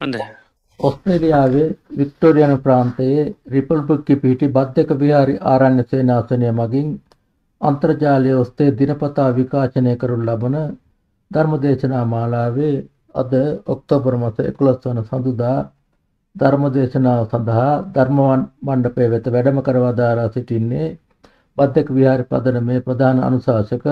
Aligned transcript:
හොඳ 0.00 0.14
ඔස්ට්‍රේලියාවේ 0.80 1.68
වික්ටෝරියන 1.94 2.52
ප්‍රාන්තයේ 2.58 3.24
රිපල්බුක්කි 3.48 4.14
පිහිටි 4.16 4.46
බද්ධක 4.48 4.90
විහාරි 4.96 5.34
ආරණ්‍ය 5.46 5.82
සේනාසනය 5.84 6.52
මගින් 6.52 6.88
අන්තර්ජාලය 7.60 8.30
ඔස්සේ 8.34 8.70
දිනපතා 8.74 9.28
විකාශනය 9.32 9.92
කරනු 9.96 10.24
ලබන 10.26 10.56
ධර්මදේශනා 11.30 12.04
මාලාවේ 12.06 12.76
අද 13.14 13.32
ඔක්තෝබර් 13.66 14.14
මස 14.16 14.38
11 14.44 14.86
වන 14.86 15.02
සඳුදා 15.04 15.58
ධර්මදේශනාව 16.36 17.22
සඳහා 17.26 17.74
ධර්මවන් 17.92 18.42
මණ්ඩපය 18.62 19.06
වෙත 19.08 19.26
වැඩම 19.28 19.60
කරවදාරා 19.62 20.28
සිටින්නේ 20.28 20.88
බද්දක 21.58 21.88
විහාර 21.90 22.22
පදනමේ 22.24 22.80
ප්‍රධාන 22.80 23.18
අනුශාසක 23.20 23.86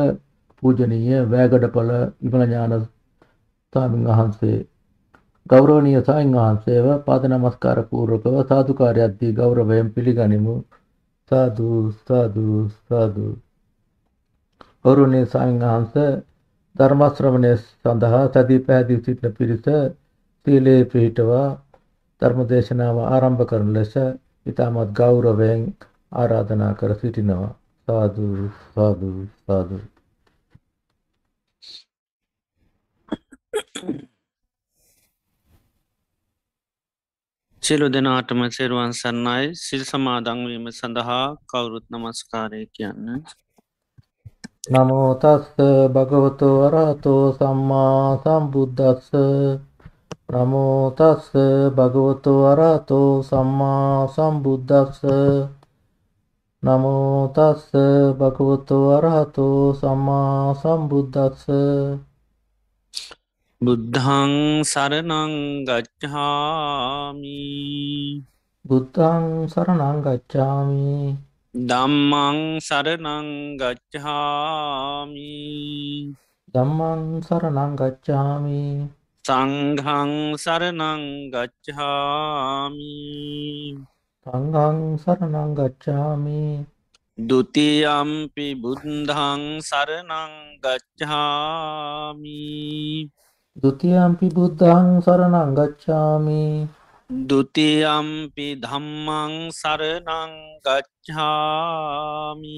පූජනීය 0.62 1.20
වෑගඩපොළ 1.26 1.92
විමල 2.22 2.42
ඥාන 2.44 2.74
ස්වාමීන් 3.72 4.10
වහන්සේ. 4.10 4.58
ගෞරවනීය 5.50 6.00
සායන් 6.02 6.32
වහන්සේව 6.34 6.86
පාද 7.04 7.22
නමස්කාර 7.26 7.78
පූර්වකව 7.88 8.34
සාදුකාරයක් 8.48 9.12
දී 9.20 9.32
ගෞරවයෙන් 9.34 9.88
පිළිගනිමු. 9.90 10.54
සාදු 11.30 11.68
සාදු 12.00 12.46
සාදු. 12.82 13.26
ගෞරවනීය 14.84 15.26
සායන් 15.26 15.56
වහන්ස 15.62 15.94
ධර්ම 16.76 17.00
ශ්‍රවණය 17.10 17.52
සඳහා 17.60 18.24
සදී 18.28 18.60
පැහැදිලි 18.60 19.04
සිටින 19.04 19.32
පිරිස 19.32 19.64
සීලේ 20.46 20.82
පිහිටවා 20.84 21.46
ධර්ම 22.22 22.40
දේශනාව 22.46 22.96
ආරම්භ 23.04 23.44
කරන 23.46 23.70
ලෙස 23.72 23.94
ඊටමත් 24.46 24.90
ගෞරවයෙන් 24.94 25.62
ආරාධනා 26.12 26.72
කර 26.74 26.92
සිටිනවා. 26.94 27.52
සාදු 27.88 28.26
සාදු 28.68 29.10
සාදු. 29.40 29.78
සියලු 37.68 37.86
දෙනාටම 37.86 38.40
සෙරුවන් 38.48 38.92
සන්නයි 38.92 39.48
සිල් 39.56 39.82
සමාදංවීම 39.84 40.66
සඳහා 40.72 41.24
කවුරුත් 41.44 41.84
නමස්කාරය 41.92 42.60
කියන්න. 42.68 43.08
නමෝතස්ස 44.72 45.50
භගවතු 45.94 46.48
වරහතෝ 46.60 47.24
සම්මා 47.34 48.06
සම්බුද්ධස්ස 48.22 49.10
නමෝතස්ස 50.32 51.28
භගවතු 51.76 52.32
වරහතෝ 52.40 53.12
සම්මා 53.24 54.08
සම්බුද්ධස්ස 54.08 55.04
නමෝතස්ස 56.62 57.70
භගවතු 58.18 58.76
වරහතෝ 58.86 59.62
සම්මා 59.74 60.54
සම්බුද්ධස්ස 60.54 61.44
බුද්ධං 63.60 64.62
සරනං 64.62 65.32
ගච්ඡාමි. 65.66 67.42
බුද්ධං 68.64 69.48
සරණං 69.50 69.98
ගච්ඡාමි. 70.02 71.18
ධම්මං 71.54 72.38
සරනං 72.60 73.58
ගච්ඡාමි. 73.58 75.34
ධම්මං 76.54 77.02
සරණං 77.26 77.74
ගච්ඡාමි. 77.74 78.86
සංඝං 79.26 80.38
සරනං 80.38 81.02
ගච්ඡාමි. 81.34 82.94
සංඝං 84.22 84.78
සරණං 85.02 85.54
ගච්ඡාමි. 85.58 86.66
ဒ 87.18 87.30
ුතියම්පි 87.42 88.54
බුද්ධං 88.54 89.42
සරනං 89.58 90.32
ගච්ඡාමි 90.62 92.38
දුතියම්පි 93.58 94.30
බුද්ධං 94.30 95.02
සරණං 95.02 95.50
ගච්ඡාමි. 95.58 96.70
දුතියම්පි 97.10 98.62
ධම්මං 98.62 99.50
සරණං 99.50 100.62
ගච්ඡාමි. 100.62 102.54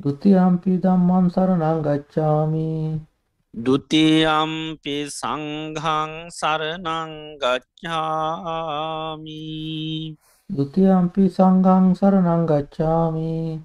දුතියම්පි 0.00 0.78
ධම්මං 0.78 1.30
සරණං 1.30 1.82
ගච්ඡාමි. 1.82 3.00
දුතියම්පි 3.54 4.96
සංඝං 5.10 6.30
සරණං 6.30 7.10
ගච්ඡාමි. 7.42 9.42
දුතියම්පි 10.50 11.28
සංඝං 11.28 11.94
සරණං 11.98 12.46
ගච්ඡාමි. 12.46 13.58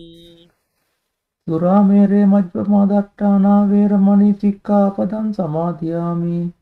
සුරාමේරේ 1.47 2.27
මජ්ජපමාදට්ඨානා 2.27 3.69
වේරමණී 3.69 4.35
සික්ඛාපදං 4.41 5.33
සමාදියාමි 5.33 6.53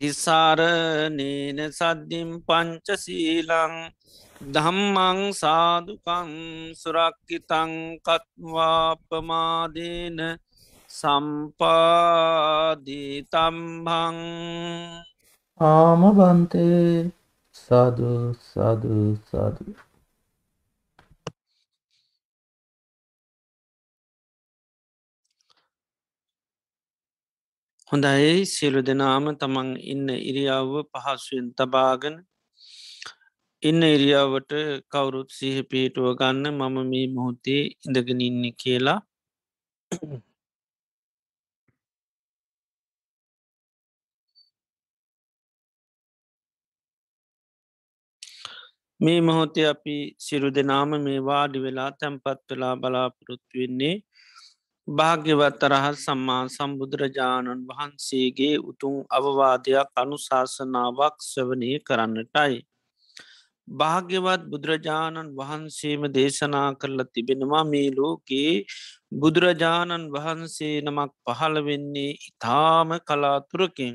තිසාරනේන 0.00 1.58
සද්ධිම් 1.70 2.30
පංචසීලං 2.46 3.74
ධම්මං 4.54 5.18
සාදුකං 5.32 6.30
සුරක්කිතං 6.74 7.72
කත්වාපමාදේන 8.06 9.38
සම්පාදිතම්භං 10.90 11.78
ආම 15.60 16.02
බන්තේ 16.16 17.12
සාදු 17.56 18.10
සාදු 18.44 18.96
සාදු. 19.30 19.64
හොඳයි. 27.90 28.46
සියලු 28.46 28.80
දෙනාම 28.88 29.24
තමන් 29.38 29.68
ඉන්න 29.92 30.08
ඉරියාව 30.30 30.68
පහසුවෙන් 30.92 31.46
තබාගෙන 31.58 32.16
ඉන්න 33.62 33.82
ඉරියාවට 33.86 34.52
කවුරුත් 34.92 35.28
සිහ 35.38 35.56
පිහිටුව 35.70 36.06
ගන්න 36.20 36.46
මම 36.52 36.76
මේ 36.90 37.06
මොහොතේ 37.16 37.62
ඉඳගෙන 37.86 38.20
ඉන්න 38.28 38.44
කියලා. 38.62 39.00
මේ 49.00 49.20
මොහොතේ 49.22 49.66
අපි 49.66 49.96
සිරු 50.20 50.48
දෙනාම 50.56 50.90
මේ 51.06 51.20
වාඩි 51.28 51.64
වෙලා 51.66 51.90
තැන්පත් 52.00 52.40
වෙලා 52.50 52.74
බලාපොරොත්තු 52.82 53.54
වෙන්නේ 53.60 53.94
භාග්‍යවත් 54.90 55.62
රහත් 55.64 55.98
සම්මා 55.98 56.44
සම්බුදුරජාණන් 56.48 57.60
වහන්සේගේ 57.68 58.54
උතුම් 58.62 58.94
අවවාදයක් 59.10 59.90
අනුශාසනාවක් 59.96 61.16
සවනය 61.24 61.70
කරන්නටයි. 61.80 62.56
භාග්‍යවත් 63.68 64.42
බුදුරජාණන් 64.50 65.30
වහන්සේම 65.36 66.08
දේශනා 66.10 66.66
කරලා 66.74 67.08
තිබෙනවා 67.12 67.62
මේ 67.64 67.88
ලෝකයේ 67.92 68.56
බුදුරජාණන් 69.14 70.10
වහන්සේ 70.10 70.74
නමක් 70.80 71.12
පහළ 71.26 71.56
වෙන්නේ 71.62 72.18
ඉතාම 72.28 72.90
කලාතුරකින්. 73.02 73.94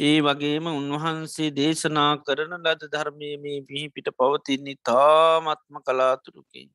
ඒ 0.00 0.18
වගේම 0.22 0.66
උන්වහන්සේ 0.72 1.54
දේශනා 1.56 2.12
කරන 2.20 2.60
ලද 2.60 2.82
ධර්මය 2.88 3.32
මේ 3.38 3.64
පිහිපිට 3.66 4.16
පවතින්නේ 4.18 4.82
තාමත්ම 4.84 5.82
කලාතුරකින්. 5.86 6.70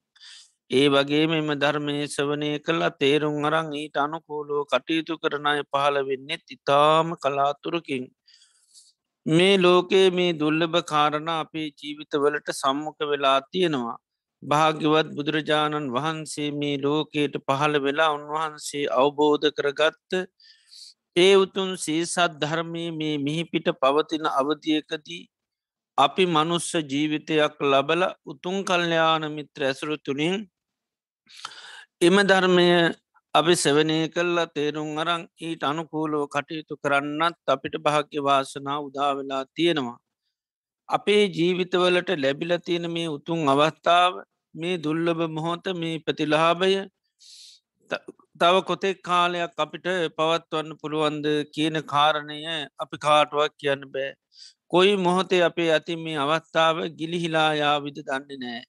ඒ 0.71 0.85
වගේ 0.89 1.25
මෙම 1.27 1.49
ධර්මය 1.55 1.95
සවනය 2.07 2.51
කලා 2.59 2.89
තේරුම් 2.91 3.43
අරං 3.45 3.67
ඊට 3.73 3.97
අනුකූලෝ 3.97 4.61
කටයුතු 4.65 5.17
කරන 5.17 5.45
අය 5.45 5.61
පහළ 5.65 5.97
වෙන්නෙත් 6.03 6.43
ඉතාම 6.49 7.07
කලාතුරකින්. 7.17 8.05
මේ 9.25 9.57
ලෝකයේ 9.57 10.07
මේ 10.11 10.31
දුල්ලභ 10.33 10.79
කාරණ 10.83 11.29
අපේ 11.33 11.67
ජීවිතවලට 11.73 12.49
සම්මුඛ 12.53 13.03
වෙලා 13.03 13.39
තියෙනවා. 13.47 13.97
භාග්‍යවත් 14.43 15.07
බුදුරජාණන් 15.15 15.91
වහන්සේ 15.91 16.49
මේ 16.53 16.75
ලෝකයට 16.79 17.35
පහළ 17.43 17.75
වෙලා 17.79 18.09
උන්වහන්සේ 18.11 18.83
අවබෝධ 18.95 19.47
කරගත්ත 19.51 20.11
ඒ 21.15 21.33
උතුන් 21.35 21.69
සේසත් 21.77 22.41
ධර්මය 22.41 22.85
මේ 22.93 23.15
මිහිපිට 23.19 23.67
පවතින 23.81 24.25
අවධියකදී 24.31 25.21
අපි 25.97 26.23
මනුස්ස 26.27 26.71
ජීවිතයක් 26.89 27.55
ලබල 27.63 28.03
උතුන් 28.25 28.57
කල්්‍යයාන 28.63 29.23
මිත්‍ර 29.31 29.61
ඇසුරු 29.63 29.97
තුළින් 29.99 30.35
එම 32.01 32.17
ධර්මය 32.23 32.67
අපි 33.33 33.53
සෙවනය 33.55 33.97
කල්ලා 34.07 34.51
තේරුම් 34.55 34.89
අරං 34.97 35.21
ඊට 35.41 35.63
අනුකූලෝ 35.63 36.25
කටයුතු 36.27 36.75
කරන්නත් 36.77 37.37
අපිට 37.47 37.75
භාග්‍ය 37.85 38.19
වාසනා 38.21 38.79
උදාවෙලා 38.79 39.43
තියෙනවා. 39.55 39.97
අපේ 40.89 41.23
ජීවිතවලට 41.29 42.09
ලැබිල 42.17 42.51
තියෙන 42.59 42.85
මේ 42.91 43.07
උතුන් 43.07 43.39
අවස්ථාව 43.47 44.13
මේ 44.55 44.75
දුල්ලබ 44.77 45.19
මොහොත 45.29 45.65
මේ 45.75 45.95
ප්‍රතිලාභය 45.99 46.71
තව 48.41 48.55
කොතෙක් 48.61 48.97
කාලයක් 49.03 49.53
අපිට 49.57 49.87
පවත්වන්න 50.17 50.79
පුළුවන්ද 50.81 51.25
කියන 51.53 51.77
කාරණය 51.85 52.39
අපි 52.79 52.97
කාටුවක් 52.97 53.53
කියන්න 53.59 53.83
බෑ. 53.93 54.11
කොයි 54.71 54.93
මොහොතේ 54.97 55.41
අපේ 55.43 55.69
ඇති 55.71 55.95
මේ 55.95 56.17
අවස්ථාව 56.17 56.77
ගිලිහිලායා 56.99 57.75
විද 57.83 57.97
දන්නේ 58.07 58.39
නෑ. 58.43 58.61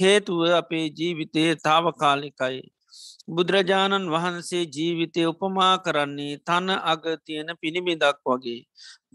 හේතුව 0.00 0.40
අපේ 0.60 0.86
ජීවිතයේ 0.98 1.52
තාවකාලිකයි. 1.64 2.60
බුදුරජාණන් 3.28 4.12
වහන්සේ 4.14 4.64
ජීවිතය 4.76 5.26
උපමා 5.26 5.74
කරන්නේ 5.78 6.34
තන 6.46 6.68
අග 6.92 7.04
තියෙන 7.26 7.50
පිණිමිදක් 7.60 8.18
වගේ. 8.26 8.60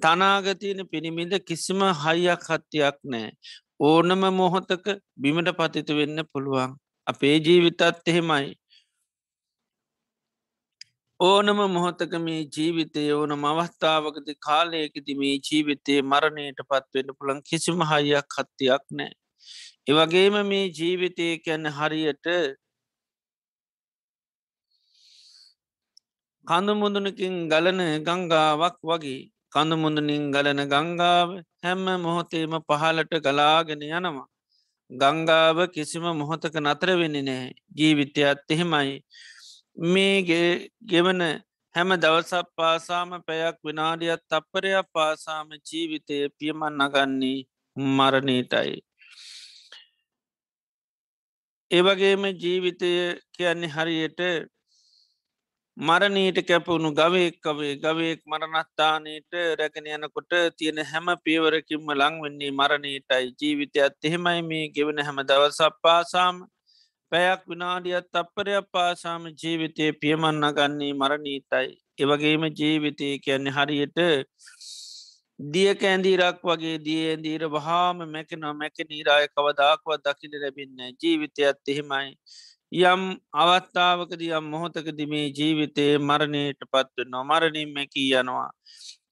තනාගතියන 0.02 0.82
පිණිමිද 0.92 1.34
කිසිම 1.48 1.82
හයියක් 2.04 2.44
හත්තියක් 2.50 2.98
නෑ. 3.12 3.30
ඕනම 3.82 4.24
මොහොතක 4.40 4.86
බිමට 5.22 5.50
පතිතු 5.60 5.94
වෙන්න 6.00 6.20
පුළුවන්. 6.32 6.72
අපේ 7.08 7.36
ජීවිතත් 7.40 7.82
එහෙමයි. 8.06 8.48
ඕනම 11.20 11.60
මොහොතක 11.68 12.12
මේ 12.20 12.42
ජීවිතය 12.48 13.04
ඕන 13.12 13.32
මවස්ථාවකති 13.36 14.34
කාලයකති 14.38 15.14
මේ 15.16 15.38
ජීවිතයේ 15.42 16.02
මරණයට 16.04 16.60
පත්වෙන්න 16.64 17.10
පුළන් 17.18 17.40
කිසිම 17.44 17.80
හයියක් 17.84 18.36
හත්තියක් 18.36 18.84
නෑ. 18.92 19.14
ඒවගේම 19.88 20.36
මේ 20.46 20.66
ජීවිතය 20.72 21.28
කැන 21.40 21.66
හරියට 21.70 22.28
කඳුමුදුනකින් 26.48 27.36
ගලන 27.48 27.82
ගංගාවක් 28.08 28.78
වගේ 28.84 29.22
කඳුමුදුනින් 29.54 30.26
ගලන 30.32 30.62
ගංගාව 30.68 31.30
හැම්ම 31.64 31.88
මොහොතේම 32.04 32.54
පහලට 32.62 33.14
ගලාගෙන 33.26 33.82
යනවා. 33.90 34.28
ගංගාව 34.92 35.58
කිසිම 35.74 36.06
මොහොතක 36.16 36.56
නතර 36.58 36.90
වෙන්නේ 36.96 37.24
නෑ 37.24 37.50
ජීවිතයත් 37.76 38.46
එහෙමයි 38.50 38.94
මේගේ 39.78 40.70
ගෙවන 40.84 41.22
හැම 41.76 41.90
දවසක් 41.96 42.48
පාසාම 42.56 43.10
පැයක් 43.22 43.58
විනාඩියත් 43.64 44.22
තප්පරයක් 44.26 44.88
පාසාම 44.92 45.50
ජීවිතය 45.62 46.18
පියමන් 46.34 46.74
නගන්නේ 46.80 47.46
මරණීටයි. 47.78 48.76
ඒවගේම 51.72 52.24
ජීවිතය 52.36 52.92
කියන්නේ 53.32 53.70
හරියට 53.70 54.22
මරණීට 55.78 56.40
කැපවුණු 56.42 56.90
ගවයෙක්කවේ 56.94 57.74
ගවයෙක් 57.78 58.22
මරණස්ථානයට 58.26 59.32
රැගෙන 59.60 59.94
යනකොට 59.96 60.34
තියෙන 60.58 60.80
හැම 60.84 61.08
පියවරකින්ම 61.24 61.90
ලං 61.92 62.16
වෙන්නේ 62.24 62.52
මරණීටයි 62.52 63.34
ජීවිතයත් 63.40 63.98
එහෙමයි 64.04 64.42
මේ 64.44 64.70
ගෙවන 64.70 65.00
හැම 65.00 65.20
දවසක් 65.24 65.74
පාසාම. 65.84 66.38
පැයක් 67.12 67.42
විනාඩියත් 67.50 68.08
තප්පරයක් 68.14 68.66
පාසාම 68.72 69.28
ජීවිතය 69.34 69.86
පියමන්න 70.02 70.48
ගන්නේ 70.54 70.94
මරණීතයි. 70.94 71.68
එවගේම 71.98 72.44
ජීවිතය 72.52 73.08
කියන්නේ 73.20 73.56
හරියට 73.58 74.00
දිය 75.40 75.72
කෑන්දීරක් 75.76 76.44
වගේ 76.44 76.76
දියදීර 76.80 77.44
වහාම 77.50 78.04
මැකෙන 78.08 78.46
මැක 78.56 78.84
නීරාය 78.86 79.28
කවදාක්වත් 79.30 80.04
දකිට 80.06 80.36
ලැබින්න 80.36 80.84
ජීවිතයත් 81.02 81.74
එහෙමයි. 81.74 82.12
යම් 82.72 83.04
අවත්තාවකද 83.36 84.22
යම් 84.30 84.52
මොහොතකද 84.54 85.00
මේ 85.08 85.28
ජීවිතයේ 85.32 85.98
මරණයට 86.02 86.62
පත්ව 86.72 87.08
නොමරණින් 87.08 87.70
මැකී 87.74 88.10
යනවා. 88.14 88.52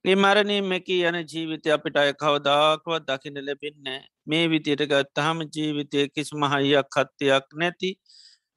ඒ 0.05 0.15
මරණය 0.17 0.57
මැකී 0.63 0.99
යන 1.09 1.19
ජීවිතය 1.25 1.71
අපිට 1.71 1.97
අය 1.97 2.11
කවදාක්වත් 2.15 3.07
දකින 3.07 3.39
ලැබෙන්නේ 3.41 4.01
මේ 4.27 4.45
විතියට 4.47 4.83
ගත්තහම 4.85 5.39
ජීවිතය 5.49 6.01
කිස් 6.09 6.29
මහයියක් 6.35 6.87
කත්තයක් 6.89 7.47
නැති 7.55 7.89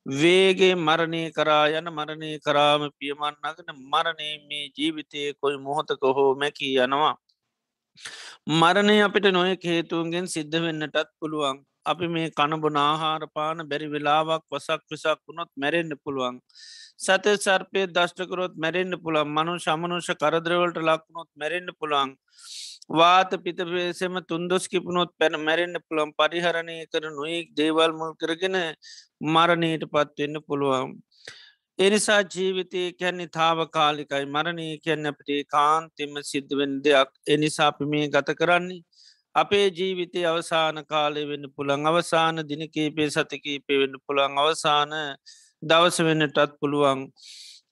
වේගේ 0.06 0.74
මරණය 0.78 1.22
කරා 1.32 1.64
යන 1.72 1.88
මරණය 1.90 2.30
කරාම 2.40 2.82
පියමන්නගෙන 2.98 3.72
මරණය 3.86 4.28
මේ 4.48 4.66
ජීවිතය 4.76 5.22
කොයි 5.40 5.58
මොහොතක 5.60 6.04
හෝ 6.10 6.30
මැකී 6.34 6.74
යනවා. 6.78 7.14
මරණය 8.52 8.96
අපිට 9.02 9.26
නොය 9.30 9.50
හේතුන්ගෙන් 9.64 10.26
සිද්ධ 10.28 10.58
වෙන්නටත් 10.64 11.10
පුළුවන් 11.18 11.58
අපි 11.86 12.06
මේ 12.08 12.28
කණබුන 12.30 12.76
ආහාරපාන 12.78 13.60
බැරි 13.70 13.86
වෙලාවක් 13.86 14.42
වසක් 14.52 14.80
විසක් 14.90 15.20
වුණොත් 15.26 15.50
මැරෙන්න්න 15.56 15.94
පුළුවන්. 16.04 16.36
සත 16.98 17.34
සර්පය 17.38 17.82
දෂ්ටකරොත් 17.88 18.54
මැරෙන්න්න 18.56 19.00
පුළන් 19.04 19.28
මනු 19.30 19.54
ශමනුෂ 19.64 20.10
කරදරවලට 20.22 20.80
ලක්ුණොත් 20.80 21.30
මැරෙන්න්න 21.36 21.76
පුළන්. 21.80 22.10
වාත 22.90 23.30
පිතපේසෙම 23.38 24.14
තුන්දොස් 24.26 24.68
කිපුණොත් 24.68 25.10
පැන 25.18 25.34
මැරෙන්න්න 25.40 25.78
පුළන් 25.80 26.12
පරිහරණය 26.14 26.76
කර 26.86 27.04
නොයෙක් 27.10 27.54
දේවල් 27.54 27.92
මුල් 27.92 28.12
කරගෙන 28.14 28.56
මරණයට 29.26 29.84
පත්වෙන්න 29.86 30.40
පුළුවන්. 30.42 30.94
එනිසා 31.78 32.20
ජීවිතය 32.26 32.82
කැන්නේ 32.92 33.30
තාව 33.30 33.58
කාලිකයි 33.68 34.24
මරණය 34.26 34.68
කියන්න 34.78 35.06
අපට 35.06 35.28
කාන්තෙම 35.48 36.14
සිද්ධවෙන් 36.22 36.72
දෙයක් 36.82 37.10
එනිසාපි 37.26 37.84
මේ 37.86 38.08
ගත 38.08 38.28
කරන්නේ. 38.34 38.82
අපේ 39.34 39.66
ජීවිතය 39.70 40.24
අවසාන 40.24 40.78
කාලය 40.86 41.22
වෙන්න 41.28 41.46
පුළන් 41.56 41.86
අවසාන 41.86 42.42
දිනකීපේ 42.48 43.10
සතිකීපේ 43.10 43.78
වෙන්න 43.78 44.00
පුළන් 44.06 44.38
අවසාන 44.38 44.92
දවස 45.62 45.98
වෙන්නටත් 46.00 46.58
පුළුවන්. 46.60 47.00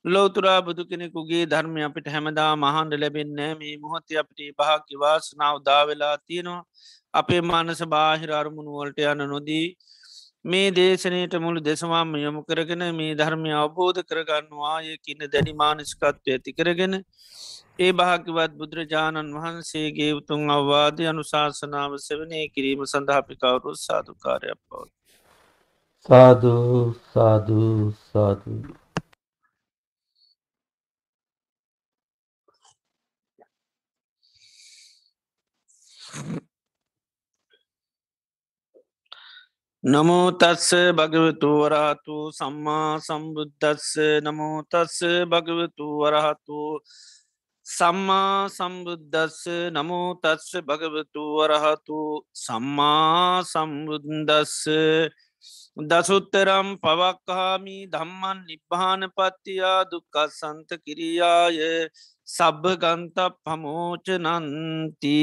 ලෝතුරා 0.07 0.61
බුදු 0.63 0.83
කෙනෙකුගේ 0.85 1.45
ධර්මය 1.47 1.81
අපිට 1.83 2.09
හැමදා 2.09 2.51
මහන්ඩ 2.57 3.01
ලැබෙන්නේ 3.03 3.53
මේ 3.55 3.73
මොහොත 3.77 4.13
අපට 4.23 4.41
භාග්‍ය 4.59 4.95
වාසනාව 4.97 5.57
දාවෙලා 5.65 6.17
තියෙනවා. 6.21 6.63
අපේ 7.15 7.41
මානස 7.43 7.81
බාහිර 7.87 8.31
අරමුණුවලට 8.33 9.01
යන 9.05 9.23
නොදී 9.27 9.67
මේ 10.45 10.69
දේශනයට 10.71 11.35
මුළු 11.41 11.61
දෙසවාම 11.61 12.15
යොමු 12.17 12.45
කරගෙන 12.45 12.85
මේ 12.95 13.15
ධර්මය 13.15 13.51
අවබෝධ 13.55 14.01
කරගන්නවා. 14.05 14.79
ය 14.83 14.95
කියන්න 14.99 15.27
දැඩි 15.27 15.53
මානස්කත්වය 15.55 16.31
ඇති 16.31 16.53
කරගෙන 16.53 16.95
ඒ 17.79 17.93
භාග්‍යවත් 17.95 18.57
බුදුරජාණන් 18.61 19.35
වහන්සේගේ 19.37 20.11
උතුන් 20.13 20.49
අවවාද 20.51 21.07
අනුශාසනාව 21.09 22.01
සවනය 22.01 22.47
කිරීම 22.55 22.87
සඳහාපිකවරු 22.87 23.77
සාධකාරයක් 23.81 24.59
පවත්. 24.61 24.91
සාධු 26.09 26.57
සාධු 27.13 27.63
සාධු 28.07 28.86
නමෝතස්ස 39.85 40.69
භගවතු 40.99 41.51
වරහතු 41.63 42.17
සම්මා 42.33 42.93
සම්බුද්ධස්ස 43.01 43.91
නමෝතස්ස 44.25 44.97
භගවතු 45.27 45.87
වරහතු 46.01 46.61
සම්මා 47.67 48.47
සම්බුද්ධස්ස 48.49 49.39
නමෝ 49.73 50.09
තත්ස 50.17 50.51
භගවතු 50.63 51.23
වරහතු 51.37 51.99
සම්මා 52.35 53.43
සම්බුද්දස්ස. 53.45 54.69
දසුත්තරම් 55.83 56.69
පවක්කාමි 56.79 57.79
ධම්මන් 57.91 58.39
නිබ්භාන 58.47 59.03
පත්තියා 59.11 59.81
දුක්කත් 59.85 60.31
සන්ත 60.33 60.71
කිරියාය. 60.79 61.59
සබ්භ 62.27 62.75
ගන්ත 62.83 63.19
පමෝච 63.43 64.07
නන්ති 64.17 65.19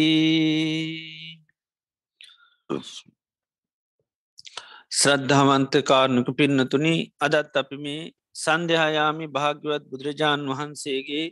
ශ්‍රද්ධාවන්ත 4.91 5.73
කාරණක 5.83 6.27
පින්නතුනි 6.33 6.95
අදත් 7.19 7.55
අපි 7.55 7.77
මේ 7.77 8.03
සන්ධ්‍යයාමි 8.35 9.25
භාග්‍යවත් 9.27 9.83
බුදුරජාණන් 9.89 10.51
වහන්සේගේ 10.51 11.25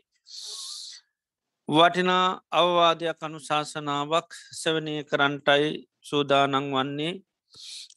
වටිනා 1.69 2.27
අවවාදයක් 2.51 3.19
අනුශාසනාවක් 3.21 4.29
සවනය 4.53 4.95
කරන්ටයි 5.03 5.67
සූදානං 6.01 6.55
වන්නේ. 6.69 7.13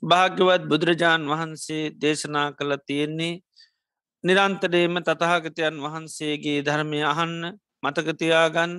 භාග්‍යවත් 0.02 0.62
බුදුරජාණන් 0.64 1.31
වහන්සේ 1.31 1.85
දේශනා 1.97 2.49
කළ 2.52 2.73
තියෙන්නේ 2.87 3.35
නිරන්තරේම 4.25 4.95
තතහාගතයන් 5.02 5.76
වහන්සේගේ 5.83 6.59
ධර්මය 6.62 7.00
අහන්න 7.04 7.35
මතකතියාගන්න 7.85 8.75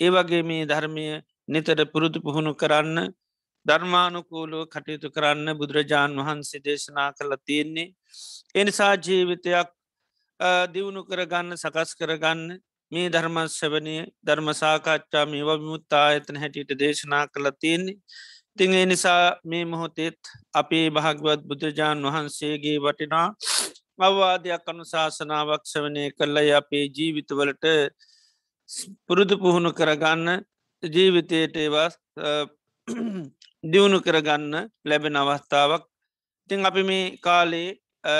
ඒ 0.00 0.10
වගේ 0.10 0.42
මේ 0.42 0.62
ධර්මය 0.64 1.06
නිතර 1.48 1.80
පුරුදු 1.86 2.18
පුහුණු 2.20 2.52
කරන්න 2.54 2.98
ධර්මානුකූලුව 3.66 4.62
කටයුතු 4.66 5.08
කරන්න 5.10 5.48
බුදුරජාණන් 5.54 6.20
වහන්සේ 6.20 6.60
දේශනා 6.60 7.10
කළ 7.12 7.34
තියෙන්නේ. 7.40 7.88
එනිසා 8.54 8.94
ජීවිතයක් 8.98 9.68
දියුණු 10.72 11.02
කරගන්න 11.04 11.56
සකස් 11.56 11.90
කරගන්න 11.94 12.42
මේ 12.92 13.08
ධර්මශ්‍යවනය 13.08 13.96
ධර්මසාකච්ඡා 14.24 15.24
මේ 15.26 15.44
විමුත්තා 15.44 16.04
ඇතන 16.06 16.36
හැටියට 16.36 16.72
දේශනා 16.78 17.24
කළ 17.28 17.50
තියෙන්නේ. 17.54 17.98
තිං 18.56 18.72
ඒ 18.72 18.86
නිසා 18.86 19.24
මේ 19.44 19.64
මොහොතෙත් 19.64 20.20
අපේ 20.54 20.86
භාගවත් 20.90 21.42
බුදුරජාණන් 21.42 22.06
වහන්සේගේ 22.06 22.78
වටිනා 22.80 23.28
අවවාදයක් 24.00 24.64
අනුශාසනාවක් 24.66 25.64
සවනය 25.64 26.04
කරලයි 26.12 26.52
අපේ 26.52 26.84
ජීවිතවලට 26.88 27.66
පුරුදු 29.06 29.34
පුහුණු 29.38 29.70
කරගන්න 29.72 30.44
ජීවිතයට 30.82 31.54
ඒවා 31.56 31.90
දියුණු 33.64 33.98
කරගන්න 34.00 34.54
ලැබෙන 34.84 35.16
අවස්ථාවක්. 35.16 35.82
තිං 36.50 36.60
අපි 36.64 36.82
මේ 36.82 37.16
කාලේ 37.18 37.70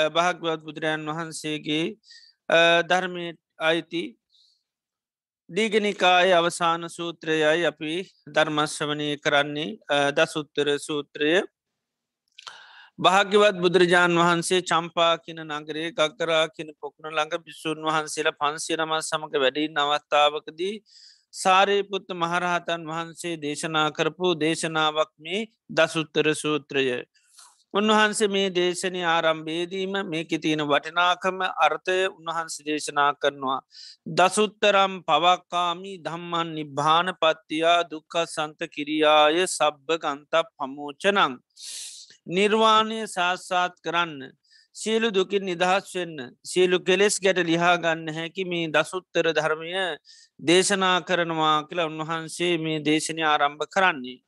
භාගවත් 0.09 0.61
බුදුරජාන් 0.65 1.05
වහන්සේගේ 1.09 1.85
ධර්මය 2.89 3.25
අයිති 3.59 4.03
දීගනිකාය 5.49 6.29
අවසාන 6.31 6.81
සූත්‍රයයි 6.89 7.65
අපි 7.65 7.93
ධර්මශ්‍රවනය 8.27 9.09
කරන්නේ. 9.17 9.77
දසුත්තර 10.11 10.67
සූත්‍රය 10.79 11.31
භාග්‍යවත් 12.99 13.57
බුදුරජාණන් 13.57 14.19
වහන්සේ 14.19 14.57
චම්පා 14.61 15.11
කියන 15.17 15.37
නගරේ 15.49 15.91
ගක්කරා 15.91 16.45
කියන 16.49 16.69
පොකුණ 16.75 17.09
ළඟ 17.09 17.43
බිස්සුන් 17.43 17.85
වහන්සේලා 17.85 18.39
පන්සිරම 18.39 18.91
සමඟ 18.97 19.35
වැඩි 19.35 19.63
නවස්ථාවකදී 19.69 20.73
සාරයපුත්ත 21.33 22.09
මහරහතන් 22.15 22.81
වහන්සේ 22.85 23.35
දේශනා 23.37 23.85
කරපු 23.91 24.31
දේශනාවක් 24.37 25.11
මේ 25.19 25.39
දසුත්තර 25.71 26.27
සූත්‍රය 26.35 26.83
උන්වහන්සේ 27.73 28.29
මේ 28.29 28.49
දේශනය 28.51 29.03
ආරම්භේදීම 29.05 29.95
මේක 30.05 30.31
තියෙන 30.37 30.63
වටිනාකම 30.65 31.39
අර්ථය 31.59 31.97
උන්වහන්සේ 32.09 32.65
දේශනා 32.65 33.11
කරනවා. 33.15 33.59
දසුත්තරම් 34.15 34.97
පවක්කාමි 35.03 35.93
ධම්මන් 36.01 36.51
නිබ්භාන 36.53 37.13
පත්තියා 37.15 37.79
දුක්ක 37.85 38.19
සන්ත 38.25 38.69
කිරියාය 38.69 39.39
සබ්භ 39.47 40.01
ගන්තක් 40.01 40.45
පමෝචනං. 40.49 41.39
නිර්වාණය 42.29 42.99
සාස්සාත් 43.07 43.75
කරන්න. 43.79 44.31
සියලු 44.75 45.09
දුකින් 45.09 45.43
නිදහස් 45.43 45.87
වෙන්න 45.91 46.17
සියලු 46.43 46.77
කෙලෙස් 46.81 47.15
ගැට 47.19 47.39
ලිහාගන්න 47.43 48.07
හැකි 48.09 48.43
මේ 48.45 48.67
දසුත්තර 48.69 49.25
ධර්මය 49.33 49.71
දේශනා 50.39 50.97
කරනවා 51.01 51.57
කියලා 51.63 51.87
උන්වහන්සේ 51.87 52.53
මේ 52.57 52.79
දේශනය 52.81 53.23
ආරම්භ 53.25 53.65
කරන්නේ. 53.67 54.19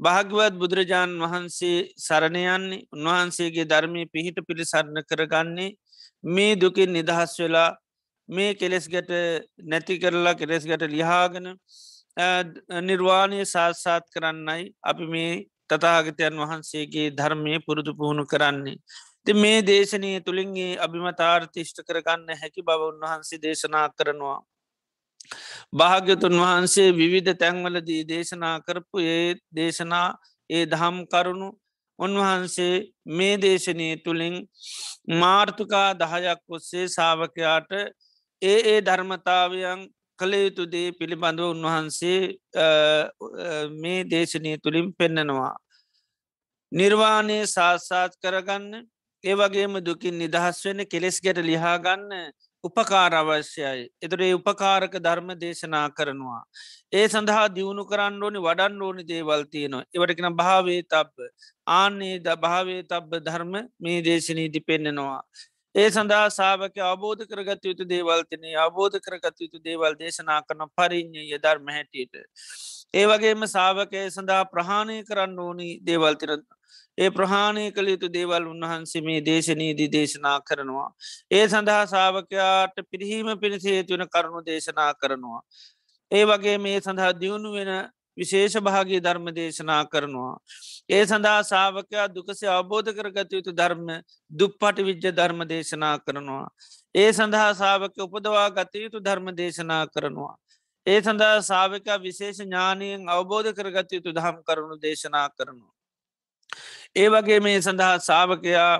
භාග්‍යවත් 0.00 0.54
බුදුරජාණන් 0.54 1.22
වහන්සේ 1.22 1.76
සරණයන්නේ 1.98 2.80
උන්වහන්සේගේ 2.92 3.66
ධර්මය 3.66 4.02
පිහිට 4.06 4.38
පිළිසරණ 4.48 4.98
කරගන්නේ 5.04 5.76
මේ 6.24 6.56
දුකින් 6.56 6.92
නිදහස් 6.92 7.32
වෙලා 7.38 7.70
මේ 8.28 8.54
කෙලෙස් 8.54 8.86
ගැට 8.88 9.10
නැති 9.64 9.98
කරලා 9.98 10.34
කෙලෙස් 10.34 10.64
ගැට 10.64 10.84
ලිහාගෙන 10.88 11.48
නිර්වාණය 12.82 13.40
සාත්සාත් 13.46 14.04
කරන්නයි 14.10 14.64
අපි 14.82 15.06
මේ 15.06 15.32
තතාගතයන් 15.70 16.36
වහන්සේගේ 16.40 17.08
ධර්මය 17.12 17.54
පුරුදු 17.60 17.92
පුහුණු 17.94 18.24
කරන්නේ. 18.26 18.78
ති 19.26 19.32
මේ 19.34 19.58
දේශනය 19.62 20.10
තුළින්ගේ 20.20 20.78
අභිමතාර්ථිෂ්ට 20.78 21.78
කරගන්න 21.82 22.28
හැකි 22.36 22.62
බව 22.62 22.80
උන්වහන්සේ 22.86 23.38
දේශනා 23.38 23.86
කරනවා. 23.90 24.38
භාග්‍යතුන් 25.74 26.36
වහන්සේ 26.40 26.88
විවිධ 26.92 27.32
තැන්වලදී 27.34 28.02
දේශනා 28.04 28.56
කරපු 28.60 29.04
ඒ 29.08 29.26
දේශනා 29.54 30.08
ඒ 30.50 30.64
දහම් 30.66 30.96
කරුණු 31.06 31.48
උන්වහන්සේ 31.98 32.74
මේ 33.10 33.34
දේශනය 33.38 33.88
තුළින් 34.04 34.36
මාර්ථකා 35.14 35.88
දහයක් 35.94 36.40
ඔස්සේ 36.50 36.86
සාාවකයාට 36.88 37.70
ඒ 38.42 38.58
ඒ 38.66 38.78
ධර්මතාවයන් 38.82 39.80
කළ 40.20 40.34
යුතුදේ 40.36 40.86
පිළිබඳව 40.92 41.48
උන්වහන්සේ 41.48 42.20
මේ 43.82 44.04
දේශනය 44.12 44.52
තුළින් 44.64 44.88
පෙන්නනවා. 44.94 45.54
නිර්වාණය 46.72 47.38
සාස්සාත් 47.48 48.12
කරගන්න 48.22 48.86
ඒවගේම 49.24 49.74
දුකින් 49.84 50.18
නිදහස් 50.18 50.64
වෙන 50.64 50.86
කෙලෙස් 50.86 51.20
ගැට 51.20 51.40
ලිහාගන්න 51.42 52.32
උපකාර 52.64 53.12
අවශ්‍යයි. 53.12 53.88
එතුරේ 54.02 54.32
උපකාරක 54.34 54.94
ධර්ම 54.98 55.28
දේශනා 55.36 55.88
කරනවා. 55.90 56.42
ඒ 56.92 57.06
සඳහා 57.08 57.46
දියුණු 57.56 57.84
කරන්න 57.84 58.22
ඕනි 58.22 58.40
වඩන්න 58.40 58.82
ඕනි 58.82 59.04
දේවල් 59.04 59.44
තියනවා. 59.52 59.84
එවටකෙන 59.94 60.36
භාවේ 60.36 60.80
තබ්බ 60.84 61.28
ආන්නේ 61.66 62.16
ද 62.18 62.36
භාවේ 62.36 62.82
තබ්බ 62.84 63.22
ධර්ම 63.26 63.54
මේ 63.80 63.98
දේශනීති 64.02 64.60
පෙන්නෙනවා. 64.62 65.22
ඒ 65.74 65.88
සඳහා 65.88 66.30
සාාවක 66.30 66.78
අබෝධ 66.84 67.20
කරගත 67.24 67.64
යුතු 67.64 67.84
දේවල්තිනේ 67.86 68.54
අබෝධ 68.58 68.96
කරගත 68.98 69.36
යුතු 69.40 69.58
දේවල් 69.60 69.94
දේශනා 69.94 70.38
කරන 70.42 70.64
පරිින්්ඥය 70.76 71.38
ධර්ම 71.38 71.68
හැටියට. 71.68 72.14
ඒ 72.94 73.04
වගේම 73.06 73.46
සාාවකය 73.48 74.02
සඳහා 74.10 74.44
ප්‍රහාණය 74.46 74.96
කරන්න 75.04 75.38
ඕනි 75.38 75.68
දේවල්තිරන්න. 75.82 76.42
ඒ 76.98 77.10
ප්‍රහාණය 77.10 77.66
කළ 77.70 77.88
යුතු 77.88 78.10
දේවල් 78.10 78.48
උන්වහන්සේ 78.48 79.02
මේ 79.02 79.20
දේශනීදී 79.22 79.88
දේශනා 79.88 80.34
කරනවා. 80.42 80.88
ඒ 81.30 81.44
සඳහා 81.48 81.84
සාාවකයාට 81.86 82.82
පිරිහීම 82.90 83.30
පිණිස 83.38 83.64
හේතුවන 83.64 84.04
කරුණු 84.08 84.42
දේශනා 84.44 84.90
කරනවා. 84.94 85.40
ඒ 86.10 86.24
වගේ 86.24 86.58
මේ 86.58 86.78
සඳහා 86.80 87.12
දියුණු 87.14 87.52
වෙන 87.52 87.72
විශේෂ 88.18 88.56
භාගී 88.60 89.00
ධර්ම 89.00 89.26
දේශනා 89.32 89.82
කරනවා. 89.86 90.34
ඒ 90.90 91.02
සඳහා 91.06 91.40
සාාවකයා 91.44 92.06
දුකසේ 92.08 92.50
අවබෝධ 92.50 92.92
කරගත 92.92 93.32
යුතු 93.32 93.52
ධර්ම 93.52 93.88
දුප්පටි 94.30 94.82
විද්‍ය 94.82 95.10
ධර්ම 95.12 95.42
දේශනා 95.46 95.96
කරනවා. 96.00 96.46
ඒ 96.94 97.10
සඳහා 97.12 97.50
සාාවක 97.54 97.98
උපදවා 97.98 98.48
ගත 98.50 98.74
යුතු 98.76 98.98
ධර්ම 99.00 99.28
දේශනා 99.34 99.84
කරනවා. 99.88 100.34
ඒ 100.86 101.00
සඳහා 101.02 101.36
සාාවකා 101.42 101.98
විශේෂ 101.98 102.40
ඥානයෙන් 102.40 103.08
අවබෝධ 103.08 103.52
කරගත 103.52 103.92
යුතු 103.92 104.10
දහම් 104.12 104.36
කරුණු 104.42 104.76
දේශනා 104.78 105.28
කරනවා. 105.30 105.74
ඒ 106.96 107.08
වගේ 107.08 107.40
මේ 107.40 107.58
සඳහා 107.60 107.94
සාාවකයා 108.00 108.74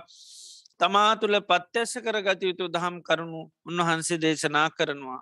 තමා 0.80 1.10
තුළ 1.20 1.36
පත්්‍යශ 1.42 1.96
කරගත 2.04 2.42
යුතු 2.42 2.68
දහම් 2.68 2.96
කරුණු 3.02 3.42
උන්වහන්සේ 3.68 4.18
දේශනා 4.18 4.68
කරනවා. 4.70 5.20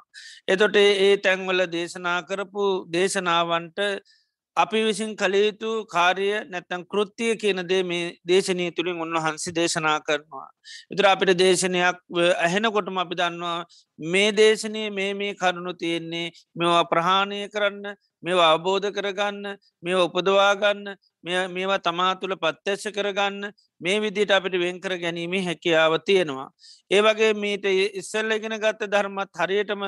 එතොට 0.48 0.76
ඒ 0.76 1.16
තැන්වල 1.18 1.62
දේශනා 1.68 2.18
කරපු 2.22 2.64
දේශනාවන්ට 2.90 3.78
අපි 4.58 4.78
විසින් 4.82 5.10
කළයුතු 5.14 5.70
කාරය 5.86 6.28
නැත්තන් 6.46 6.82
කෘතිය 6.84 7.32
කියන 7.36 7.62
දේ 7.62 7.82
මේ 7.82 8.06
දේශනය 8.26 8.64
තුළින් 8.72 8.98
උන්වහන්සේ 8.98 9.54
දේශනා 9.54 9.98
කරනවා. 10.00 10.48
ඉතුර 10.92 11.06
අපිට 11.06 11.32
දේශනයක් 11.34 11.98
ඇහෙනකොටම 12.38 12.98
අපි 12.98 13.18
දන්නවා 13.20 13.58
මේ 13.98 14.32
දේශනය 14.32 14.82
මේ 14.90 15.12
මේ 15.14 15.32
කරුණු 15.34 15.72
තියෙන්නේ 15.74 16.26
මෙවා 16.56 16.82
ප්‍රහාණය 16.84 17.38
කරන්න 17.48 17.86
මේවා 18.22 18.50
අවබෝධ 18.50 18.88
කරගන්න 18.90 19.56
මේ 19.82 19.96
උපදවාගන්න 19.96 20.84
මේවා 21.24 21.80
තමා 21.80 22.12
තුළ 22.20 22.36
පත්්‍යශ 22.36 22.86
කරගන්න 22.90 23.52
මේ 23.80 23.98
විදිට 24.00 24.30
අපිට 24.30 24.58
වෙන්කර 24.58 24.94
ගැනීමේ 24.96 25.44
හැකියාව 25.44 25.94
තියෙනවා. 26.02 26.48
ඒ 26.90 27.00
වගේ 27.00 27.32
මීට 27.34 27.64
ඉස්සල්ල 28.00 28.30
ඉගෙන 28.32 28.58
ගත්ත 28.58 28.90
ධර්මත් 28.92 29.40
හරියටම 29.40 29.84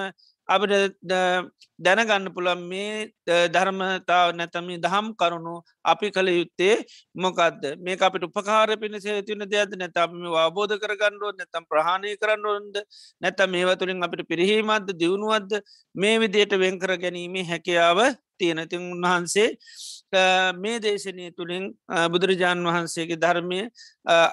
අපිට 0.48 1.02
දැනගන්න 1.80 2.28
පුළන් 2.30 2.62
මේ 2.64 2.94
ධර්මතාව 3.48 4.28
නැතමි 4.34 4.76
දහම් 4.78 5.06
කරුණු 5.14 5.54
අපි 5.84 6.10
කළ 6.10 6.30
යුත්තේ 6.30 6.74
මොකක්ද 7.16 7.62
මේ 7.78 7.98
අපිට 8.00 8.24
උපකාර 8.24 8.68
පිණිස 8.76 9.06
තින 9.24 9.44
දෙයක්ද? 9.46 9.72
නැතම 9.74 10.16
අවබෝධ 10.36 10.74
කරගන්නඩුව 10.78 11.32
නැතම් 11.34 11.64
ප්‍රහණය 11.66 12.16
කරන්නඩුවන්ද 12.16 12.76
නැත 13.20 13.40
මේව 13.48 13.70
තුළින් 13.76 14.02
අපිට 14.02 14.26
පිරිහීමත්ද 14.26 14.90
දියුණුවත්ද 14.94 15.52
මේ 15.94 16.16
විදියට 16.18 16.58
වෙන්කර 16.58 16.92
ගැනීමේ 16.96 17.46
හැකියාව 17.46 18.00
තියෙනතින් 18.38 18.82
උන්වහන්සේ 18.86 19.48
මේ 20.56 20.78
දේශනය 20.78 21.30
තුළින් 21.32 21.64
බුදුරජාණන් 22.12 22.68
වහන්සේගේ 22.68 23.18
ධර්මය 23.18 23.60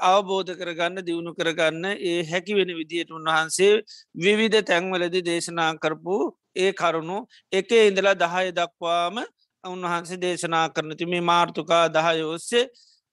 අවබෝධ 0.06 0.52
කරගන්න 0.56 1.06
දියුණු 1.06 1.32
කරගන්න 1.34 1.86
ඒ 2.04 2.18
හැකි 2.24 2.58
වෙන 2.60 2.74
විදියට 2.74 3.12
උන්වහන්සේ 3.12 3.72
විවිධ 4.18 4.60
තැන්වලදි 4.64 5.22
දේශනා 5.24 5.72
කරපු 5.78 6.18
ඒ 6.58 6.72
කරුණු 6.74 7.18
එක 7.54 7.72
ඉඳලා 7.80 8.16
දහය 8.16 8.48
දක්වාම 8.52 9.18
උන්වහන්සේ 9.64 10.20
දේශනා 10.20 10.68
කරනති 10.70 11.06
මේ 11.06 11.24
මාර්ථකා 11.24 11.86
දහය 11.90 12.22
ඔස්සේ 12.28 12.66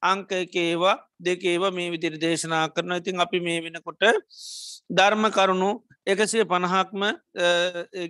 අංක 0.02 0.30
එකේවා 0.34 0.96
දෙකේව 1.20 1.62
මේ 1.72 1.90
විදිරි 1.90 2.18
දේශනා 2.18 2.66
කරන 2.68 2.92
ඉතින් 2.92 3.20
අපි 3.20 3.38
මේ 3.40 3.60
වෙනකොට 3.60 4.04
ධර්ම 4.90 5.24
කරුණු 5.30 5.70
එකසිය 6.06 6.44
පණහක්ම 6.44 7.02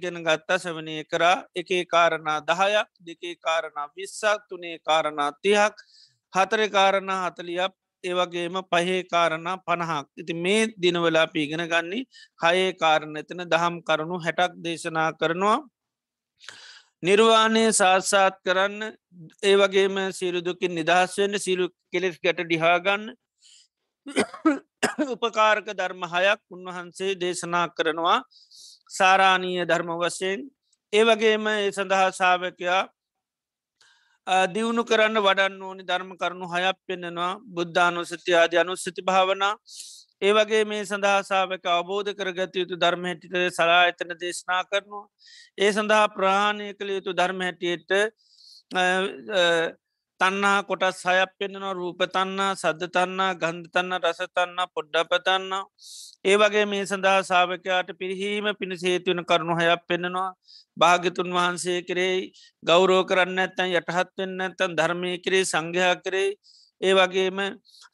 ගෙන 0.02 0.16
ගත්තා 0.20 0.58
සවනය 0.58 0.96
කරා. 1.04 1.44
එකේ 1.54 1.84
කාරණා 1.86 2.38
දහයක් 2.42 2.88
දෙකේ 3.00 3.34
කාරණා 3.36 3.92
විස්සක් 3.96 4.40
තුනේ 4.48 4.78
කාරණා 4.80 5.30
තිහක් 5.40 5.74
හතර 6.32 6.60
කාරණා 6.68 7.20
හතලියක් 7.24 7.72
ඒවගේම 8.04 8.56
පහේ 8.64 9.00
කාරණා 9.04 9.56
පණහක්. 9.58 10.06
ඉති 10.16 10.34
මේ 10.36 10.62
දිනවලා 10.76 11.26
පීගෙන 11.28 11.64
ගන්නේ 11.66 12.04
හයේ 12.40 12.70
කාරණ 12.74 13.16
එතන 13.16 13.44
දහම් 13.46 13.76
කරුණු 13.82 14.16
හැටක් 14.18 14.54
දේශනා 14.58 15.10
කරනවා. 15.14 15.58
නිර්වාණය 17.02 17.64
සාත්සාත් 17.72 18.36
කරන්න 18.42 18.82
ඒ 19.42 19.56
වගේම 19.56 19.96
සිරුදුකින් 20.12 20.74
නිදහස්වෙන්න 20.74 21.38
සිරු 21.38 21.66
කෙලෙස් 21.92 22.16
ගැට 22.18 22.40
ඩිහාගන්න 22.42 23.04
උපකාරක 25.06 25.68
ධර්ම 25.72 26.02
හයක් 26.06 26.40
උන්වහන්සේ 26.50 27.12
දේශනා 27.16 27.66
කරනවා. 27.70 28.18
සාරාණීය 28.90 29.64
ධර්ම 29.64 29.90
වශයෙන්. 29.98 30.40
ඒ 30.92 31.04
වගේම 31.04 31.46
ඒ 31.48 31.70
සඳහා 31.72 32.08
සාාවකයා 32.12 32.82
දියුණු 34.26 34.84
කරන්න 34.84 35.20
වඩන්න 35.20 35.62
ඕනි 35.62 35.82
ධර්ම 35.82 36.12
කරුණු 36.16 36.46
හයක් 36.48 36.78
පෙන්න්නනවා 36.86 37.32
බුද්ධානුසති 37.48 38.32
ආධ 38.34 38.56
අනුස්සති 38.56 39.02
භාවනා. 39.02 39.54
ඒ 40.22 40.32
වගේ 40.32 40.64
මේ 40.64 40.82
සඳහාසාාවක 40.82 41.66
අවබෝධ 41.68 42.10
කරගත 42.14 42.56
යුතු 42.56 42.76
ධර්ම 42.76 43.04
හැටිට 43.04 43.36
සලා 43.52 43.82
එතන 43.86 44.14
දේශනා 44.16 44.62
කරනවා. 44.64 45.06
ඒ 45.58 45.70
සඳහා 45.72 46.06
ප්‍රහාණය 46.08 46.68
කළ 46.72 46.94
යුතු 46.96 47.12
ධර්ම 47.12 47.40
හැටියට 47.40 47.92
තන්නා 50.20 50.58
කොටස් 50.62 51.00
හයක් 51.06 51.30
පෙන්න්නනවා 51.38 51.72
රූපතන්නා 51.72 52.50
සද්ධතන්නා 52.54 53.30
ගන්ධතන්න 53.36 53.94
රසතන්න 54.00 54.60
පොඩ්ඩපතන්න 54.74 55.52
ඒ 56.24 56.36
වගේ 56.36 56.64
මේ 56.66 56.84
සඳහා 56.84 57.20
සාාවකයාට 57.22 57.90
පිරිහීම 57.94 58.48
පිණි 58.54 58.76
සේතුවන 58.78 59.22
කරුණු 59.24 59.56
හයක් 59.56 59.82
පෙන්නවා 59.88 60.28
භාගතුන් 60.76 61.30
වහන්සේ 61.32 61.78
කරේ 61.82 62.16
ගෞරෝ 62.62 63.02
කරන්න 63.04 63.40
ඇත්තන් 63.40 63.72
යටහත් 63.72 64.12
වෙන්න 64.16 64.40
ඇත්තන් 64.40 64.76
ධර්මය 64.76 65.12
කරේ 65.18 65.44
සංඝයා 65.44 65.94
කරේ 65.98 66.28
ඒ 66.80 66.94
වගේම 66.94 67.38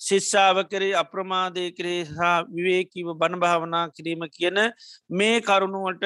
ශිෂ්ෂාව 0.00 0.64
කරේ 0.68 0.94
අප්‍රමාදය 0.96 1.66
කරේ 1.72 2.00
හා 2.12 2.36
විවේකීව 2.48 3.08
බණභාවනා 3.16 3.84
කිරීම 3.90 4.26
කියන 4.30 4.58
මේ 5.12 5.36
කරුණුවට 5.42 6.04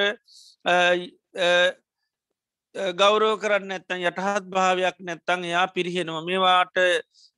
ගෞරෝ 2.74 3.36
කරන්න 3.36 3.70
ඇත්තන් 3.72 4.02
යටහත් 4.02 4.48
භාවයක් 4.48 4.96
නැත්තං 5.00 5.44
එයා 5.44 5.66
පිරිහෙනවා 5.68 6.22
මේවාට 6.22 6.76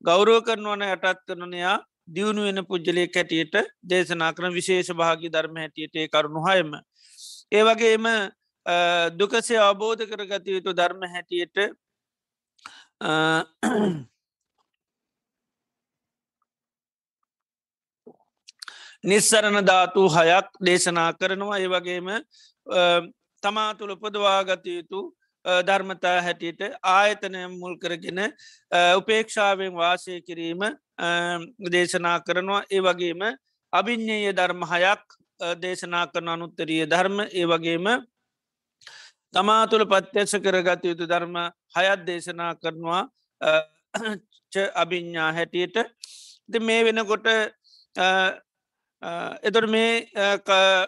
ගෞරෝ 0.04 0.40
කරනවන 0.42 0.82
යටත් 0.84 1.20
කරනයා 1.26 1.76
දියුණු 2.08 2.42
වෙන 2.42 2.64
පුද්ජලය 2.64 3.06
කැටියට 3.08 3.54
දේශනා 3.84 4.32
කරන 4.32 4.52
විශේෂ 4.52 4.90
භාගි 4.92 5.28
ධර්ම 5.28 5.56
හැටියට 5.56 6.10
කරුණු 6.10 6.40
හයම. 6.42 6.72
ඒවගේම 7.52 8.06
දුකසේ 9.14 9.58
අවබෝධ 9.58 10.04
කරගත 10.06 10.46
යුතු 10.48 10.72
ධර්ම 10.72 11.02
හැටියට 11.06 11.56
නිස්සරණ 19.04 19.60
ධාතු 19.64 20.08
හයක් 20.08 20.48
දේශනා 20.62 21.12
කරනවා 21.14 21.58
ඒ 21.58 21.68
වගේම 21.68 22.08
තමා 23.42 23.70
තුළ 23.74 23.92
උපදවාගත 23.92 24.66
යුතු 24.68 25.00
ධර්මතා 25.46 26.22
හැටියට 26.22 26.62
ආයතනය 26.82 27.42
මුල් 27.50 27.76
කරගෙන 27.78 28.20
උපේක්ෂාවෙන් 28.96 29.72
වාසය 29.74 30.20
කිරීම 30.22 30.62
දේශනා 31.72 32.18
කරනවා. 32.20 32.62
ඒ 32.70 32.80
වගේම 32.80 33.22
අභිඤ්ඥය 33.72 34.32
ධර්ම 34.32 34.62
හයක් 34.64 35.04
දේශනා 35.60 36.06
කරන 36.06 36.28
අනුත්තරිය 36.28 36.86
ධර්ම. 36.86 37.20
ඒ 37.32 37.46
වගේම 37.46 37.86
තමා 39.34 39.66
තුළ 39.66 39.86
පත්්‍යස 39.86 40.34
කරගත 40.38 40.84
යුතු 40.84 41.06
ධර්ම 41.06 41.36
හයත් 41.76 42.06
දේශනා 42.06 42.52
කරනවා. 42.56 43.02
අභිඤ්ඥා 44.74 45.30
හැටියට. 45.32 45.76
මේ 46.60 46.84
වෙනකොට 46.84 47.26
එතොට 49.42 49.68
මේ 49.68 50.08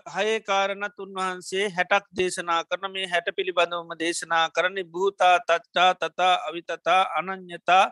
හය 0.08 0.40
කාරණත් 0.40 0.98
උන්වහන්සේ 0.98 1.68
හැටක් 1.70 2.06
දේශනා 2.16 2.64
කරන 2.64 2.92
මේ 2.92 3.06
හැට 3.06 3.28
පිළිබඳවම 3.36 3.92
දේශනා 3.98 4.48
කරන්නේ 4.50 4.84
භූතා 4.86 5.38
තච්චා 5.40 5.92
තතා 5.96 6.34
අවිතතා 6.48 7.02
අනං්‍යතා 7.14 7.84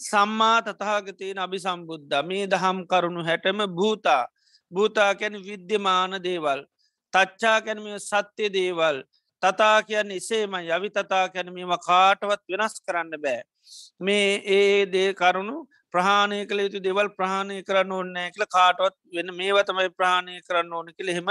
සම්මා 0.00 0.62
තතාගතයෙන් 0.62 1.38
අභි 1.38 1.58
සම්බුද්ධ 1.58 2.24
මේ 2.24 2.46
දහම් 2.46 2.86
කරුණු 2.86 3.24
හැටම 3.24 3.60
භූතා. 3.70 4.26
භූතා 4.72 5.14
කැන 5.14 5.36
විද්‍යමාන 5.42 6.22
දේවල්. 6.22 6.64
තච්චා 7.12 7.60
කැනම 7.60 7.86
සත්‍යය 8.00 8.48
දේවල්. 8.50 9.02
තතා 9.42 9.82
කියන්න 9.82 10.10
එසේම 10.10 10.54
යවි 10.56 10.90
තතා 10.90 11.28
කැනීම 11.28 11.74
කාටවත් 11.80 12.42
වෙනස් 12.48 12.80
කරන්න 12.80 13.10
බෑ. 13.18 13.42
මේ 14.00 14.42
ඒ 14.48 14.86
දේ 14.86 15.10
කරුණු 15.14 15.56
ප්‍රහාණය 15.94 16.40
කළ 16.46 16.60
යුතු 16.60 16.80
දෙවල් 16.80 17.08
ප්‍රහණය 17.12 17.56
කරන්න 17.62 17.92
ඕන්නෑ 17.92 18.32
කියල 18.32 18.46
කාටවත් 18.48 18.96
වෙන 19.12 19.32
මේව 19.34 19.60
තමයි 19.62 19.88
ප්‍රහණය 19.92 20.36
කරන්න 20.42 20.72
ඕන 20.72 20.92
කියල 20.92 21.08
එහෙම 21.08 21.30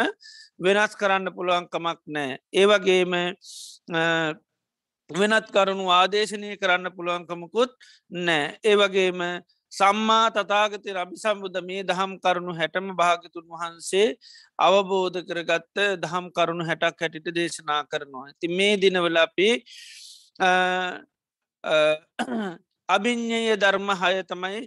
වෙනස් 0.61 0.95
කරන්න 0.95 1.33
පුළුවන්කමක් 1.33 2.01
නෑ 2.09 2.39
ඒවගේම 2.55 3.17
වෙනත් 5.09 5.47
කරුණු 5.49 5.85
ආදේශනය 5.91 6.55
කරන්න 6.57 6.95
පුළුවන්කමකුත් 6.95 7.77
නෑ 8.11 8.47
ඒවගේම 8.65 9.23
සම්මා 9.71 10.27
තතාගතය 10.31 10.91
අභි 10.95 11.17
සම්බුද්ධ 11.17 11.59
මේ 11.61 11.81
දහම් 11.83 12.11
කරුණු 12.19 12.53
හැටම 12.53 12.87
භාගතුන් 12.95 13.45
වහන්සේ 13.53 14.07
අවබෝධ 14.59 15.19
කරගත්ත 15.23 15.77
දහම් 15.99 16.29
කරුණු 16.31 16.63
හැටක් 16.63 17.01
හැටිට 17.01 17.27
දේශනා 17.31 17.81
කරනවා. 17.85 18.31
ති 18.39 18.47
මේ 18.49 18.73
දිනවලපි 18.77 19.49
අභිඤ්ඥය 22.89 23.55
ධර්ම 23.57 23.89
හය 24.01 24.23
තමයි 24.23 24.59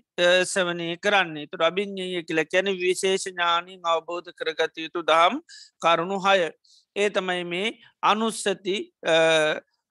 සවනය 0.45 0.89
කරන්නේ 0.99 1.47
තුර 1.47 1.63
අභිඤ්ඥය 1.63 2.21
කියල 2.23 2.41
කැන 2.45 2.69
විශේෂ 2.77 3.25
ඥානින් 3.27 3.81
අවබෝධ 3.85 4.29
කරගත 4.33 4.77
යුතු 4.77 5.01
දහම් 5.03 5.41
කරුණු 5.81 6.19
හය. 6.21 6.51
ඒ 6.97 7.09
තමයි 7.11 7.45
මේ 7.45 7.71
අනුස්සති 8.03 8.77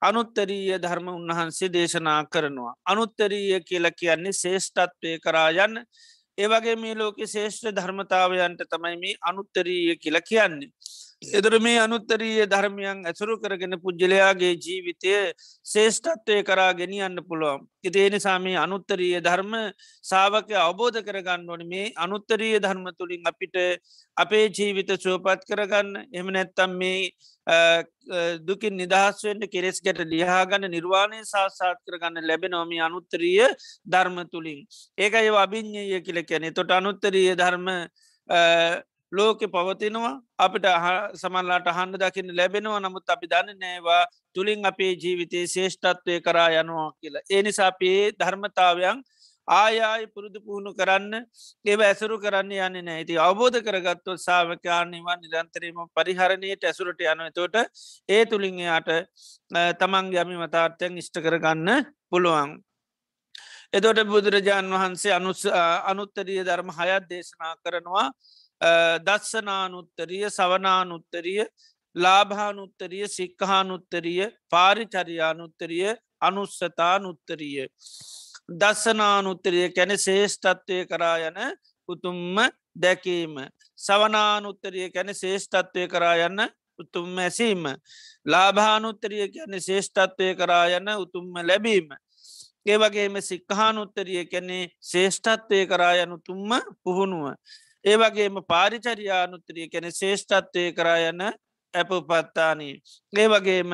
අනුත්තරීය 0.02 0.78
ධර්ම 0.78 1.08
උන්වහන්සේ 1.10 1.70
දේශනා 1.70 2.22
කරනවා. 2.26 2.74
අනුත්තරීය 2.86 3.60
කියල 3.62 3.90
කියන්නේ 3.92 4.32
ශේෂ්ඨත්වය 4.34 5.18
කරායන්න 5.18 5.82
ඒවගේ 6.38 6.76
මේ 6.76 6.94
ලෝක 6.94 7.18
ශේෂ්ඨ 7.26 7.74
ධර්මතාවයන්ට 7.74 8.62
තමයි 8.70 8.96
මේ 8.96 9.18
අනුත්තරීය 9.22 9.96
කියල 9.96 10.22
කියන්නේ. 10.22 10.70
එදර 11.22 11.54
මේ 11.60 11.78
අනුත්තරීය 11.78 12.44
ධර්මයන් 12.46 13.00
ඇසුරු 13.04 13.34
කරගෙන 13.38 13.76
පුද්ජලයාගේ 13.78 14.52
ජීවිතය 14.56 15.10
ශේෂ්ඨත්වය 15.66 16.38
කරා 16.42 16.72
ගෙනියන්න 16.72 17.20
පුළුවන්. 17.22 17.66
ඉතිේ 17.84 18.08
නිසාමේ 18.08 18.56
අනුත්තරීය 18.56 19.20
ධර්ම 19.20 19.52
සාාවක 20.04 20.48
අවබෝධ 20.58 20.98
කරගන්න 21.00 21.44
ඕන 21.46 21.66
මේ 21.66 21.92
අනුත්තරීය 21.96 22.56
ධර්ම 22.58 22.86
තුළින් 22.94 23.22
අපිට 23.24 23.56
අපේ 24.16 24.46
ජීවිත 24.50 24.94
සුවපත් 24.96 25.44
කරගන්න 25.44 25.92
එම 26.14 26.30
නැත්තම් 26.30 26.72
මේ 26.74 27.12
දුකින් 28.42 28.76
නිදහස්වෙන්ට 28.76 29.44
කෙරෙස් 29.48 29.80
ගැට 29.80 30.00
ලියාගන්න 30.06 30.70
නිර්වාණය 30.70 31.20
සාසාත් 31.26 31.78
කරගන්න 31.84 32.24
ලැබෙනොමි 32.24 32.80
අනුත්තරීය 32.80 33.48
ධර්ම 33.86 34.16
තුළින්. 34.26 34.60
ඒකයි 34.98 35.36
අභිඤ්ඥය 35.38 36.00
කියල 36.00 36.22
කැනෙ 36.24 36.50
තොට 36.52 36.72
අනුත්තරීය 36.72 37.36
ධර්ම 37.36 37.68
ලෝකෙ 39.12 39.46
පවතිනවා 39.48 40.12
අපිට 40.38 40.66
සමල්ලාට 41.14 41.68
හන්ඩ 41.68 42.02
දකින්න 42.02 42.36
ලැබෙනවා 42.36 42.80
නමුත් 42.80 43.08
අපි 43.08 43.26
දන්න 43.26 43.58
නෑවා 43.58 44.02
තුළින් 44.34 44.66
අපේ 44.66 44.92
ජීවිතයේ 44.94 45.46
ශේෂ්ඨත්වය 45.46 46.20
කරා 46.20 46.50
යනවා 46.56 46.90
කියලා. 46.92 47.26
ඒ 47.28 47.42
නිසාපේ 47.42 48.12
ධර්මතාවයන් 48.14 49.02
ආයායි 49.48 50.06
පුරුදු 50.06 50.38
පුහුණු 50.40 50.70
කරන්න 50.72 51.14
ඒව 51.64 51.80
ඇසුරු 51.82 52.16
කරන්න 52.18 52.52
යන්න 52.58 52.78
නෑති 52.84 53.18
අවබෝධ 53.18 53.58
කරගත්තු 53.60 54.16
සාාවකයානිවන් 54.18 55.22
නිරන්තරීම 55.24 55.78
පරිහරණයට 55.92 56.64
ඇසුරට 56.64 57.02
යනතෝට 57.04 57.56
ඒ 58.08 58.22
තුළින් 58.26 58.58
යාට 58.60 58.90
තමන් 59.80 60.12
යමි 60.14 60.36
මතාර්ථයන් 60.38 61.00
ඉෂ්ට 61.02 61.18
කරගන්න 61.20 61.70
පුළුවන්. 62.08 62.52
එතොට 63.72 64.00
බුදුරජාණන් 64.04 64.74
වහන්සේ 64.74 65.12
අනුත්තරිය 65.86 66.42
ධර්ම 66.42 66.70
හයත් 66.72 67.04
දේශනා 67.08 67.52
කරනවා 67.58 68.06
දස්සනානුත්තරිය 69.00 70.30
සවනානුත්තරිය 70.30 71.46
ලාභානුත්තරිය 71.96 73.08
සික්කහානුත්තරිය 73.08 74.30
පාරිචරියානුත්තරිය 74.50 75.96
අනුස්සතානුත්තරිය. 76.20 77.66
දස්සනානුත්තරිය 78.52 79.68
කැන 79.70 79.98
ශේෂ්ඨත්වය 79.98 80.86
කරා 80.86 81.16
යන 81.20 81.38
උතුම්ම 81.88 82.36
දැකීම. 82.76 83.34
සවනානුත්තරිය 83.78 84.90
කැන 84.90 85.14
ශේෂ්ඨත්වය 85.14 85.88
කරා 85.88 86.16
යන්න 86.18 86.48
උතුම්ම 86.78 87.18
ඇසීම. 87.18 87.64
ලාභානුත්තරිය 88.26 89.28
කියන 89.28 89.60
ශේෂ්ඨත්වය 89.60 90.34
කරා 90.34 90.66
යන්න 90.68 90.94
උතුම්ම 90.96 91.34
ලැබීම. 91.42 91.88
ඒවගේම 92.66 93.16
සික්කහානුත්තරිය 93.22 94.24
කැනේ 94.26 94.68
ශේෂ්ඨත්වය 94.82 95.66
කරා 95.66 95.94
යනු 95.96 96.18
තුම්ම 96.20 96.50
පුහුණුව. 96.84 97.36
ඒවගේම 97.84 98.42
පාරිචරියානුත්තරිය 98.48 99.68
කැන 99.68 99.88
ශේෂ්ඨත්වය 99.92 100.72
කරා 100.72 100.98
යන්න 101.10 101.22
ඇපපත්තානී. 101.74 102.74
ඒ 103.12 103.28
වගේම 103.28 103.72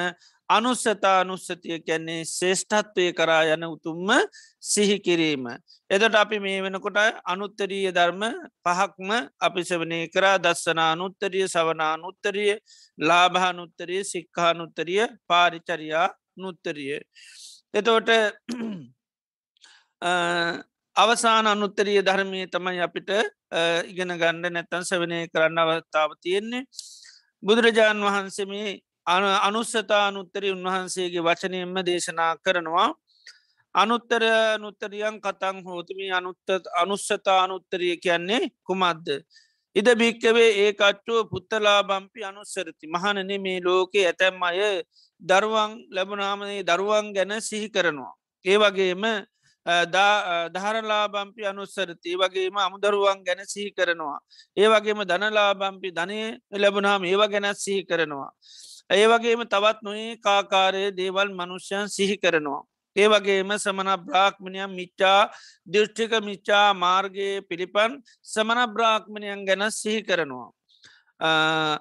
අනුස්සතා 0.48 1.20
අනුස්සතිය 1.20 1.78
කැන්නේ 1.80 2.24
ශේෂ්ඨත්වය 2.26 3.12
කරා 3.12 3.42
යන 3.44 3.64
උතුම්ම 3.64 4.10
සිහිකිරීම. 4.62 5.46
එදට 5.90 6.14
අපි 6.14 6.38
මේ 6.40 6.62
වෙනකොට 6.62 6.98
අනුත්තරීය 7.24 7.90
ධර්ම 7.90 8.22
පහක්ම 8.64 9.10
අපි 9.40 9.64
සවනය 9.64 9.98
කරා 10.08 10.36
දස්සනා 10.38 10.90
අනුත්තරිය 10.92 11.48
සවනා 11.48 11.92
අනුත්තරිය 11.92 12.52
ලාභානුත්තරිය 12.98 14.04
සික්කානුත්තරිය 14.04 15.02
පාරිචරයා 15.26 16.08
නුත්තරිය. 16.36 17.00
එතෝට 17.74 18.08
අවසාන 20.96 21.46
අනුත්තරිය 21.46 22.00
ධර්මය 22.00 22.46
තමයි 22.48 22.80
අපිට 22.80 23.10
ඉගෙන 23.86 24.12
ගණ්ඩ 24.12 24.48
නැත්තන් 24.48 24.82
සවනය 24.82 25.18
කරන්න 25.28 25.58
අවස්ථාව 25.58 26.16
තියෙන්නේ. 26.18 26.64
බුදුරජාණන් 27.42 28.06
වහන්සේ 28.06 28.46
මේ 28.46 28.70
අනුස්සතානුත්තරි 29.06 30.52
උන්වහන්සේගේ 30.52 31.22
වචනයෙන්ම 31.22 31.76
දේශනා 31.84 32.32
කරනවා 32.38 32.88
අනුත්තර 33.74 34.24
නුත්තරියන් 34.58 35.20
කතං 35.20 35.60
හෝතුමි 35.62 36.08
අනුත්ත 36.10 36.48
අනුස්සතානුත්තරිය 36.74 37.96
කියන්නේ 37.98 38.50
කුමක්ද. 38.62 39.06
ඉද 39.76 39.88
භික්කවේ 39.94 40.50
ඒ 40.58 40.72
කච්චුව 40.72 41.28
පුත්තලා 41.28 41.80
බම්පි 41.82 42.24
අනුස්සරති 42.24 42.86
මහනන 42.88 43.30
මේ 43.38 43.60
ලෝකයේ 43.60 44.06
ඇතැම් 44.06 44.42
අය 44.42 44.60
දරුවන් 45.22 45.72
ලැබුණාමනේ 45.90 46.64
දරුවන් 46.64 47.12
ගැන 47.12 47.40
සිහි 47.42 47.68
කරනවා. 47.68 48.14
ඒ 48.44 48.56
වගේම 48.56 49.04
දහරලාබම්පි 49.66 51.42
අනුස්සරති 51.44 52.14
වගේම 52.14 52.56
අමුදරුවන් 52.58 53.24
ගැන 53.24 53.42
සිහි 53.44 53.70
කරනවා. 53.72 54.18
ඒ 54.56 54.68
වගේම 54.68 55.02
ධනලාබම්පි 55.04 55.90
ධනය 55.90 56.20
ලැබුණාම 56.54 57.04
ඒවා 57.04 57.28
ගැනත් 57.28 57.58
සිහි 57.58 57.82
කරනවා. 57.84 58.30
ඒ 58.90 59.06
වගේම 59.06 59.42
තවත් 59.44 59.82
නොඒ 59.82 60.16
කාකාරය 60.18 60.84
දේවල් 60.92 61.28
මනුෂ්‍යයන් 61.30 61.88
සිහි 61.88 62.16
කරනවා. 62.16 62.62
ඒ 62.96 63.08
වගේම 63.08 63.50
සමන 63.54 63.90
බ්‍රාක්්මණයන් 64.00 64.70
මිච්චා 64.70 65.30
දෘෂ්ටික 65.66 66.12
මිච්චා 66.22 66.74
මාර්ගයේ 66.74 67.42
පිළිපන් 67.42 67.98
සමන 68.24 68.60
බ්‍රාක්්මණයන් 68.74 69.42
ගැන 69.44 69.66
සිහි 69.72 70.02
කරනවා. 70.02 70.50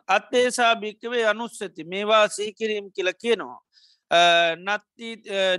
අත්තේසා 0.08 0.74
භික්කවේ 0.76 1.26
අනුස්සති 1.26 1.84
මේවා 1.86 2.28
සීකිරීම් 2.30 2.92
කියල 2.92 3.14
කියනවා. 3.14 3.65
නත්ති 4.58 5.10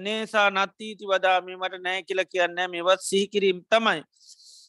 නේසා 0.00 0.50
නත්තීති 0.50 1.04
වදාමීමට 1.06 1.78
නෑ 1.80 2.02
කියල 2.02 2.24
කියන්න 2.24 2.58
මේවත් 2.70 3.00
සිහිකිරීම් 3.00 3.64
තමයි. 3.70 4.02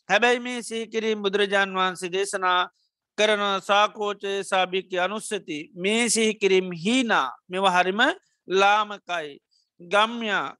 හැබැයි 0.09 0.39
මේ 0.39 0.61
සීකිරීම් 0.61 1.21
බුදුරජාන් 1.21 1.73
වහන්සේ 1.73 2.11
දේශනා 2.11 2.69
කරන 3.17 3.43
සාකෝචය 3.61 4.43
සාභික්‍ය 4.43 4.99
අනුස්සති. 4.99 5.59
මේ 5.75 6.09
සිහිකිරීම් 6.09 6.71
හීනා. 6.83 7.29
මෙව 7.49 7.65
හරිම 7.67 8.01
ලාමකයි. 8.47 9.39
ගම්යා. 9.81 10.55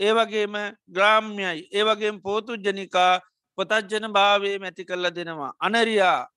ඒවගේම 0.00 0.54
ග්‍රාම්යයි. 0.88 1.68
ඒවගේ 1.72 2.12
පෝතු 2.22 2.56
ජනිකා 2.56 3.20
පොතජ්ජන 3.58 4.12
භාවේ 4.12 4.58
මැති 4.58 4.84
කරල 4.84 5.10
දෙනවා. 5.10 5.52
අනරයා. 5.60 6.28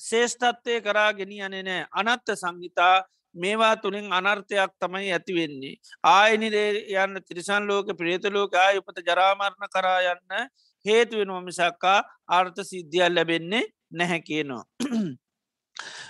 ශේෂ්ඨත්වය 0.00 0.80
කරා 0.80 1.12
ගෙනියනෙ 1.12 1.62
නෑ. 1.62 1.86
අනත්ත 1.92 2.28
සංගිතා 2.34 2.96
මේවා 3.34 3.74
තුළින් 3.76 4.12
අනර්ථයක් 4.12 4.72
තමයි 4.80 5.12
ඇතිවෙන්නේ. 5.12 5.74
ආයනිරේ 6.04 6.70
යන්න 6.96 7.22
තිරිසන් 7.22 7.66
ලෝක 7.66 7.92
ප්‍රේතලෝක 7.94 8.54
ආයුපත 8.56 8.98
ජරාමරණ 9.06 9.72
කරා 9.74 10.00
යන්න 10.12 10.48
හේතුවෙනවා 10.84 11.42
මිසක්කා 11.42 11.98
ආර්ථ 12.28 12.60
සිද්ධියල් 12.64 13.14
ලැබෙන්නේ 13.14 13.64
නැහැ 13.92 14.20
කියනවා. 14.20 14.64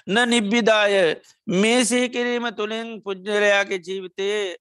න 0.07 0.17
නිබ්බිදාය 0.27 0.95
මේ 1.55 1.81
සහිකිරීම 1.85 2.47
තුළින් 2.57 2.89
පුද්ජලයාගේ 3.03 3.85
ජීවිතයේ 3.87 4.57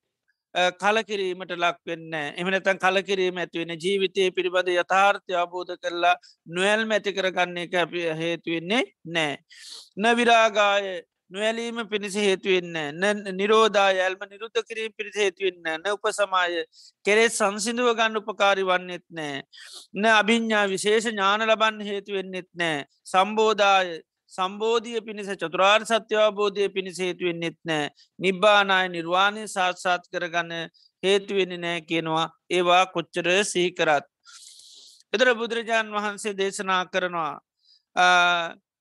කලකිරීමට 0.76 1.52
ලක්වෙන්න 1.56 2.14
එමනතන් 2.42 2.80
කලකිරීම 2.80 3.38
ඇතිවෙන 3.38 3.74
ජීවිතය 3.76 4.32
පිළිබඳ 4.32 4.72
යථාර්ථය 4.74 5.36
අබෝධ 5.36 5.74
කරලා 5.78 6.16
නොවල් 6.48 6.86
මැති 6.86 7.14
කරගන්නේ 7.14 7.68
එක 7.68 7.76
හේතුවෙන්නේ 8.22 8.84
නෑ. 9.08 9.38
න 9.98 10.04
විරාගාය 10.18 10.86
නොවැලීම 11.32 11.80
පිණිස 11.90 12.16
හේතුවෙන්න 12.16 12.76
නිරෝධා 13.38 13.90
යල්ම 14.00 14.22
නිරුද්ධ 14.26 14.60
කිරීම 14.68 14.94
පිරිස 14.98 15.16
හේතුවෙන්න 15.16 15.66
න 15.76 15.88
උපසමාය 15.92 16.64
කෙරෙත් 17.06 17.34
සංසිදුව 17.34 17.90
ගන්න 17.94 18.20
උපකාරි 18.22 18.64
වන්නෙත් 18.64 19.06
නෑ. 19.12 19.42
න 19.94 20.06
අභිඤ්ඥා 20.12 20.66
විශේෂ 20.68 21.08
ඥාන 21.08 21.44
ලබන්න 21.44 21.82
හේතුවෙන්නෙත් 21.84 22.50
නෑ. 22.56 22.86
සම්බෝධාය 23.06 23.90
සම්බෝධිය 24.32 25.02
පිණිස 25.02 25.32
චතුරාර් 25.34 25.82
සත්‍යවබෝධය 25.86 26.70
පිණිස 26.70 27.00
හේතුවෙන්නෙත් 27.00 27.58
නෑ. 27.64 27.90
නිබ්බානාය 28.20 28.88
නිර්වාණය 28.90 29.48
සාත්සාත් 29.48 30.08
කරගන්න 30.12 30.54
හේතුවෙන්න 31.04 31.58
නෑ 31.62 31.82
කියනවා 31.82 32.28
ඒවා 32.50 32.86
කොච්චර 32.88 33.28
සීකරත්. 33.46 34.08
එදර 35.14 35.34
බුදුරජාණන් 35.36 35.96
වහන්සේ 35.96 36.34
දේශනා 36.36 36.84
කරනවා. 36.88 37.36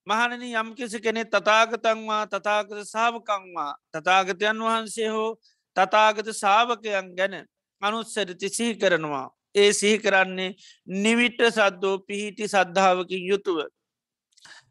මහණන 0.06 0.42
යම්කිසි 0.52 1.00
කෙනෙ 1.00 1.24
තතාගතන්වා 1.26 2.26
තතාගත 2.28 2.72
සාාවකංවා 2.84 3.72
තතාගතයන් 3.92 4.60
වහන්සේ 4.60 5.08
හෝ 5.08 5.30
තතාගත 5.76 6.28
සාාවකයන් 6.34 7.08
ගැන 7.16 7.34
අනුත්සරති 7.82 8.48
සිහි 8.48 8.76
කරනවා. 8.76 9.26
ඒ 9.54 9.72
සිහි 9.72 9.98
කරන්නේ 9.98 10.54
නිවිට්ට 10.96 11.42
සද්දෝ 11.50 11.96
පිහිටි 12.00 12.48
සද්ධාවකින් 12.48 13.26
යුතුව. 13.26 13.58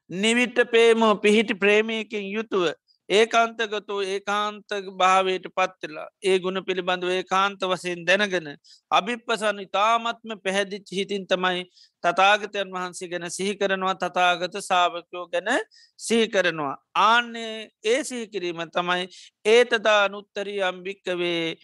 නිවිට්ට 0.09 0.71
පේමෝ 0.71 1.15
පිහිටි 1.17 1.55
ප්‍රේමයකින් 1.55 2.31
යුතුව 2.31 2.65
ඒකාන්තගතු 3.09 3.99
ඒකාන්ත 4.03 4.69
භාවයට 4.93 5.45
පත්වෙලා 5.49 6.07
ඒ 6.23 6.37
ගුණ 6.39 6.65
පිළිබඳව 6.65 7.09
ඒ 7.09 7.23
කාන්ත 7.25 7.61
වසයෙන් 7.63 8.01
දැනගෙන 8.03 8.47
අභිප්පසන 8.91 9.59
ඉතාමත්ම 9.59 10.33
පැහැදිච්ච 10.39 10.89
හිතින් 10.91 11.27
තමයි 11.27 11.61
තතාගතයන් 12.03 12.71
වහන්සේ 12.71 13.09
ගැන 13.09 13.29
සිහි 13.31 13.53
කරනවා 13.55 13.95
තතාගත 13.95 14.57
සාාවකයෝ 14.61 15.25
ගැන 15.27 15.49
සිහි 15.99 16.27
කරනවා. 16.27 16.75
ආන්නේ 16.95 17.69
ඒ 17.85 18.03
සිහිකිරීම 18.03 18.61
තමයි 18.69 19.07
ඒතතා 19.45 20.03
අනුත්තරී 20.03 20.61
අම්භික්කවේ 20.63 21.55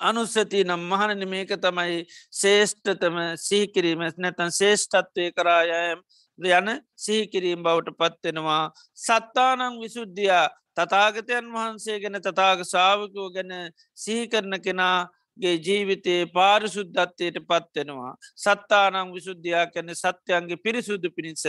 අනුස්සති 0.00 0.64
නම් 0.64 0.82
මහනන 0.84 1.28
මේක 1.28 1.54
තමයි 1.58 2.04
ශේෂ්ඨතම 2.32 3.16
සීකිරීම 3.38 4.02
නැතන් 4.18 4.50
ශේෂ්ඨත්වය 4.52 5.30
කරායම් 5.32 6.02
යන 6.38 6.68
සීකිරීම් 6.96 7.62
බවට 7.62 7.96
පත්වෙනවා. 7.96 8.72
සත්තානං 8.96 9.80
විසුද්ධියයා 9.80 10.48
තතාගතයන් 10.74 11.46
වහන්සේ 11.48 12.00
ගැන 12.00 12.20
තතාග 12.20 12.64
සාාවකෝ 12.64 13.30
ගැන 13.30 13.52
සිහිකරන 13.94 14.60
කෙනාගේ 14.60 15.54
ජීවිතයේ 15.58 16.26
පාරිශුද්ධත්වයට 16.28 17.38
පත්වෙනවා. 17.42 18.14
සත්තානං 18.36 19.12
විසුද්ධයා 19.14 19.66
කැන 19.68 19.94
සත්‍යයන්ගේ 19.94 20.56
පිරිසුද්ධ 20.58 21.08
පිණිස. 21.16 21.46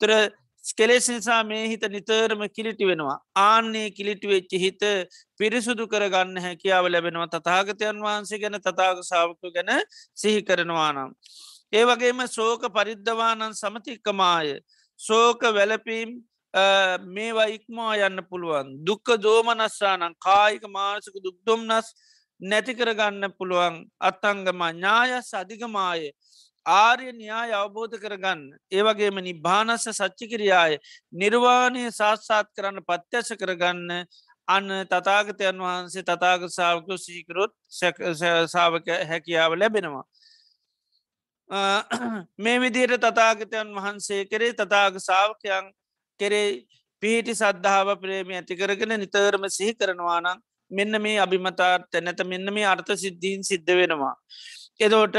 තර 0.00 0.10
ස්කෙලෙස් 0.64 1.08
නිසා 1.08 1.44
මේ 1.44 1.68
හිත 1.68 1.82
නිතරම 1.88 2.42
කිලිටි 2.50 2.86
වෙනවා. 2.86 3.18
ආන්නේ 3.36 3.88
කිලිටි 3.90 4.28
වෙච්චි 4.28 4.58
හිත 4.58 4.82
පිරිසුදු 5.38 5.86
කරගන්න 5.86 6.38
හැකියාව 6.38 6.86
ලැබෙනවා. 6.88 7.28
තතාගතයන් 7.28 7.98
වහන්සේ 8.00 8.38
ගැන 8.38 8.60
තතාග 8.60 9.02
සාාවකු 9.04 9.52
ගැන 9.52 9.70
සිහි 10.14 10.42
කරනවා 10.42 10.92
නම්. 10.92 11.10
ඒ 11.74 11.84
වගේම 11.84 12.20
සෝක 12.28 12.62
පරිද්ධවානන් 12.76 13.42
සමතික්කමාය. 13.52 14.60
සෝක 15.00 15.40
වැලපීම් 15.56 16.10
මේවා 17.08 17.46
ඉක්මා 17.50 17.94
යන්න 17.98 18.22
පුළුවන්. 18.30 18.68
දුක්ක 18.86 19.16
දෝමනස්සානං 19.18 20.14
කායික 20.18 20.64
මානසක 20.70 21.16
දුක්දොම්නස් 21.24 21.88
නැතිකරගන්න 22.40 23.32
පුළුවන්. 23.38 23.82
අත්තංගම 24.00 24.62
ඥායස් 24.68 25.34
අධිකමාය 25.34 26.12
ආර්ය 26.66 27.12
න්‍යාය 27.12 27.50
අවබෝධ 27.52 27.96
කරගන්න. 27.98 28.42
ඒවගේම 28.70 29.18
නිබානස්ස 29.20 29.88
සච්චිකිරියාය. 29.90 30.78
නිර්වාණය 31.12 31.90
සාත්සාත් 31.92 32.48
කරන්න 32.56 32.80
පත්‍යස 32.82 33.34
කරගන්න. 33.34 34.06
අන්න 34.48 34.68
තතාගතයන් 34.86 35.58
වහන්සේ 35.58 36.04
තතාග 36.04 36.46
සාාවකු 36.48 36.98
සීකරොත් 36.98 37.52
සාාවක 38.46 38.88
හැකියාව 39.10 39.58
ලැබෙනවා. 39.58 40.04
මේ 42.38 42.60
විදියට 42.60 42.96
තතාගතයන් 42.98 43.74
වහන්සේ 43.74 44.24
කරේ 44.26 44.52
තතාග 44.54 44.96
සාාවකයන් 44.98 45.72
කෙරේ 46.20 46.64
පිහිටි 47.02 47.34
සද්ධාව 47.34 48.00
ප්‍රේමි 48.00 48.34
ඇතිකරගෙන 48.34 48.96
නිතරම 48.96 49.44
සිහි 49.48 49.74
කරනවානම් 49.74 50.40
මෙන්න 50.70 51.02
මේ 51.02 51.18
අභිමතාර්ථ 51.18 52.00
නැත 52.00 52.20
මෙන්න 52.24 52.52
මේ 52.52 52.64
අර්ථ 52.64 52.92
සිද්ධීන් 52.96 53.42
සිද්ධ 53.42 53.72
වෙනවා. 53.72 54.14
එදෝට 54.80 55.16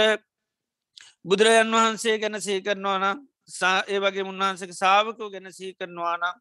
බුදුරජන් 1.26 1.72
වහන්සේ 1.72 2.18
ගැන 2.18 2.42
සී 2.42 2.62
කරනවා 2.62 2.98
නම් 3.00 3.18
ඒ 3.88 4.00
වගේ 4.00 4.24
උන්වහන්සක 4.24 4.74
සාාවකෝ 4.74 5.30
ගැන 5.30 5.54
සී 5.54 5.74
කරනවා 5.74 6.18
නම් 6.18 6.36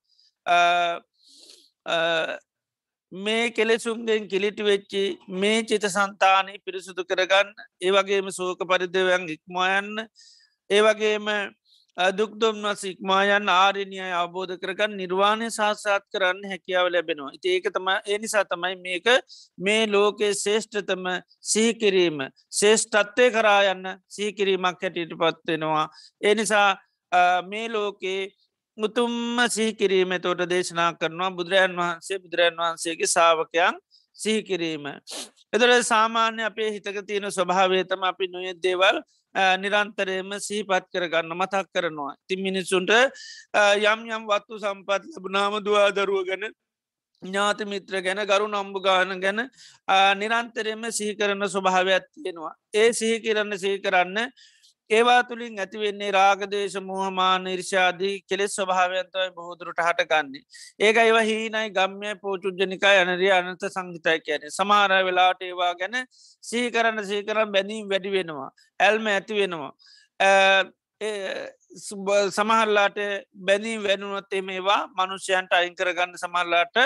මේ 3.14 3.50
කෙලෙසුන්ගෙන් 3.50 4.29
කිලිටි 4.29 4.64
වෙච්චි 4.64 5.03
මේ 5.31 5.62
චිත 5.64 5.85
සන්තානය 5.88 6.55
පිරිසුදු 6.61 7.03
කරගන්න 7.05 7.50
ඒවගේම 7.81 8.31
සෝක 8.33 8.59
පරිදවයන් 8.66 9.29
ඉක්මයන්න 9.31 10.09
ඒවගේම 10.70 11.29
දුක්දොම්වස 11.96 12.83
ඉක්මායන් 12.85 13.48
ආරණය 13.50 14.00
අවබෝධ 14.12 14.55
කරගන්න 14.57 14.96
නිර්වාණය 14.96 15.50
සාසාත් 15.50 16.03
කරන්න 16.09 16.42
හැකියාව 16.44 16.88
ලැබෙනවා. 16.88 17.31
ඉති 17.33 17.48
ඒක 17.50 17.70
තම 17.70 17.88
එනිසා 18.07 18.44
තමයි 18.44 18.77
මේක 18.79 19.07
මේ 19.59 19.87
ලෝකයේ 19.88 20.35
ශේෂ්ඨතම 20.35 21.05
සීකිරීම 21.42 22.18
ශේෂ්ඨත්වය 22.53 23.31
කරා 23.31 23.61
යන්න 23.68 23.87
සීකිරීමක් 24.09 24.83
හැටියට 24.83 25.14
පත්වෙනවා 25.16 25.87
එනිසා 26.22 26.68
මේ 27.44 27.68
ලෝකයේ 27.68 28.22
මුතුම්ම 28.78 29.38
සිහිකිරීම 29.48 30.12
තෝට 30.20 30.42
දේශනා 30.46 30.92
කරනවා 30.94 31.30
බුදුරජන් 31.32 31.76
වහන්සේ 31.76 32.18
බුදුරජන් 32.18 32.56
වහන්සේගේ 32.56 33.06
සාාවකයන් 33.08 33.76
සිහිකිරීම. 34.16 34.87
එතට 35.52 35.74
සාමාන්‍ය 35.84 36.42
අපේ 36.42 36.70
හිතක 36.70 36.98
තියෙන 37.06 37.30
ස්වභාවේතම 37.30 38.02
අපි 38.02 38.26
නොය 38.28 38.50
දේවල් 38.58 38.98
නිරන්තරයම 39.58 40.34
සිහිපත් 40.40 40.90
කරගන්න 40.92 41.32
මතක් 41.32 41.70
කරනවා. 41.70 42.14
ති 42.26 42.37
මිනිස්සුන්ට 42.38 42.90
යම් 43.84 44.00
යම් 44.08 44.26
වත්තු 44.26 44.58
සම්පත් 44.58 45.02
ලබනාම 45.14 45.58
දවාදරුව 45.60 46.26
ගැන 46.26 46.50
ඥාති 47.22 47.64
මිත්‍ර 47.64 48.00
ගැන 48.00 48.20
ගරු 48.24 48.48
නම්බු 48.48 48.80
ගාන 48.80 49.20
ගැන 49.20 49.40
නිරන්තරයම 50.16 50.82
සිහි 50.90 51.14
කරන 51.14 51.46
ස්වභාවයක් 51.46 52.10
තියෙනවා. 52.14 52.54
ඒ 52.74 52.92
සිහි 52.92 53.22
කරන්න 53.22 53.58
සිහි 53.58 53.78
කරන්න 53.78 54.18
ඒවා 54.90 55.23
තුළින් 55.25 55.59
ඇතිවෙන්නේ 55.59 56.11
රාගදේශ 56.12 56.77
මුහමාන 56.83 57.47
ඉර්ෂාදී 57.47 58.14
කෙලෙස් 58.23 58.57
ස්වභාවයන්තවයි 58.57 59.31
බොහෝදුරට 59.33 59.81
හටගන්නේ. 59.81 60.42
ඒක 60.81 60.97
ඒව 60.99 61.18
හීනයි 61.23 61.70
ගම්ය 61.70 62.14
පෝචුද්ජනිකා 62.23 62.94
යනරිය 63.03 63.33
අනත 63.33 63.64
සංගිතය 63.68 64.18
කියන 64.20 64.47
සමාර 64.51 64.92
වෙලාට 65.01 65.42
ඒවා 65.42 65.73
ගැන 65.75 65.97
සීකරන්න 66.44 67.05
සීකරම් 67.05 67.53
බැනීම් 67.53 67.88
වැඩි 67.88 68.12
වෙනවා. 68.12 68.51
ඇල්ම 68.81 69.07
ඇති 69.09 69.35
වෙනවා. 69.35 69.73
සමහල්ලාට 72.31 72.99
බැනී 73.47 73.77
වැඩනුවොත් 73.79 74.40
මේවා 74.42 74.81
මනුෂ්‍යයන්ට 74.90 75.53
අයිංකරගන්න 75.53 76.16
සමල්ලාට 76.16 76.77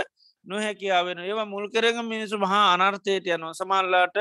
නොහැකියාවෙන 0.46 1.18
ඒවා 1.20 1.44
මුල් 1.46 1.68
කරග 1.68 1.96
මිනිසු 2.04 2.38
මහා 2.38 2.66
අනර්ථයට 2.74 3.26
යනවා 3.28 3.54
සමල්ලාට 3.54 4.16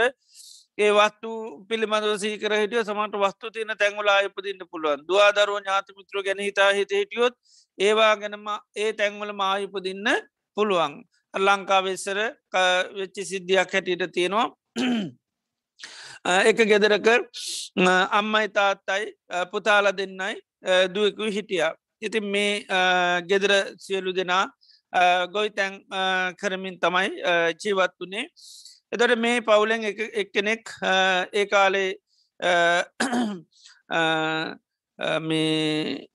ඒ 0.78 0.90
වස්තු 0.92 1.30
පිළිබඳව 1.70 2.12
සීකර 2.22 2.54
හිටිය 2.54 2.82
සමට 2.82 3.16
වස්තු 3.18 3.50
තියන 3.54 3.72
තැංවලා 3.80 4.18
ඉපදින්න 4.26 4.60
පුළුවන්. 4.72 5.00
දවාදරුව 5.08 5.58
ඥාතිමිත්‍ර 5.58 6.18
ගැන 6.26 6.40
හිතා 6.40 6.68
හිත 6.72 6.92
හිටියොත් 6.92 7.34
ඒවා 7.78 8.12
ගැනම 8.16 8.46
ඒ 8.76 8.92
තැංවල 8.94 9.32
මාහිපදින්න 9.34 10.10
පුළුවන්. 10.58 10.94
ලංකාවෙස්සර 11.34 12.20
වෙච්චි 13.00 13.26
සිද්ධියක් 13.26 13.74
හැටියට 13.74 14.14
තියෙනවා. 14.14 14.48
එක 16.50 16.62
ගෙදරක 16.72 17.10
අම්මයි 18.12 18.48
තාත්තයි 18.50 19.10
පුතාල 19.52 19.92
දෙන්නයි 19.94 20.36
දුවකු 20.94 21.32
හිටිය. 21.32 21.66
ඉතින් 22.02 22.26
මේ 22.28 22.54
ගෙදර 23.24 23.52
සියලු 23.80 24.14
දෙනා 24.14 24.46
ගොයි 25.34 25.50
තැන් 25.52 25.82
කරමින් 26.36 26.80
තමයි 26.80 27.10
ජීවත් 27.62 27.94
වනේ 28.00 28.26
එතට 28.92 29.16
මේ 29.18 29.42
පවුලෙන් 29.42 29.84
එක්කෙනෙක් 30.16 30.70
ඒ 31.34 31.46
කාලේ 31.46 31.90
මේ 35.22 36.08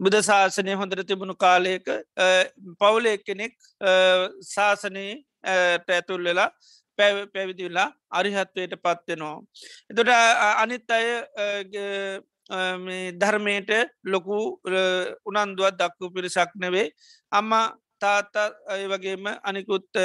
බුද 0.00 0.16
ශාසනය 0.22 0.74
හොඳර 0.74 1.02
තිබුණු 1.04 1.34
කාලයක 1.36 1.90
පවුල 2.80 3.06
එක්කෙනෙක් 3.06 3.54
ශාසනයේ 4.46 5.12
පැතුල් 5.86 6.24
වෙලා 6.24 6.50
පැවිදිවෙලා 6.98 7.88
අරිහත්වයට 8.12 8.74
පත්වෙනවා. 8.78 9.36
එතොට 9.90 10.10
අනිත් 10.56 10.90
අය 10.90 11.06
ධර්මයට 13.14 13.70
ලොකු 14.06 14.38
උනන්දුවත් 15.26 15.78
දක්කු 15.80 16.12
පිරිසක් 16.14 16.50
නෙවේ 16.56 16.86
අම්මා 17.32 17.66
තාත්තා 18.04 18.46
අය 18.74 18.82
වගේම 18.92 19.26
අනිකුත් 19.50 20.00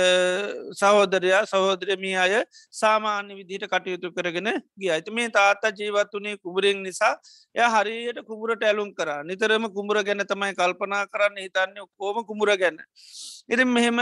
සහෝදරයා 0.81 1.41
සහෝදරමී 1.51 2.15
අය 2.23 2.33
සාමාන්‍ය 2.81 3.37
විදිහට 3.39 3.67
කටයුතු 3.73 4.13
කරගෙන 4.17 4.49
ගිය 4.79 4.91
ඇති 4.95 5.15
මේ 5.17 5.29
තාත්තා 5.37 5.75
ජීවත් 5.79 6.15
වනේ 6.17 6.35
කුබරෙන් 6.43 6.81
නිසා 6.87 7.13
ය 7.55 7.69
හරියට 7.75 8.19
කුමරට 8.29 8.63
ඇලුම් 8.63 8.89
කර 8.99 9.11
නිතරම 9.29 9.69
කුමර 9.77 10.01
ගැන 10.03 10.25
තමයි 10.31 10.57
කල්පනා 10.59 11.03
කරන්න 11.13 11.39
හිතන්නේ 11.45 11.87
කෝම 11.97 12.17
කුමර 12.25 12.51
ගැන්න. 12.57 12.79
ඉති 13.49 13.65
මෙහෙම 13.67 13.99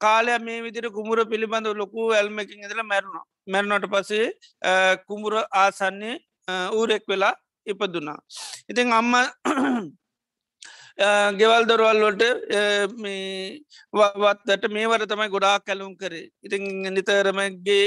කාලය 0.00 0.38
මේ 0.40 0.62
විදිර 0.62 0.86
කුමර 0.90 1.18
පිළිබඳ 1.26 1.68
ලොකු 1.82 2.10
ඇල්මකින් 2.12 2.64
ඇදල 2.64 2.82
මැරුණා 2.84 3.24
මැරුණට 3.46 3.86
පසේ 3.94 4.26
කුමුර 5.08 5.34
ආසන්නේ 5.62 6.16
ඌරෙක් 6.72 7.04
වෙලා 7.08 7.34
ඉපදුනා. 7.66 8.18
ඉතින් 8.70 8.92
අම්ම 8.92 9.12
ගෙවල් 11.40 11.64
දොරවල්ලොට 11.68 12.22
වත්තට 14.22 14.64
මේවර 14.76 15.02
තමයි 15.10 15.28
ගොඩාක් 15.34 15.64
කැලුම් 15.64 15.92
කරේ. 15.96 16.28
ඉතින් 16.44 16.62
නිතරමගේ 16.96 17.84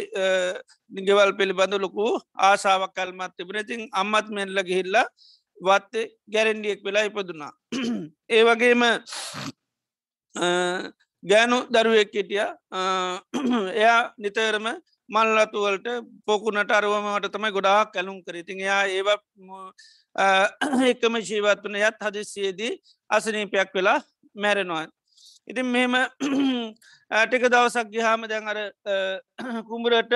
ගෙවල් 1.07 1.31
පිළිබඳ 1.39 1.75
ලොකු 1.85 2.05
ආසාාවක් 2.49 2.93
කල්මත් 2.97 3.35
තිබෙන 3.37 3.61
ඉතින් 3.63 3.81
අම්මත් 4.01 4.27
මෙල්ල 4.37 4.63
ගිහිල්ලා 4.69 5.05
වත්තේ 5.57 6.11
ගැරන්ඩියෙක් 6.33 6.81
වෙලා 6.87 7.05
ඉපදුනා 7.09 7.53
ඒ 8.29 8.43
වගේම 8.49 8.83
ගෑනු 11.23 11.57
දරුවෙක් 11.73 12.13
හිටිය. 12.17 12.47
එයා 13.81 13.99
නිතරම 14.17 14.65
මල්ලතුවලට 15.09 15.87
පොකුණට 16.25 16.71
අරුවමට 16.71 17.29
තමයි 17.35 17.55
ගොඩාක් 17.57 17.93
කැලුම් 17.93 18.17
කර. 18.25 18.35
ඉතින් 18.41 18.59
එයා 18.65 18.83
ඒව 18.87 19.09
එකම 20.15 21.15
ශීවත් 21.21 21.63
වන 21.63 21.75
යත් 21.77 21.97
හදිසියේදී 21.99 22.73
අසනීපයක් 23.09 23.73
වෙලා 23.73 23.99
මැරෙනවා. 24.35 24.87
ඉතින් 25.47 25.65
මෙම 25.67 25.95
ටික 27.11 27.49
දවසක් 27.49 27.89
ගිහාම 27.89 28.27
දැන් 28.27 28.47
අර 28.47 28.59
කුඹරට 29.69 30.13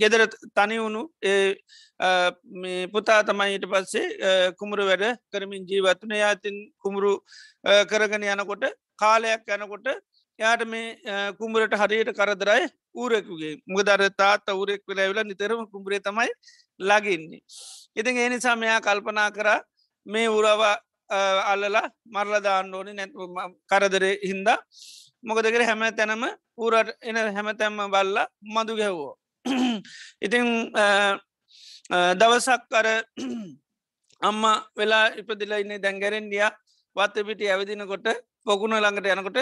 ගෙදර 0.00 0.22
තනි 0.54 0.78
වුණු 0.78 1.02
පුතා 2.92 3.22
තමයිට 3.24 3.66
පස්සේ 3.66 4.52
කුමරු 4.60 4.86
වැඩ 4.86 5.06
කරමින් 5.32 5.66
ජීවත්වන 5.66 6.14
යාතින් 6.16 6.56
කුමරු 6.78 7.12
කරගෙන 7.90 8.28
යනකොට 8.28 8.64
කාලයක් 8.96 9.48
යනකොට 9.48 9.88
යාට 10.38 10.64
මේ 10.66 11.16
කුඹරට 11.40 11.74
හරියට 11.74 12.12
කරදරයි 12.12 12.68
ඌරෙකුගේ 12.94 13.54
මුගදර 13.66 14.02
තාත් 14.16 14.48
අවුරෙක් 14.48 14.82
වෙලා 14.86 15.08
වෙලා 15.10 15.24
නිතරම 15.24 15.64
කුඹරේ 15.72 16.00
තමයි 16.00 16.30
ලගින්නේ. 16.88 17.42
ඉතින් 17.98 18.16
ඒ 18.16 18.28
නිසා 18.32 18.56
මෙයා 18.56 18.80
කල්පනා 18.86 19.30
කර 19.36 19.48
මේ 20.06 20.28
උරව 20.28 20.62
අල්ලලා 21.52 21.86
මරලදාන්න 22.14 22.74
ඕනි 22.74 22.92
නැ 22.98 23.08
කරදරේ 23.70 24.14
හින්දා 24.30 24.58
මොකදකර 25.28 25.62
හැම 25.68 25.82
තැනම 25.98 26.24
ඌරට 26.56 26.90
එන 27.08 27.16
හැමතැම්ම 27.36 27.78
බල්ල 27.94 28.18
මදු 28.54 28.72
ගැව්වෝ. 28.80 29.12
ඉතිං 30.26 30.46
දවසක් 32.20 32.72
අර 32.80 32.88
අම්ම 34.22 34.42
වෙලා 34.78 35.04
ඉපදිලා 35.20 35.62
ඉන්නේ 35.62 35.82
දැන්ගැරෙන්ඩිය 35.84 36.44
වත්ත 36.96 37.26
පිටි 37.28 37.50
ඇවිදිනකොට 37.52 38.06
පොකුණ 38.46 38.76
ළඟට 38.78 39.12
යනකොට 39.14 39.38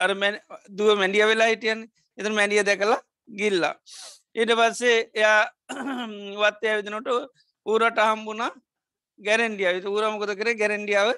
අර 0.00 0.10
දුව 0.76 0.88
මැඩිය 1.00 1.24
වෙලා 1.30 1.50
හිටියන් 1.52 1.80
එත 2.18 2.26
මැඩිය 2.38 2.62
දැකලා 2.68 3.00
ගිල්ලා. 3.38 3.74
ඊට 4.38 4.52
පස්සේ 4.58 4.98
එයා 5.14 5.40
වත්තය 6.42 6.66
ඇවිදිනොට 6.70 7.08
ඌරට 7.66 7.98
හම්බුණා 8.00 8.52
ගැරන්ඩිය. 9.18 9.82
ඌරමකොද 9.86 10.32
කර? 10.38 10.48
ගැරන්ඩියාව 10.54 11.10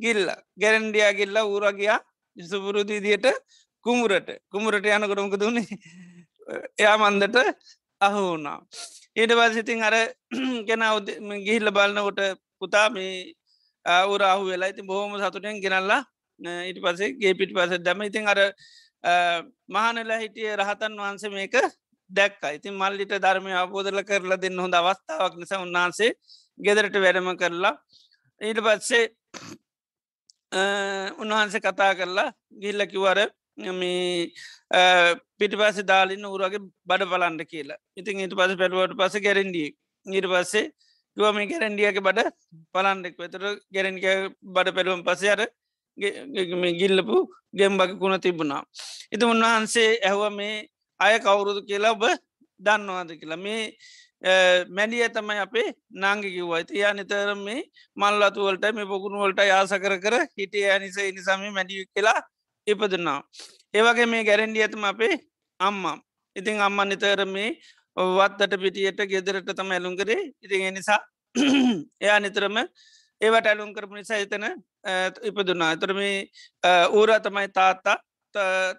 ගිල්ල. 0.00 0.28
ගැරන්ඩියා 0.56 1.12
ගිල්ල 1.12 1.36
ඌරගයා 1.44 1.98
සුපුරුදිදියට 2.36 3.26
කුමුරට 3.86 4.28
කුමුරට 4.52 4.86
යනකොටමක 4.88 5.36
දුන්නේ 5.42 5.66
එයා 6.80 6.96
මන්දට 6.98 7.36
අහු 8.00 8.20
වුණා. 8.26 8.58
ඊට 9.16 9.32
පසිතින් 9.32 9.82
අර 9.82 9.96
ගෙන 10.68 10.84
ගිහිල්ල 11.46 11.70
බලන්නකොට 11.70 12.20
පුතා 12.58 12.88
මේ 12.90 13.34
අවුරාහු 13.86 14.46
වෙලා 14.46 14.70
ඉති 14.72 14.82
බොහොම 14.82 15.18
සතුටෙන් 15.18 15.60
ගෙනල්ලා 15.60 16.02
ඊට 16.40 16.78
පසේ 16.78 17.14
ගේ 17.14 17.34
පිට 17.34 17.52
පස 17.52 17.80
දැම 17.80 18.02
ඉතින් 18.02 18.28
අර 18.28 18.40
මහනලා 19.68 20.18
හිටිය 20.18 20.50
රහතන් 20.56 20.94
වහන්සේ 20.96 21.30
මේක 21.30 21.54
දැක්ක. 22.10 22.42
ඉතින් 22.56 22.74
මල්ලිට 22.74 23.14
ධර්මය 23.24 23.52
අබෝධල 23.62 24.00
කරලා 24.10 24.42
දෙන්න 24.44 24.58
හොඳ 24.58 24.74
අවස්ථාවක් 24.74 25.34
නිසා 25.40 25.62
උන්වහන්සේ 25.66 26.10
ගෙදරට 26.60 26.96
වැඩම 27.04 27.30
කරලා 27.42 27.74
ඊට 28.40 28.60
පත්සේ 28.66 29.04
උන්වහන්සේ 31.22 31.64
කතා 31.66 31.92
කරලා 32.00 32.28
ගිල්ලකිවර 32.62 33.18
මේ 33.80 34.32
පිටිපස 35.38 35.78
දාලින්න 35.84 36.26
උරගේ 36.26 36.64
බඩ 36.88 37.10
පලන්ඩ 37.12 37.42
කියලා. 37.52 37.78
ඉතින් 37.96 38.24
ඊට 38.24 38.36
පස 38.38 38.58
පැටුවට 38.60 38.98
පස 39.00 39.14
ගැරෙන්ඩිය. 39.26 39.70
ඊට 40.06 40.28
පස්සේ 40.32 40.66
ගුවම 41.16 41.38
ගැරන්ඩියක 41.50 41.98
බඩ 42.06 42.28
පලන්ඩෙක් 42.74 43.14
වෙතර 43.22 43.44
ගැරෙන්ක 43.74 44.04
බඩ 44.54 44.74
පැළුවම් 44.76 45.02
පසය 45.06 45.30
අර 45.34 45.42
ගිල්ලපු 46.80 47.16
ගෙම්බක 47.58 47.92
කුණ 48.00 48.20
තිබුණා. 48.20 48.62
ඉති 49.12 49.24
උන්වහන්සේ 49.24 49.90
ඇහුව 50.08 50.32
මේ 50.32 50.68
අය 51.00 51.14
කවුරුදු 51.20 51.60
කියලා 51.62 51.92
ඔබ 51.92 52.04
දන්නවාද 52.60 53.10
කියලා 53.20 53.38
මේ 53.38 53.62
මැඩිය 54.70 55.08
තමයි 55.10 55.38
අපේ 55.38 55.68
නාංගිකිව 55.94 56.50
ඇතියා 56.52 56.92
නිතර 56.92 57.30
මේ 57.36 57.60
මල් 57.96 58.22
අතුවලට 58.22 58.64
මේ 58.74 58.86
පොකුණු 58.86 59.22
වලට 59.22 59.40
යාස 59.44 59.72
කර 59.76 59.94
කර 59.98 60.14
හිටිය 60.32 60.66
නිස 60.78 60.98
නිසාම 61.16 61.46
මැඩිය 61.50 61.84
කියලා 61.86 62.18
ඉපදන්නා. 62.66 63.20
ඒවගේ 63.74 64.06
මේ 64.06 64.22
ගැරන්ඩිය 64.24 64.62
ඇතම 64.62 64.84
අපේ 64.84 65.14
අම්මා. 65.60 65.96
ඉතින් 66.36 66.60
අම්ම 66.60 66.80
නිතර 66.84 67.22
මේ 67.26 67.50
වත්තට 67.96 68.54
පිටියට 68.56 69.00
ගෙදරට 69.04 69.48
තම 69.52 69.70
ඇලුම් 69.70 69.94
කරේ 69.96 70.32
ඉතින් 70.40 70.74
නිසා 70.74 70.98
එයා 72.02 72.20
නිතරම 72.20 72.56
ඒවට 73.20 73.46
ඇලුම් 73.46 73.72
කරපු 73.74 73.94
නිසා 73.94 74.18
එතන 74.18 74.44
ඉපදුනා 75.22 75.72
එතරම 75.72 76.00
ඌරා 76.92 77.20
තමයි 77.20 77.48
තාත්තා 77.50 77.96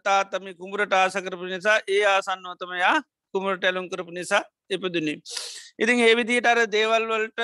තාතම 0.01 0.45
කුමරට 0.53 0.93
ආස 0.93 1.15
කරපු 1.15 1.45
නිසා 1.45 1.79
ඒ 1.87 2.03
ආසන්නෝතමයා 2.05 2.97
කුමරට 3.33 3.63
ඇලුම් 3.63 3.89
කරපු 3.89 4.11
නිසා 4.11 4.43
ඉපදුනේ. 4.69 5.17
ඉතින් 5.77 5.99
ඒවිදිට 5.99 6.45
අර 6.45 6.59
දේවල් 6.67 7.03
වලට 7.05 7.39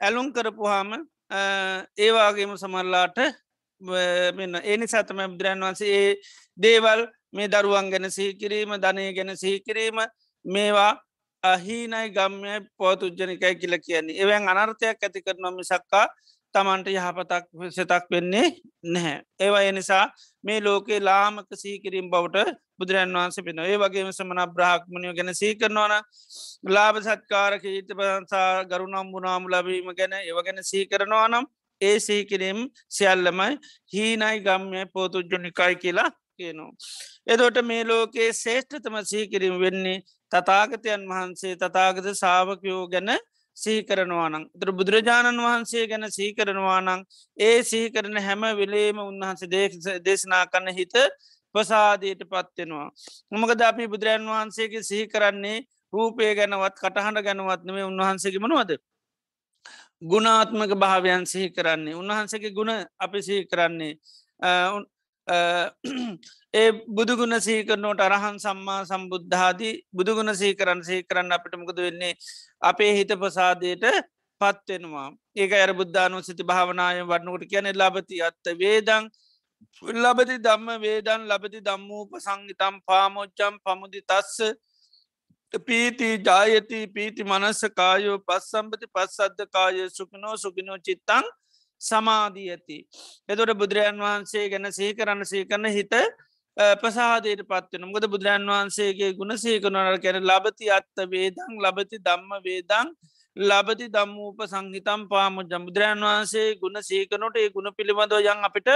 ඇලුම් 0.00 0.32
කරපුහාම 0.32 0.90
ඒවාගේම 1.98 2.56
සමරලාට 2.56 3.18
මෙන්න 4.32 4.60
ඒනි 4.62 4.86
සතම 4.86 5.20
බුදුරන් 5.28 5.60
වන්සේ 5.60 5.94
ඒ 5.94 6.12
දේවල් 6.58 7.06
මේ 7.32 7.48
දරුවන් 7.48 7.90
ගැන 7.90 8.10
සිහිකිරීම 8.10 8.76
ධනය 8.76 9.12
ගැන 9.12 9.36
සිහිකිරීම 9.36 9.98
මේවා 10.44 10.92
අහිනයි 11.42 12.10
ගම්ය 12.10 12.54
පෝතුජ්ජනිකයි 12.76 13.54
කියල 13.56 13.74
කියන්නේ 13.78 14.18
එවන් 14.18 14.48
අනර්ථයක් 14.48 14.98
ඇති 14.98 15.20
කරනොම 15.20 15.58
සක්කා 15.62 16.06
තමන්ට 16.54 16.88
යහපතක් 16.90 17.44
සතක් 17.68 18.04
වෙන්නේ 18.10 18.46
නැහැ. 18.84 19.16
ඒවා 19.40 19.62
එනිසා 19.62 20.04
මේ 20.44 20.58
ලෝකේ 20.60 21.00
ලාමක 21.00 21.50
සීකිරීම් 21.56 22.08
බවට 22.10 22.54
බුදුරන් 22.78 23.14
වහන්ස 23.14 23.38
පෙන 23.46 23.60
ඒ 23.60 23.76
වගේම 23.76 24.10
සමන 24.10 24.40
බ්‍රහක්මණය 24.54 25.12
ගැන 25.18 25.32
සීකරනවන 25.34 25.94
ලාබ 26.68 26.96
සත්කාරක 27.00 27.64
ඊත 27.70 27.90
පසා 27.92 28.48
ගරුනම් 28.64 29.12
බුණාමු 29.12 29.48
ලබීම 29.48 29.90
ගැන 29.94 30.16
ඒව 30.20 30.40
ගැන 30.42 30.62
සීකරනවා 30.64 31.28
නම් 31.28 31.46
ඒ 31.80 31.96
සීකිරීම් 32.00 32.60
සියල්ලමයි 32.90 33.52
හීනයි 33.92 34.36
ගම්ය 34.40 34.86
පෝතුජ්ජනිකයි 34.92 35.74
කියලා 35.76 36.10
කියනවා. 36.36 36.72
එදොට 37.26 37.58
මේ 37.62 37.82
ලෝකයේ 37.84 38.30
ශේෂ්ඨතම 38.34 38.96
සීකිරීම 39.04 39.56
වෙන්නේ 39.60 39.98
තතාගතයන් 40.32 41.08
වහන්සේ 41.10 41.54
තතාගත 41.56 42.06
සාාවකයෝ 42.14 42.82
ගැන 42.88 43.10
සීකරනවානං 43.56 44.46
තර 44.54 44.70
බුදුරජාණන් 44.72 45.40
වහන්සේ 45.40 45.84
ගැන 45.86 46.06
සීකරනවානං 46.10 47.04
ඒ 47.38 47.58
සීකරන 47.64 48.16
හැම 48.18 48.42
විලේම 48.54 48.98
උන්වහන්සේ 49.00 49.48
දේශනා 50.00 50.44
කන්න 50.46 50.72
හිත 50.72 50.94
ප්‍රසාදයට 51.54 52.22
පත්වෙනවා. 52.24 52.88
මොමකද 53.32 53.60
අපි 53.62 53.84
බුදුරජන් 53.86 54.26
වහන්සේගේ 54.28 54.82
සිහි 54.82 55.06
කරන්නේ 55.06 55.58
රූපය 55.92 56.34
ගැනවත් 56.34 56.76
කටහඬ 56.76 57.24
ගැනවත්නවේ 57.24 57.84
උන්වහන්සේගේ 57.84 58.42
මනුවද. 58.42 58.70
ගුණාත්මක 60.02 60.72
භාවයන් 60.76 61.26
සිහි 61.26 61.48
කරන්නේ 61.50 61.94
උන්වහන්සේගේ 61.94 62.52
ගුණ 62.52 62.72
අපි 62.98 63.18
සිහි 63.22 63.42
කරන්නේ 63.46 63.94
ඒ 66.54 66.70
බුදුගුණ 66.88 67.36
සීකරනෝට 67.40 68.00
අරහන් 68.00 68.36
සම්මා 68.38 68.80
සම්බුද්ධාදී 68.84 69.74
බුදුගුණ 69.92 70.32
සීකරන් 70.34 70.80
සීකරන්න 70.82 71.34
අපිට 71.36 71.54
මොකද 71.60 71.78
වෙන්නේ 71.78 72.12
අපේ 72.62 72.90
හිත 72.92 73.12
ප්‍රසාදයට 73.16 73.84
පත්වෙනවා 74.40 75.08
ඒක 75.36 75.52
අර 75.56 75.72
බුද්ධානු 75.74 76.20
සිති 76.22 76.44
භාවනාය 76.44 77.00
වන්නකට 77.04 77.50
කියන 77.50 77.68
ලබති 77.72 78.20
අත්ත 78.22 78.50
වේදං 78.56 79.08
ලබති 79.82 80.36
දම්ම 80.38 80.68
වේදන් 80.80 81.24
ලබති 81.26 81.60
දම්මූප 81.60 82.14
සංගිතම් 82.18 82.76
පාමෝච්චම් 82.86 83.56
පමුදි 83.64 84.02
තස්ස 84.04 84.38
පීති 85.60 86.10
ජායති 86.20 86.80
පීති 86.88 87.24
මනස්ස 87.24 87.62
කායෝ 87.72 88.18
පස්සම්පති 88.20 88.86
පස්සද්ධ 88.88 89.42
කාය 89.48 89.88
සුපිනෝ 89.90 90.36
සුපිනෝ 90.36 90.78
චිත්තං 90.80 91.26
සමාදී 91.80 92.46
ඇති. 92.50 92.78
එතොට 93.28 93.52
බුදුරජාන් 93.54 93.98
වහන්සේ 93.98 94.46
ගැන 94.48 94.72
සීකරන්න 94.72 95.24
සීකරන 95.24 95.66
හිත 95.68 95.94
ප්‍රසාදයට 96.56 97.42
පත්වන 97.44 97.92
ගොද 97.92 98.06
බුදුරන් 98.06 98.46
වහන්සේගේ 98.48 99.10
ගුණ 99.14 99.34
සීකනවර 99.36 99.96
කැන 99.98 100.22
ලබති 100.22 100.70
අත්ත 100.70 100.98
වේදං 101.08 101.58
ලබති 101.58 101.98
දම්ම 102.00 102.32
වේදං 102.44 102.92
ලබති 103.36 103.88
දම්මූප 103.88 104.44
සංහිතම් 104.44 105.08
පාමුජ 105.08 105.50
බුදුරන් 105.60 106.00
වහන්සේ 106.00 106.54
ගුණ 106.56 106.78
සීකනොට 106.80 107.36
ඒ 107.36 107.48
ගුණ 107.50 107.70
පිළිබඳව 107.72 108.20
යන් 108.24 108.46
අපිට 108.48 108.70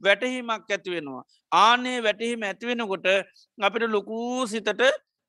වැටහීමක් 0.00 0.66
ඇතිවෙනවා. 0.68 1.22
ආනේ 1.52 1.98
වැටහිම 2.00 2.42
ඇතිවෙනකොට 2.42 3.06
අපිට 3.58 3.86
ලොකූ 3.88 4.46
සිතට 4.46 4.82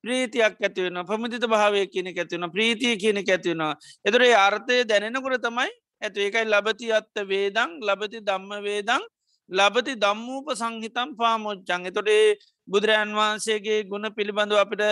ප්‍රීතියක් 0.04 0.58
ඇතිවෙන 0.60 1.06
පමුදිත 1.06 1.46
භාවය 1.46 1.86
කියන 1.88 2.10
ඇතිවන 2.10 2.50
ප්‍රීතිය 2.50 2.98
කියන 2.98 3.18
ඇතිවෙනවා. 3.20 3.74
එතුරේ 4.06 4.34
අර්ථය 4.38 4.82
දැනෙනකොට 4.84 5.38
තමයි 5.40 5.70
ඇතු 6.02 6.20
ඒකයි 6.20 6.46
ලබති 6.48 6.88
අත්ත 6.92 7.16
වේදං 7.28 7.78
ලබති 7.82 8.20
දම්ම 8.22 8.52
වේදං 8.64 9.04
ලබති 9.52 9.94
දම්මූප 9.96 10.48
සංහිතම් 10.54 11.10
පාමෝච්චන් 11.16 11.86
එතොටේ 11.86 12.38
බුදුරජන් 12.68 13.12
වහන්සේගේ 13.14 13.80
ගුණ 13.86 14.08
පිළිබඳව 14.12 14.58
අපිට 14.58 14.84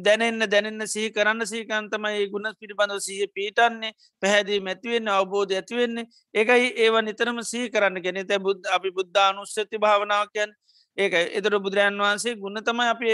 දැනෙන්න 0.00 0.46
දැනන්න 0.46 0.86
සහි 0.86 1.10
කරන්න 1.10 1.46
සීකන්තමයි 1.46 2.30
ගුණ 2.32 2.48
පිළිබඳව 2.54 2.98
සහ 3.00 3.28
පීටන්නේ 3.34 3.92
පැහැදී 4.22 4.60
මැතිවෙන්න 4.60 5.10
අවබෝධ 5.10 5.54
ඇතිවෙන්නේ 5.54 6.08
ඒකයි 6.34 6.72
ඒව 6.78 6.96
නිතරම 7.02 7.38
සහි 7.44 7.68
කරන්න 7.68 8.02
ගෙන 8.02 8.20
තැ 8.24 8.40
බුද්ධ 8.40 8.74
අපි 8.76 8.90
බුද්ධානුස්සති 8.92 9.76
භාවනාවකයන් 9.78 10.52
ඒක 10.98 11.12
එතට 11.14 11.56
බුදුරජන් 11.56 11.98
වහන්සේ 11.98 12.36
ගුණ 12.36 12.60
තමයි 12.60 12.88
අපි 12.88 13.06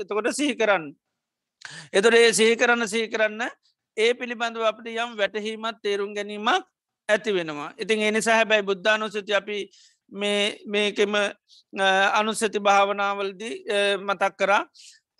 එතකොට 0.00 0.28
සිහි 0.32 0.54
කරන්න. 0.54 0.84
එතොට 1.92 2.14
ඒ 2.14 2.32
සිහි 2.32 2.56
කරන්න 2.56 2.88
සිහි 2.88 3.08
කරන්න 3.08 3.42
ඒ 3.96 4.14
පිළිබඳව 4.14 4.64
අපට 4.64 4.86
යම් 4.86 5.14
වැටහීමත් 5.14 5.78
තේරුම් 5.82 6.14
ගැනීමක් 6.14 6.64
ඇති 7.08 7.32
වෙනවා. 7.32 7.72
ඉතින් 7.78 8.00
එනිසා 8.02 8.36
හැබැයි 8.36 8.62
බුද්ධානුසති 8.62 9.34
අපි 9.34 9.58
මේකෙම 10.10 11.14
අනුස්සති 12.12 12.58
භාවනාවලදී 12.60 13.54
මතක් 13.98 14.36
කරා. 14.36 14.62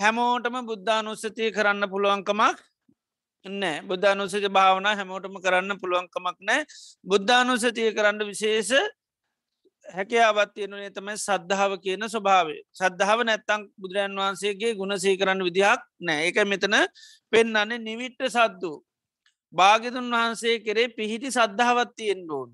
හැමෝටම 0.00 0.56
බුද්ධානුස්සතිය 0.64 1.50
කරන්න 1.50 1.90
පුළුවන්කමක් 1.90 2.56
නෑ. 3.44 3.82
බුද්ධානුසති 3.82 4.48
භාවනා 4.50 4.94
හැමෝටම 4.94 5.36
කරන්න 5.38 5.80
පුළුවන්කමක් 5.80 6.38
නෑ. 6.40 6.64
බුද්ධානුසතිය 7.04 7.92
කරන්න 7.92 8.26
විශේෂ 8.26 8.72
හැකයාවත් 9.86 10.54
තියෙනනේ 10.54 10.90
තමයි 10.90 11.16
සද්ධාව 11.16 11.72
කියන 11.80 12.04
ස්වභාවේ 12.06 12.60
සද්ධාව 12.72 13.20
නැත්තං 13.22 13.62
බුදුරන් 13.76 14.16
වහන්සේගේ 14.16 14.74
ගුණ 14.74 14.94
සීකරන්න 14.96 15.44
විදිහක් 15.44 15.80
නෑ. 16.00 16.28
එක 16.28 16.36
මෙතන 16.44 16.76
පෙන්න්නන්නේ 17.32 17.78
නිවිට්ට 17.80 18.28
සද්දු. 18.28 18.72
භාගතුන් 19.54 20.10
වහන්සේ 20.12 20.56
කරේ 20.60 20.88
පිහිටි 20.90 21.30
සද්ධාවත් 21.30 21.94
තියෙන් 21.96 22.24
ඕන්. 22.30 22.50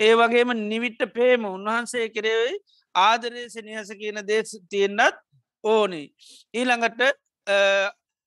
ඒ 0.00 0.12
වගේම 0.14 0.50
නිවිට්ට 0.62 1.06
පේම 1.12 1.46
උන්වහන්සේ 1.46 2.08
කරේ 2.10 2.56
ආදරය 2.94 3.44
සනිහස 3.48 3.92
කියන 3.94 4.20
දේ 4.24 4.42
තියෙන්න්නත් 4.70 5.22
ඕනේ. 5.64 6.06
ඊළඟට 6.54 7.00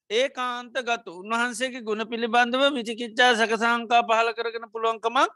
ඒ 0.09 0.29
කාන්ත 0.31 0.75
ගතු. 0.83 1.11
උන්වහන්සේගේ 1.21 1.83
ගුණ 1.83 2.05
පිළිබඳව 2.05 2.63
විචිකිච්චා 2.73 3.31
සකසංකා 3.35 4.01
පහල 4.03 4.29
කරගෙන 4.33 4.71
පුළුවන්කමක් 4.71 5.29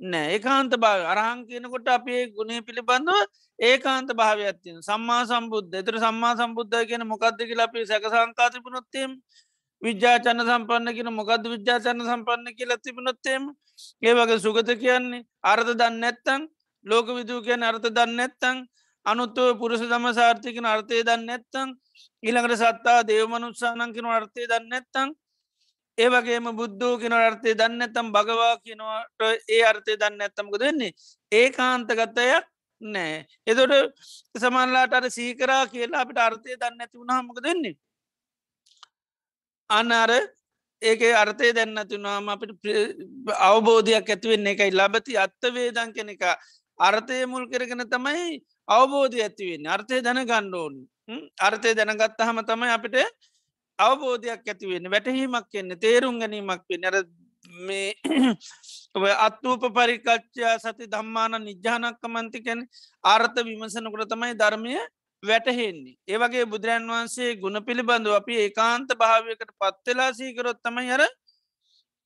නෑ. 0.00 0.32
ඒකාන්ත 0.32 0.74
භාව 0.76 1.04
අරහන් 1.06 1.46
කියනකොට 1.46 1.88
අපේ 1.88 2.22
ගුණේ 2.30 2.60
පිළිබඳව 2.60 3.10
ඒකාන්ත 3.58 4.10
භාවයක්ත්තින 4.12 4.80
සම්මා 4.80 5.22
සම්බුද්ධ. 5.26 5.74
එතර 5.74 5.96
සම්මා 5.98 6.34
සම්බුද්ධ 6.36 6.84
කියන 6.88 7.06
මොකක්ද 7.06 7.40
කියලා 7.40 7.68
අපේ 7.68 7.86
සැක 7.86 8.04
සංකාතිපනොත්තේම 8.06 9.10
විද්‍යාචන්න 9.82 10.42
සම්පන්න 10.42 10.94
කියන 10.96 11.10
මොකද 11.12 11.46
විද්‍යාචන්න 11.46 12.02
සම්පන්න 12.02 12.56
කියලා 12.56 12.80
තිබනොත්තේම 12.80 13.48
ඒ 14.02 14.14
වගේ 14.14 14.38
සුගත 14.40 14.70
කියන්නේ 14.76 15.24
අර්ථ 15.44 15.72
දන්න 15.72 15.98
නැත්තං 16.00 16.46
ලෝක 16.86 17.08
විදූ 17.10 17.40
කියන 17.42 17.62
අර්ථ 17.62 17.88
දන්න 17.88 18.14
නැත්තං 18.16 18.62
අනුත්තුව 19.06 19.58
පුරුෂ 19.58 19.82
දම 19.84 20.06
සාර්ථිකන 20.12 20.66
අර්ථය 20.66 21.02
දන්න 21.02 21.26
නැත්තං 21.26 21.74
ඊළඟට 22.22 22.60
සත්තා 22.60 23.00
දේවමනුත්සානංකින 23.04 24.08
අර්ථය 24.10 24.46
දන්න 24.46 24.68
නැත්තං 24.68 25.18
ඒවගේම 25.98 26.46
බුද්ධෝ 26.52 26.94
කියන 26.98 27.12
අර්ථය 27.14 27.54
දන්න 27.54 27.82
ඇතම් 27.82 28.08
භගවා 28.12 28.54
කියනවට 28.58 29.22
ඒ 29.48 29.62
අර්ථය 29.64 29.96
දන්න 29.96 30.22
ඇත්තමක 30.22 30.54
දෙන්නේ 30.58 30.92
ඒ 31.32 31.48
කාන්තගත්තයක් 31.50 32.46
නෑ 32.82 33.26
එදොට 33.46 33.74
සමන්ලාට 34.34 34.92
අර 34.92 35.10
සීකරා 35.10 35.64
කියලා 35.68 36.00
අපිට 36.00 36.20
අර්ථය 36.20 36.56
දන්න 36.56 36.80
ඇති 36.80 36.98
වුණහමක 36.98 37.42
දෙන්නේ 37.42 37.74
අන්න 39.72 39.92
අර 39.94 40.12
ඒක 40.82 41.02
අර්ථය 41.14 41.52
දැන්න 41.52 41.78
තුනාම 41.86 42.28
අපිට 42.28 42.52
අවබෝධයක් 43.40 44.06
ඇතිවෙන්න 44.06 44.46
එකයි. 44.46 44.70
ලබති 44.72 45.12
අත්තවේදන් 45.16 45.92
කෙනෙක 45.92 46.22
අර්ථය 46.80 47.26
මුල් 47.26 47.44
කරගෙන 47.46 47.84
තමයි 47.86 48.42
අවබෝධය 48.68 49.20
ඇතිවෙන්න 49.20 49.66
අර්ථය 49.68 50.00
දැන 50.00 50.22
ගණ්ඩෝන් 50.24 50.74
අර්ථය 51.40 51.74
දැනගත්ත 51.74 52.20
හම 52.20 52.40
තමයි 52.44 52.70
අපිට 52.70 52.96
අවබෝධයක් 53.78 54.42
ඇතිවෙන්න 54.44 54.90
වැටහීමක් 54.90 55.46
කියන්න 55.48 55.76
තේරුම් 55.78 56.18
ගැනීමක් 56.18 56.64
වෙන 56.68 56.84
අර 56.84 56.96
මේ 57.60 57.94
අත්වූප 59.26 59.62
පරිකච්චා 59.70 60.54
සති 60.58 60.86
දම්මාන 60.86 61.38
නිජ්‍යානක්ක 61.40 62.02
මන්තිකැන 62.06 62.60
ආර්ථ 63.04 63.38
විමසනකට 63.40 64.08
තමයි 64.08 64.34
ධර්මය 64.34 64.74
වැටහෙන්නේ. 65.22 65.96
ඒවගේ 66.06 66.44
බුදුරන් 66.46 66.88
වහන්සේ 66.88 67.36
ගුණ 67.36 67.58
පිළිබඳව 67.62 68.14
අපි 68.14 68.38
ඒකාන්ත 68.38 68.90
භාවයකට 68.96 69.52
පත්වෙලා 69.56 70.10
සීකරොත් 70.12 70.58
තමයි 70.62 70.88
හර 70.88 71.04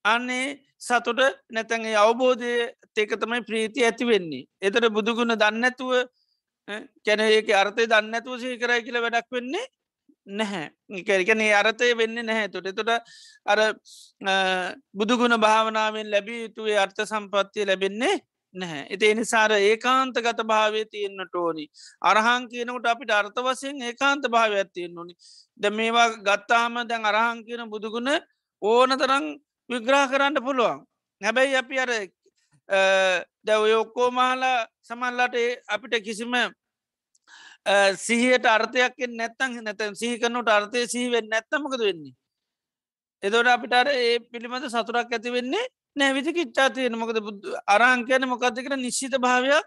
අන්නේ 0.04 0.44
සතුට 0.78 1.20
නැතැගේ 1.50 1.96
අවබෝධය 1.96 2.52
ඒක 2.96 3.10
තමයි 3.16 3.40
ප්‍රීති 3.42 3.84
ඇති 3.84 4.04
වෙන්නේ. 4.04 4.46
එතට 4.60 4.86
බුදුගුණ 4.90 5.36
දන්නඇතුව 5.36 5.90
කැන 7.04 7.20
ඒක 7.22 7.48
අර්ථය 7.54 7.82
දන්නඇතුව 7.86 8.40
සී 8.40 8.58
කරයි 8.58 8.84
කියල 8.84 8.98
වැඩක් 8.98 9.28
වෙන්නේ 9.30 9.66
නැහැ 10.26 10.66
එකැරිකනේ 10.92 11.52
අරතය 11.54 11.90
වෙන්න 11.94 12.18
නැහැ 12.20 12.48
තොට 12.48 12.68
තොට 12.72 12.90
අර 13.46 13.60
බුදුගුණ 14.94 15.36
භාවනාවෙන් 15.38 16.10
ලැබී 16.10 16.40
යුතුවේ 16.42 16.78
අර්ථ 16.78 17.02
සම්පත්තිය 17.04 17.66
ලැබෙන්නේ 17.66 18.16
නැහැ. 18.54 18.86
එති 18.90 19.06
එනිසාර 19.06 19.52
ඒකාන්ත 19.52 20.18
ගත 20.18 20.40
භාවය 20.44 20.84
තියෙන්න්නට 20.86 21.34
ඕනි. 21.36 21.64
අරහන් 22.02 22.48
කියනකට 22.48 22.86
අපිට 22.86 23.12
අර්ථ 23.12 23.40
වසයෙන් 23.40 23.82
ඒකාන්ත 23.82 24.28
භාව 24.28 24.52
ඇත්තියෙන් 24.54 24.98
ඕනි. 24.98 25.14
ද 25.60 25.70
මේවා 25.70 26.08
ගත්තාම 26.18 26.74
දැන් 26.88 27.04
අරහන් 27.04 27.44
කියන 27.46 27.64
බුදුගුණ 27.70 28.12
ඕන 28.62 28.90
තරං 28.98 29.24
විග්‍රහ 29.70 30.04
කරන්න 30.10 30.38
පුළුවන්. 30.42 30.84
හැබැයි 31.20 31.56
අපි 31.56 31.78
අර 31.78 31.90
දැව 33.44 33.62
ඔක්කෝ 33.80 34.10
මහලා 34.10 34.66
සමල්ලට 34.82 35.36
අපිට 35.68 36.04
කිසිම 36.04 36.34
සිහියට 37.96 38.46
අර්ථයක් 38.46 38.94
නැත්තන් 39.10 39.58
නැතැන් 39.62 39.96
සිහිකනුට 39.96 40.48
අර්ථය 40.48 40.86
සිහිවෙන් 40.86 41.28
නැත්තමකද 41.28 41.80
වෙන්නේ. 41.80 42.14
එදොට 43.22 43.48
අපිටර 43.48 43.88
ඒ 43.90 44.18
පිළිබඳ 44.22 44.68
සතුරක් 44.68 45.12
ඇති 45.12 45.30
වෙන්නේ 45.32 45.66
නෑ 45.96 46.12
විචිකිච්චා 46.12 46.68
තියෙන 46.70 46.98
මොකද 46.98 47.18
අරහන් 47.68 48.04
කියන 48.08 48.28
මොකක්දකට 48.28 48.76
නිශ්චිත 48.78 49.16
භාවයක් 49.18 49.64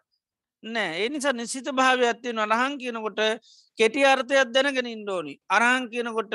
නෑ. 0.63 0.91
ඒ 0.95 1.09
නිසා 1.09 1.33
නිශ්චිත 1.33 1.69
භාවය 1.73 2.05
ඇත්තියෙන 2.05 2.39
අරහන් 2.39 2.77
කියනකොට 2.77 3.21
කෙටි 3.77 4.05
අර්ථයක් 4.05 4.51
දැනගෙන 4.53 4.87
ඉන්ඩෝනි 4.87 5.33
අරහන් 5.49 5.89
කියනකොට 5.89 6.33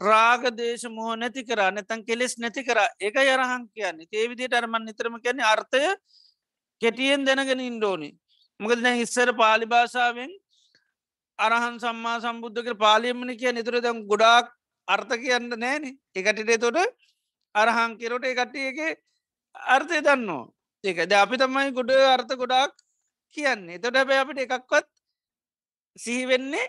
රාගදේශ 0.00 0.86
මොහ 0.90 1.14
නැති 1.14 1.42
කර 1.42 1.60
නැතන් 1.70 2.04
කෙලෙස් 2.04 2.38
නැති 2.38 2.62
කර. 2.62 2.78
එක 3.00 3.16
යරහන් 3.16 3.68
කියන්නේ. 3.68 4.08
ඒවිදිට 4.12 4.54
අරමන් 4.54 4.84
නිතරම 4.84 5.20
කියන්නේ 5.20 5.46
අර්ථය 5.46 5.84
කෙටියෙන් 6.80 7.24
දැනගෙන 7.26 7.60
ඉන්ඩෝනි 7.62 8.10
මොකද 8.60 8.82
දැ 8.82 8.96
ඉස්සර 9.00 9.32
පාලි 9.34 9.66
භාෂාවෙන් 9.66 10.32
අරහන් 11.38 11.78
සම්මා 11.78 12.18
සම්බුද්ධක 12.20 12.76
පාලියමන 12.78 13.36
කිය 13.36 13.52
නිතුර 13.52 13.80
දැම් 13.80 14.06
ගොඩාක් 14.06 14.52
අර්ථ 14.88 15.14
කියන්න 15.16 15.50
නෑන. 15.56 15.84
එකටටේ 16.14 16.58
තොට 16.58 16.78
අරහන් 17.54 17.98
කෙරොට 17.98 18.24
එකට්ටියගේ 18.24 18.94
අර්ථය 19.54 20.00
දන්නවා. 20.00 20.48
ඒක 20.84 20.98
ද 21.08 21.12
අපි 21.14 21.36
තමයි 21.36 21.72
ගොඩ 21.72 21.90
අර්ථ 21.90 22.34
ගොඩාක් 22.36 22.72
කියන්නේ. 23.36 23.78
තොට 23.78 23.96
හැබැ 23.96 24.20
අපිට 24.20 24.38
එකක්වත් 24.38 24.88
සිහිවෙන්නේ 25.98 26.66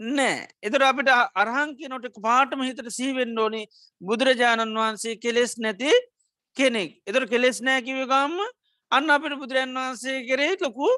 නෑ 0.00 0.48
එතර 0.62 0.82
අපිට 0.82 1.08
අරහන් 1.34 1.76
කියනොට 1.76 2.06
පාටම 2.20 2.62
හිතට 2.62 2.90
සීවෙන්න 2.90 3.38
ඕනි 3.38 3.62
බුදුරජාණන් 4.00 4.74
වහන්සේ 4.74 5.16
කෙලෙස් 5.16 5.58
නැති 5.58 5.90
කෙනෙක්. 6.56 7.02
එතර 7.06 7.26
කෙලෙස් 7.26 7.60
නෑකිව 7.60 8.00
ගම්ම 8.04 8.38
අන්න 8.92 9.10
අපිට 9.10 9.38
බුදුරන් 9.38 9.74
වහන්සේ 9.74 10.24
කරේ 10.28 10.56
ලොකු 10.60 10.88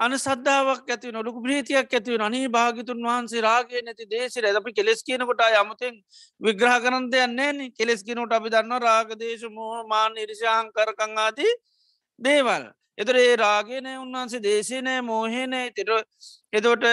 අන 0.00 0.12
සද්ධාවක් 0.14 0.90
ඇති 0.90 1.10
නොලුකු 1.10 1.40
ප්‍රීතියක් 1.42 1.90
ඇතිව 1.90 2.20
අනී 2.20 2.48
භාගිතුන් 2.48 2.98
වහන්සේ 3.02 3.40
රාගේ 3.40 3.82
නැති 3.82 4.04
දේශර 4.06 4.44
අපි 4.50 4.72
කෙලෙස් 4.72 5.00
කියනකොට 5.02 5.42
අමුතෙන් 5.42 5.94
විග්‍රහ 6.40 6.76
කරන්න 6.82 7.06
දෙයන්නේන 7.10 7.58
කෙලෙස් 7.72 8.02
කියනට 8.02 8.32
අපි 8.32 8.48
දන්න 8.48 8.78
රාගදේශ 8.80 9.46
මෝ 9.50 9.82
මාන 9.84 10.12
ඉරිශාහන් 10.16 10.68
කරකංආදී 10.72 11.52
දේවල්. 12.18 12.64
එතර 12.98 13.16
ඒ 13.16 13.34
රාගේනය 13.36 13.92
උන්වහන්සේ 13.96 14.40
දේශනය 14.40 14.94
මෝහනය 15.02 15.62
තිර 15.72 15.90
එදෝට 16.52 16.86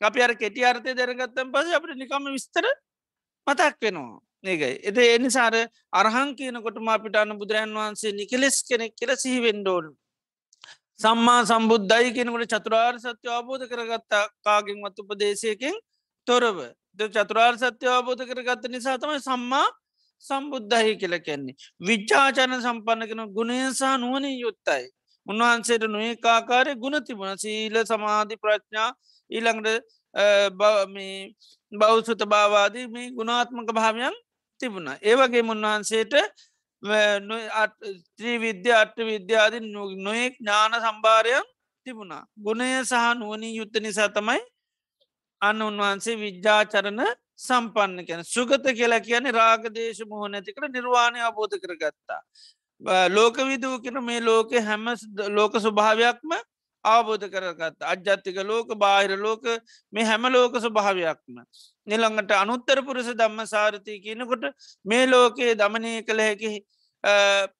අපි 0.00 0.22
අර 0.22 0.32
කෙටි 0.36 0.64
අර්ථය 0.64 0.94
දැනගත්තම් 0.94 1.52
පස 1.52 1.68
අපට 1.72 1.94
නිකම 1.96 2.30
විස්තර 2.30 2.66
මතක් 3.46 3.74
වෙනවා. 3.82 4.18
ඒකයි 4.44 4.74
එද 4.84 4.98
එනිසාර 5.08 5.54
අරහන් 5.94 6.34
කියනකොටම 6.38 6.88
අපිට 6.88 7.16
අන්න 7.16 7.38
බුදුරන් 7.38 7.74
වහන්සේ 7.74 8.12
නිකලෙස් 8.14 8.56
කෙනෙක් 8.62 8.92
කියල 8.94 9.16
සිහිවෙන්ඩෝනු. 9.16 9.90
සම්මා 11.00 11.40
සම්බුද්ධයි 11.44 12.12
කෙනකට 12.12 12.52
චතුරාර් 12.52 12.94
සත්‍ය 12.98 13.28
අවබෝධ 13.28 13.64
කරගත්තා 13.64 14.24
කාගෙන් 14.42 14.78
මත් 14.80 14.96
උපදේශයකින් 14.98 15.74
තොරව 16.26 16.58
ද 16.94 17.08
චතුරාර් 17.08 17.54
සත්‍ය 17.56 17.86
අවබෝධ 17.88 18.24
කරගත්ත 18.24 18.64
නිසා 18.68 18.96
තමයි 18.98 19.20
සම්මා 19.20 19.66
සම්බුද්ධහි 20.24 20.96
කියල 20.96 21.14
කියන්නේ. 21.20 21.56
විච්චාචන 21.80 22.56
සම්පන්න 22.56 23.08
කෙන 23.08 23.22
ගුණයසා 23.28 23.94
නුවන 23.96 24.24
යුත්තයි. 24.24 24.84
උන්වහන්සේට 25.26 25.84
නොඒ 25.86 26.16
කාකාරය 26.18 26.74
ගුණ 26.76 27.04
තිබුණ 27.04 27.36
සීල 27.36 27.76
සමාධි 27.84 28.36
ප්‍රඥා 28.36 28.90
ඊළඟට 29.30 29.84
බෞසුත 31.72 32.22
භාවාදී 32.24 32.86
මේ 32.88 33.10
ගුණාත්මක 33.10 33.70
භාවයන් 33.72 34.16
තිබුණ. 34.60 34.88
ඒවගේ 35.02 35.42
මුන්වහන්සේට 36.86 37.74
ත්‍රීවිද්‍ය 38.16 38.72
අට්ට 38.80 38.98
විද්‍යාදී 39.10 39.62
නොයෙක් 40.06 40.34
ඥාන 40.40 40.74
සම්භාරයන් 40.84 41.46
තිබුණා. 41.86 42.24
ගුණය 42.44 42.68
සහ 42.84 43.04
නුවනී 43.20 43.56
යුත්ත 43.58 43.76
නිසා 43.80 44.08
තමයි 44.08 44.42
අන්න 45.40 45.62
උන්වහන්සේ 45.62 46.16
විද්‍යාචරණ 46.16 47.02
සම්පන්න 47.38 48.06
කියන 48.08 48.22
සුගත 48.24 48.66
කියලා 48.78 49.04
කියන 49.08 49.30
රාගදේශ 49.38 50.02
මොහ 50.10 50.28
නැතිකට 50.28 50.68
නිර්වාණය 50.72 51.20
අබෝධ 51.20 51.56
කරගත්තා. 51.62 52.20
ලෝක 53.08 53.36
විදූ 53.50 53.80
කෙන 53.80 54.04
මේ 54.04 54.20
ලෝක 54.20 54.52
හැම 54.68 54.86
ලෝක 55.28 55.52
ස්වභාවයක්ම 55.58 56.32
අවබෝධ 56.84 57.26
කරගත් 57.28 57.82
අජ්ජත්තික 57.92 58.38
ලෝක 58.44 58.68
බාහිර 58.78 59.18
ලෝක 59.18 59.44
මේ 59.92 60.04
හැම 60.04 60.24
ලෝක 60.32 60.54
ස්වභාවයක්ම. 60.56 61.36
නිළඟට 61.86 62.32
අනුත්තර 62.32 62.78
පුරුස 62.86 63.08
දම්ම 63.20 63.46
සාරතය 63.46 63.98
කියනකොට 64.04 64.44
මේ 64.84 65.06
ලෝකයේ 65.06 65.54
දමනය 65.54 65.92
කළ 66.08 66.20
හැකි 66.20 66.50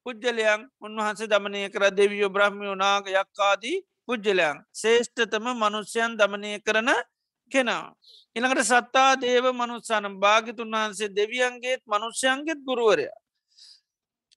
පුද්ගලයන් 0.02 0.62
උන්වහන්සේ 0.80 1.28
දමනය 1.28 1.68
කර 1.70 1.90
දෙවියෝ 1.92 2.30
බ්‍රහ්මියෝ 2.30 2.76
නාග 2.76 3.10
යක්කාදී 3.12 3.76
පුද්ගලයන් 4.06 4.62
ශේෂ්ඨතම 4.74 5.46
මනුෂ්‍යයන් 5.54 6.16
දමනය 6.16 6.52
කරන 6.60 6.90
කෙනා. 7.52 7.94
ඉළඟට 8.36 8.64
සත්තා 8.64 9.10
දේව 9.16 9.44
මනුස්සානම් 9.52 10.18
භාගිතුන් 10.20 10.70
වහන්සේ 10.70 11.08
දෙවියන්ගේත් 11.10 11.82
මනුෂ්‍යයන්ගෙත් 11.86 12.60
ගුරුවරයා. 12.62 13.16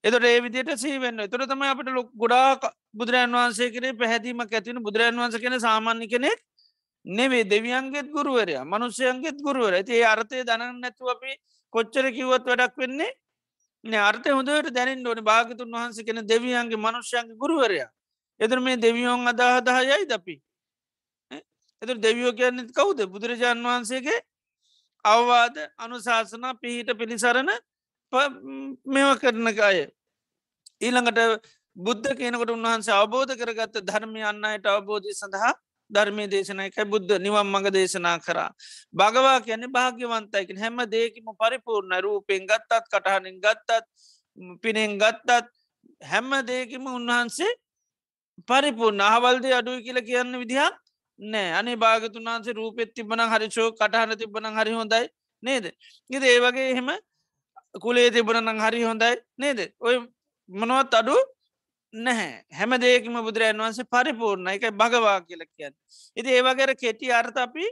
එතට 0.04 0.24
ඒ 0.24 0.40
විදියට 0.40 0.78
සීවෙන්න 0.78 1.24
තුර 1.28 1.42
තම 1.44 1.64
අපට 1.64 1.90
ලොක් 1.90 2.12
ගොඩා 2.16 2.72
බුදුරන් 2.94 3.34
වහන්සේ 3.34 3.72
කරේ 3.72 3.94
පැහැදීමක් 3.94 4.54
ඇතින 4.54 4.78
බුදුරන් 4.82 5.18
වහන්ස 5.18 5.36
කෙන 5.38 5.60
සාමාන්‍ය 5.60 6.08
කෙනෙක් 6.08 6.40
නෙවේ 7.06 7.44
දෙවියන්ගෙත් 7.46 8.08
ගුරුවරයා 8.10 8.64
මනුෂ්‍යයන්ගෙත් 8.66 9.42
ගුරුවර 9.42 9.74
ඇති 9.74 9.94
ඒ 9.94 10.06
අර්ථය 10.06 10.44
දනන්න 10.44 10.80
නැතු 10.80 11.10
අපි 11.10 11.32
කොච්චර 11.74 12.06
කිවත් 12.12 12.46
වැඩක් 12.46 12.78
වෙන්නේ 12.78 13.12
අර්ථය 13.84 14.30
හොඳට 14.30 14.74
දැනින් 14.74 15.08
ඕන. 15.08 15.24
භාගතුන් 15.24 15.72
වහන්ස 15.72 16.04
කෙන 16.06 16.28
දෙවියන්ගේ 16.28 16.78
මනුෂ්‍යයන්ගේ 16.78 17.36
ගුරුවරයා. 17.36 17.90
එදර 18.40 18.60
මේ 18.60 18.78
දෙවියෝන් 18.78 19.28
අදාහදායයි 19.28 20.06
දපි 20.06 20.42
එතු 21.82 21.94
දෙවියෝ 21.98 22.34
කියන්නෙත් 22.34 22.72
කවුද? 22.72 23.00
බුදුරජාණන් 23.06 23.64
වහන්සේගේ 23.64 24.20
අවවාද 25.06 25.56
අනුශාසනා 25.78 26.54
පිහිට 26.56 26.90
පිළිසරණ 26.98 27.50
මෙව 28.86 29.10
කරන 29.20 29.48
අය. 29.62 29.88
ඊළඟට 30.82 31.20
බුද්ධ 31.76 32.12
කියනකට 32.16 32.50
උන්වහන්සේ 32.50 32.94
අවබෝධ 32.94 33.34
කරගත්ත 33.36 33.76
ධර්මය 33.82 34.22
අන්නයට 34.24 34.66
අවබෝධය 34.66 35.14
සඳහා 35.14 35.54
ධර්මය 35.90 36.26
දේශනයකයි 36.28 36.86
බුද්ධ 36.86 37.14
නිවම් 37.20 37.48
මඟ 37.48 37.72
දේශනා 37.72 38.18
කරා. 38.20 38.50
භගවා 38.94 39.40
කියන්නේ 39.42 39.74
භාග්‍යවන්තයකින් 39.78 40.58
හැම 40.58 40.78
දේකම 40.88 41.28
පරිපූර්ණ 41.36 41.96
රූපෙන් 42.00 42.46
ගත්තත් 42.46 42.84
කටහනින් 42.92 43.40
ගත්තත් 43.40 43.84
පිනෙන් 44.64 44.98
ගත්තත් 44.98 45.50
හැම්ම 46.02 46.32
දේකම 46.44 46.86
උන්වහන්සේ 46.90 47.52
පරිපූර්ණ. 48.48 49.02
අහවල්දේ 49.04 49.54
අඩුයි 49.54 49.84
කියල 49.84 50.00
කියන්න 50.04 50.40
විදිහක් 50.40 50.76
නෑ 51.20 51.52
අනි 51.54 51.76
භාගතුන් 51.78 52.26
වහන්සේ 52.26 52.54
රූපෙත් 52.54 52.94
තිබන 52.94 53.22
හරිශෝ 53.26 53.70
කටහන 53.74 54.18
තිබන 54.18 54.46
හරි 54.58 54.74
හොඳයි 54.74 55.06
නේද? 55.44 55.66
ඉද 56.10 56.24
ඒ 56.24 56.40
වගේ 56.40 56.70
එහෙම 56.72 56.90
කුලේ 57.76 58.10
තිබනනම් 58.12 58.60
හරි 58.60 58.84
හොඳයි 58.84 59.16
නේද? 59.38 59.60
ඔය 59.80 59.96
මොනවත් 60.50 60.94
අඩු 60.94 61.16
නැහැ. 61.94 62.44
හැම 62.52 62.72
දේකම 62.78 63.20
බුදුරජන් 63.22 63.60
වන්සේ 63.60 63.88
පරිපූර්ණ 63.88 64.48
එක 64.48 64.66
භගවා 64.74 65.20
කියල 65.22 65.44
කියන්න. 65.48 65.76
ඉති 66.18 66.30
ඒවගේර 66.32 66.76
කෙටි 66.76 67.12
අර්ථ 67.12 67.38
අපි 67.38 67.66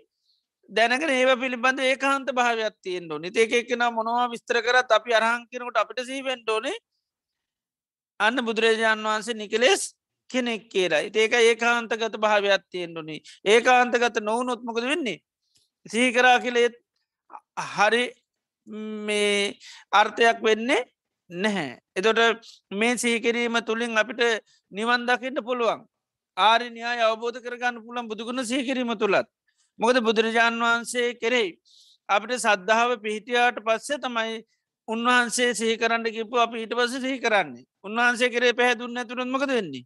දැනගෙන 0.69 1.09
ඒව 1.11 1.31
පිළිබඳ 1.39 1.79
ඒකාන්ත 1.81 2.31
භාවයක් 2.33 2.75
තියෙන් 2.81 3.05
ඩෝ 3.05 3.19
නිතේක 3.19 3.53
එකෙන 3.53 3.83
මොනවා 3.91 4.27
විස්තර 4.29 4.61
කරත් 4.61 4.91
අපි 4.91 5.13
අරහංකිනකට 5.13 5.77
අපිට 5.77 6.01
සීවෙන්ඩෝනේ 6.05 6.77
අන්න 8.19 8.43
බුදුරජාණන් 8.43 9.05
වහන්සේ 9.05 9.33
නිකලෙස් 9.35 9.93
කෙනෙක් 10.29 10.69
කියලා. 10.69 11.01
ඒක 11.03 11.33
ඒකාන්තගත 11.33 12.17
භාවයක් 12.17 12.63
තියෙන්ඩුනේ 12.71 13.19
ඒකාන්තගත 13.45 14.19
නොවනොත්මකද 14.21 14.83
වෙන්නේ? 14.83 15.21
සීකරා 15.85 16.39
කියලෙත් 16.39 16.75
හරි 17.75 18.03
මේ 18.67 19.57
අර්ථයක් 19.91 20.43
වෙන්නේ 20.43 20.85
නැහැ. 21.29 21.79
එතොට 21.93 22.19
මේ 22.71 22.97
සීකිරීම 22.97 23.57
තුළින් 23.61 23.97
අපිට 23.97 24.21
නිවන් 24.71 25.05
දකිට 25.05 25.39
පුළුවන් 25.41 25.81
ආරි 26.37 26.69
න්‍යාය 26.69 27.01
අවබෝධ 27.01 27.39
කරගන්න 27.39 27.81
පුළන් 27.81 28.07
බුදුගුණ 28.07 28.43
සීකිරීම 28.43 28.93
තුළත්. 28.95 29.27
මොකද 29.79 29.97
බුදුරජාණන් 30.01 30.61
වහන්සේ 30.61 31.15
කෙරෙයි. 31.15 31.49
අපිට 32.09 32.39
සද්ධාව 32.39 32.99
පිහිටියාට 32.99 33.59
පස්සේ 33.61 33.99
තමයි 33.99 34.43
උන්වහන්සේ 34.87 35.51
සහිකරන්න 35.53 36.05
කිපු 36.07 36.35
අප 36.37 36.53
ඊට 36.53 36.73
පස 36.73 36.93
සිහි 36.95 37.19
කරන්නේ 37.19 37.65
උන්වහන්සේ 37.83 38.29
කරේ 38.29 38.53
පැහැදුන්න 38.53 38.97
ඇතුරන්මකද 38.97 39.49
වෙන්නේ. 39.49 39.85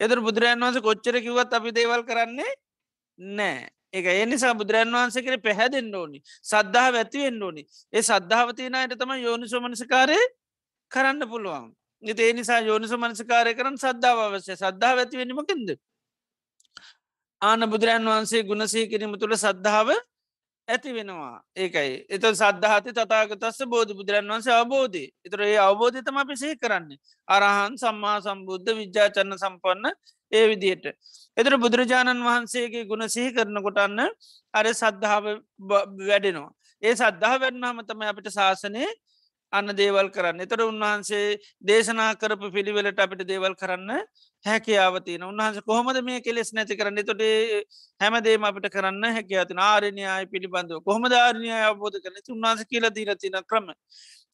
එදර 0.00 0.18
බුදුරජන් 0.20 0.58
වන්ස 0.58 0.80
කොච්චර 0.80 1.16
කිවත් 1.20 1.52
අපි 1.52 1.70
දේවල් 1.72 2.02
කරන්නේ 2.02 2.52
නෑ 3.18 3.68
එක 3.92 4.06
එනිසා 4.06 4.54
බුදුරන් 4.54 4.92
වහන්සේ 4.92 5.22
කර 5.22 5.36
පැහැදෙන්න්න 5.38 5.94
ඕනි 5.94 6.18
සද්ධහ 6.42 6.98
ඇතිවෙන්න 6.98 7.42
ඕනි 7.42 7.62
ඒ 7.92 8.02
සද්ධාවතියනයට 8.02 8.94
තම 8.94 9.12
යෝනිසෝ 9.18 9.60
මනසකාරය 9.60 10.18
කරන්න 10.92 11.22
පුළුවන්. 11.26 11.70
ඒ 12.02 12.32
නිසා 12.32 12.60
යෝනිස 12.60 12.92
මනසකාරය 12.94 13.54
කරන 13.54 13.76
සද්ධාව 13.76 14.18
අවශ්‍ය 14.26 14.56
සද්ධාව 14.56 14.96
ඇතිවෙනීමකින්ද 14.98 15.70
ආන 17.42 17.60
බුදුරන් 17.66 18.06
වහන්සේ 18.06 18.42
ගුණසී 18.42 18.86
කිරීම 18.86 19.12
තුළ 19.16 19.36
සද්ධාව 19.36 19.88
ඇති 20.68 20.90
වෙනවා. 20.90 21.42
ඒකයි. 21.54 21.92
එත 22.08 22.24
සද්ධහති 22.32 22.90
තතාගතස්ස 22.92 23.60
බෝධ 23.66 23.92
බුදුරන් 23.92 24.26
වන්සේ 24.26 24.54
අවබෝධය. 24.54 25.04
එතර 25.26 25.40
ඒ 25.42 25.58
අවබෝධතම 25.58 26.18
පිසේ 26.24 26.54
කරන්නේ. 26.56 26.98
අරහන් 27.28 27.76
සම්මා 27.76 28.16
සම්බුද්ධ 28.20 28.70
විද්‍යාචන්න 28.74 29.36
සම්පන්න 29.36 29.86
ඒ 30.32 30.44
විදියට. 30.46 30.86
එතර 31.36 31.54
බුදුරජාණන් 31.58 32.22
වහන්සේගේ 32.22 32.84
ගුණ 32.84 33.08
සිහි 33.08 33.30
කරන 33.32 33.62
කොටන්න 33.62 34.00
අර 34.54 34.66
සද්ධාව 34.72 35.24
වැඩෙනවා. 36.00 36.50
ඒ 36.82 36.94
සද්ධහ 36.94 37.36
වැඩනාම 37.38 37.82
තම 37.82 38.02
අපිට 38.04 38.30
ශාසනය 38.30 38.84
අන්න 39.52 39.68
දේවල් 39.72 40.08
කරන්න. 40.10 40.40
එතර 40.40 40.60
උන්වහන්සේ 40.62 41.38
දේශනා 41.62 42.10
කරපු 42.14 42.50
පිළිවෙලට 42.50 42.98
අපිට 42.98 43.22
දේවල් 43.26 43.54
කරන්න 43.54 43.90
හැකියාවතින 44.44 45.22
උන්හන්ස 45.22 45.58
කොහොමද 45.62 45.98
මේ 46.02 46.20
කෙලෙස් 46.20 46.52
නැති 46.52 46.76
කරන්න? 46.76 47.02
තොට 47.02 47.22
හැමදේම 48.00 48.44
අපිට 48.44 48.68
කරන්න 48.70 49.04
හැකිවතින 49.16 49.62
ආරණයාය 49.62 50.26
පිළිබඳව. 50.26 50.82
කොහොම 50.82 51.08
ධාරණය 51.08 51.50
අවබෝධ 51.62 51.98
කරන 52.04 52.20
උන්වහන්ස 52.28 52.62
කියල 52.66 52.86
දීරතින 52.90 53.40
ක්‍රම. 53.44 53.66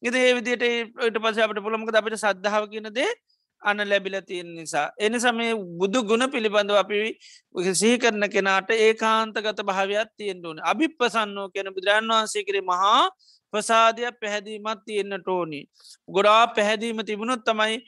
ඉති 0.03 0.19
ඒ 0.19 0.35
විදියට 0.35 0.67
ට 1.07 1.17
පස 1.19 1.39
අපට 1.39 1.65
පුළමක 1.65 1.95
අපිට 1.95 2.19
සද්ධාව 2.19 2.69
කියනදේ 2.69 3.11
අන්න 3.63 3.79
ලැබිල 3.83 4.17
තියෙන 4.23 4.55
නිසා. 4.55 4.91
එනිසා 4.99 5.33
මේ 5.33 5.55
බුදු 5.55 6.03
ගුණ 6.03 6.25
පිළිබඳව 6.31 6.77
අපි 6.77 6.99
සිහි 7.75 7.97
කරන 7.99 8.29
කෙනාට 8.29 8.71
ඒ 8.77 8.93
කාන්තගත 8.95 9.63
භාවයක් 9.63 10.11
තියෙන්ටුවන 10.17 10.61
අභිප්පසන්නෝ 10.65 11.49
කෙන 11.51 11.73
බුදුරන් 11.73 12.11
වහන්සේ 12.11 12.45
කර 12.45 12.61
මහා 12.63 13.01
ප්‍රසාධයක් 13.57 14.19
පැහැදීමත් 14.21 14.83
තියෙන්න්නට 14.87 15.29
ඕනි. 15.31 15.61
ගොඩා 16.09 16.43
පැහැදීම 16.51 17.05
තිබුණොත් 17.05 17.45
තමයි 17.45 17.79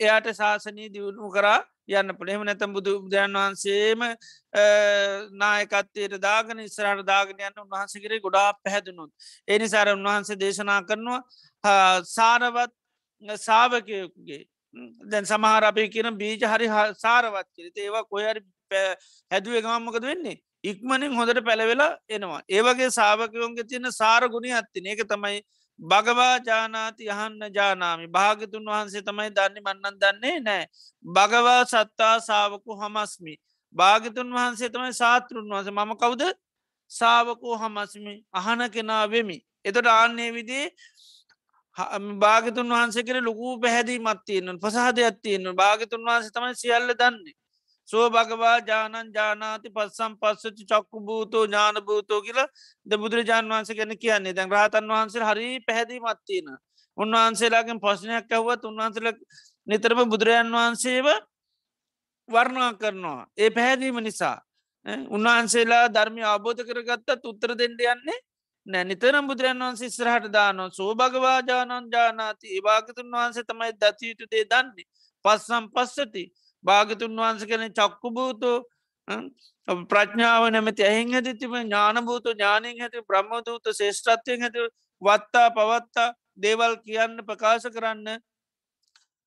එයාට 0.00 0.28
ශාසනී 0.34 0.88
දියුණු 0.90 1.30
කරා 1.30 1.60
යන්න 1.90 2.14
පළෙම 2.14 2.42
නැතම් 2.42 2.72
බුදු 2.72 2.96
බුදුරන් 3.00 3.36
වහන්සේම 3.36 4.02
නායකත්තයට 5.34 6.16
දාගන 6.20 6.60
ඉස්රහට 6.60 7.04
දාගෙන 7.04 7.40
යන්න 7.40 7.62
උන්වහන්සකරේ 7.62 8.20
ගොඩා 8.20 8.48
පැහැදුණුත්. 8.54 9.10
එනිසාර 9.48 9.88
උන්වහන්සේ 9.90 10.38
දේශනා 10.38 10.80
කරනවා 10.82 11.20
සාරවත් 12.08 12.74
සාාවකයකුගේ 13.38 14.42
දැන් 15.04 15.24
සමහර 15.24 15.64
අපි 15.64 15.88
කියන 15.88 16.10
බීජ 16.16 16.44
හරි 16.44 16.68
සාරවත් 16.96 17.48
කිරිත 17.50 17.78
ඒවා 17.78 18.04
කොයරි 18.06 18.40
හැදුව 19.30 19.54
ගමම්මකද 19.58 20.04
වෙන්නේ 20.04 20.38
ඉක්මනින් 20.70 21.12
හොඳට 21.12 21.40
පැළවෙලා 21.44 21.92
එනවා. 22.08 22.40
ඒවගේ 22.48 22.90
සාාවකයෝන්ගේ 22.90 23.68
තියන්න 23.70 23.92
සාර 23.92 24.28
ගුණි 24.28 24.52
අත්තින. 24.52 24.86
ඒක 24.86 25.02
තමයි 25.08 25.40
භගවා 25.80 26.34
ජානාති 26.40 27.10
අහන්න 27.10 27.42
ජානාමි. 27.50 28.06
භාගතුන් 28.08 28.64
වහන්සේ 28.66 29.02
තමයි 29.02 29.30
දන්නේ 29.30 29.62
මන්නන් 29.62 30.00
දන්නේ 30.02 30.36
නෑ 30.40 30.64
භගවා 31.04 31.62
සත්තා 31.66 32.14
සාාවකු 32.20 32.76
හමස්මි. 32.76 33.34
භාගතුන් 33.76 34.28
වහන්සේ 34.30 34.70
තමයි 34.70 34.92
සාතෘන් 34.94 35.48
වහස 35.50 35.70
මම 35.70 35.92
කවුද? 35.96 36.22
සාාවකෝ 36.90 37.56
හමස්මි. 37.56 38.14
අහන 38.32 38.70
කෙනා 38.70 39.04
වෙමි. 39.06 39.38
එතට 39.64 39.86
ආන්නේ 39.88 40.30
විදිේ 40.32 40.66
භාගතුන් 42.18 42.70
වහන්සේ 42.70 43.02
කර 43.02 43.18
ලොකූ 43.22 43.58
පැහැදී 43.60 43.98
මත්තියන්න 44.00 44.58
පසාහදයක් 44.58 45.18
තියන්න 45.22 45.52
භාගතුන් 45.54 46.02
වහන්සේ 46.02 46.30
තමයි 46.30 46.54
සියල්ල 46.54 46.94
දන්නේ. 46.94 47.36
සෝ 47.88 48.06
භගවා 48.10 48.58
ජානන් 48.60 49.12
ජානාති 49.14 49.68
පත්සම් 49.70 50.12
පස්සචි 50.20 50.64
චක්කු 50.64 51.00
භූතෝ 51.00 51.44
ඥාන 51.46 51.78
භූතෝ 51.82 52.20
කියලා 52.22 52.48
ද 52.86 52.92
බුදුරජාන් 52.96 53.48
වහන්ස 53.48 53.70
ගැන 53.72 53.92
කියන්නේ. 53.98 54.34
දැන් 54.34 54.50
රාතන් 54.50 54.88
වහන්සේ 54.88 55.24
හරි 55.24 55.48
පැහැදී 55.60 56.00
මත්තියන 56.00 56.48
උන්වහන්සේලාගෙන් 56.98 57.80
පශ්නයක් 57.80 58.30
ඇහුවත් 58.30 58.62
උන්වහන්සල 58.64 59.08
නිතරම 59.66 60.00
බුදුරජාන් 60.06 60.52
වහන්සේව 60.52 61.06
වර්ණා 62.28 62.72
කරනවා. 62.74 63.20
ඒ 63.36 63.50
පැහැදීම 63.50 63.98
නිසා. 64.00 64.38
උන්වහන්සේලා 65.08 65.84
ධර්මය 65.88 66.22
අබෝධ 66.26 66.62
කරගත්තත් 66.64 67.22
උත්තර 67.24 67.50
දෙෙන්ඩ 67.54 67.80
යන්නේ 67.86 68.20
නෑ 68.66 68.84
නිතරම් 68.84 69.26
බුදුරන් 69.30 69.60
වන්සේ 69.60 69.90
ස්රහට 69.90 70.32
දානො 70.32 70.64
සෝ 70.70 70.94
භගවාජානන් 70.94 71.86
ජානාති. 71.92 72.46
ඒවාගතුන් 72.48 73.12
වහන්සේ 73.12 73.44
තමයි 73.44 73.72
දතියුතු 73.74 74.26
දේ 74.30 74.44
දන්නේ. 74.44 74.86
පස්සම් 75.24 75.64
පස්සති. 75.74 76.24
භාගතුන් 76.66 77.16
වහන්ස 77.16 77.44
කන 77.44 77.64
චක්කුභූතු 77.72 78.52
ප්‍රඥාව 79.88 80.44
නැමති 80.50 80.82
ඇහින් 80.82 81.14
ඇතිතිම 81.14 81.56
ඥානභූතු 81.56 82.28
ඥානින් 82.32 82.80
ඇති 82.80 83.04
බ්‍රහ්මදූත 83.04 83.68
ශේෂ්ඨත්වයෙන් 83.72 84.42
ඇති 84.42 84.68
වත්තා 85.02 85.48
පවත්තා 85.50 86.08
දේවල් 86.38 86.74
කියන්න 86.78 87.20
ප්‍රකාශ 87.22 87.68
කරන්න 87.70 88.18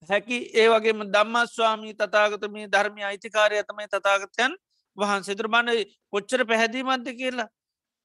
හැකි 0.10 0.38
ඒ 0.54 0.68
වගේම 0.70 1.06
දම්මස්වාමී 1.10 1.94
තතාගතමී 1.96 2.68
ධර්මය 2.68 3.04
අයිතිකාරය 3.04 3.64
තමයි 3.64 3.88
තතාගතයන් 3.90 4.54
වහන්සේතුර 4.98 5.48
බණ 5.48 5.86
කොච්චර 6.12 6.46
පැහැදීමන්ත 6.46 7.08
කියලා? 7.14 7.50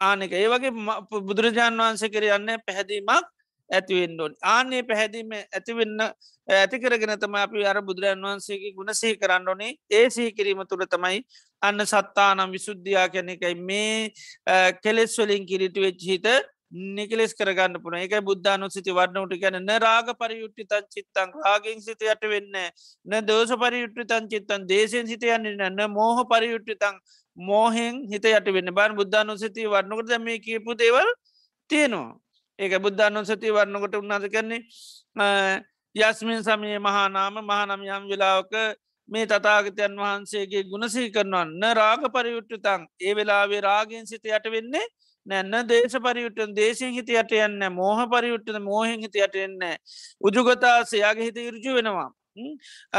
ආනක 0.01 0.33
ඒ 0.33 0.49
වගේ 0.49 0.73
බුදුරජාණන් 1.23 1.81
වහන්සේ 1.81 2.11
කර 2.11 2.25
යන්න 2.31 2.51
පැහැදීමක් 2.61 3.27
ඇතිවෙන්ඩෝන් 3.71 4.35
ආනේ 4.45 4.83
පැහැදීම 4.83 5.35
ඇතිවෙන්න 5.35 6.01
ඇතිකරගෙන 6.49 7.15
තම 7.19 7.37
අපි 7.37 7.65
අර 7.65 7.79
බුදුරන් 7.83 8.23
වහන්සේගේ 8.23 8.75
ගුණ 8.75 8.95
සහි 8.95 9.17
කරන්න 9.17 9.49
ඕනේ. 9.49 9.75
ඒ 9.91 10.07
සහි 10.11 10.33
කිරීම 10.33 10.65
තුළ 10.65 10.87
තමයි 10.87 11.21
අන්න 11.63 11.87
සත්තානම් 11.87 12.51
විසුද්ධයා 12.51 13.09
කැන 13.09 13.29
එකයි. 13.29 13.55
මේ 13.63 14.13
කෙලෙස් 14.83 15.17
වලින් 15.19 15.47
කිරිටු 15.47 15.81
වෙච්චහිත 15.81 16.27
නිකලෙස් 16.73 17.35
කරගන්න 17.35 17.81
පුන 17.81 17.95
එක 17.95 18.15
බුද්ධානු 18.21 18.69
සිති 18.69 18.91
වන්නට 18.91 19.41
ගැන 19.41 19.59
න 19.59 19.71
රාග 19.79 20.09
පරියුට්ටි 20.15 20.67
තන් 20.67 20.89
චිත්තන් 20.91 21.35
රාගෙන් 21.39 21.81
සිත 21.81 22.03
යට 22.05 22.25
වෙන්න 22.27 22.57
න 23.07 23.13
දෝස 23.25 23.53
පරියුට්ටි 23.57 24.05
තන් 24.05 24.27
චිත්තන් 24.29 24.67
දේශයෙන් 24.67 25.07
සිත 25.07 25.23
යන්න 25.29 25.63
න්න 25.69 25.85
මෝහ 25.91 26.25
පරියුට්ටි 26.27 26.77
තන් 26.77 26.99
මෝහෙන් 27.37 28.03
හිත 28.11 28.27
යට 28.27 28.51
වෙන්න 28.51 28.75
බාන් 28.75 28.97
බුද්ධානු 28.97 29.39
සිති 29.39 29.67
වන්නකට 29.67 30.19
මේ 30.21 30.39
කියපු 30.41 30.75
දේවල් 30.75 31.09
තියෙනවා. 31.71 32.24
ඒක 32.59 32.75
බුද්ධානුසති 32.79 33.51
වරන්නකොට 33.51 33.95
උන්නාද 33.97 34.27
කරන්නේ 34.29 34.61
යස්මින් 35.95 36.43
සමයේ 36.43 36.79
මහානාම 36.81 37.37
මහනම් 37.43 37.83
යම් 37.89 38.05
වෙලාවක 38.09 38.53
මේ 39.09 39.27
තතාගතයන් 39.27 39.97
වහන්සේගේ 39.99 40.63
ගුණසී 40.65 41.09
කරනවන්න 41.11 41.65
රාග 41.75 42.05
පරියුට්ටතං 42.11 42.87
ඒ 43.01 43.15
වෙලාවේ 43.15 43.61
රාගෙන් 43.63 44.07
සිත 44.07 44.25
යට 44.27 44.47
වෙන්නේ 44.49 44.87
නැන්න 45.27 45.69
දේශ 45.69 45.97
පරියුට්ටන් 46.01 46.55
දේශයෙන් 46.55 46.93
හිත 46.93 47.11
යට 47.13 47.35
යන්න 47.39 47.63
මෝහ 47.73 48.01
පරියුට්ටන 48.09 48.61
මෝහෙන් 48.63 49.01
හිත 49.01 49.17
යට 49.19 49.37
එන්න 49.39 49.63
උජුගතා 50.23 50.77
සයාගේ 50.87 51.29
හිත 51.29 51.39
ඉරජු 51.43 51.75
වෙනවා. 51.75 52.11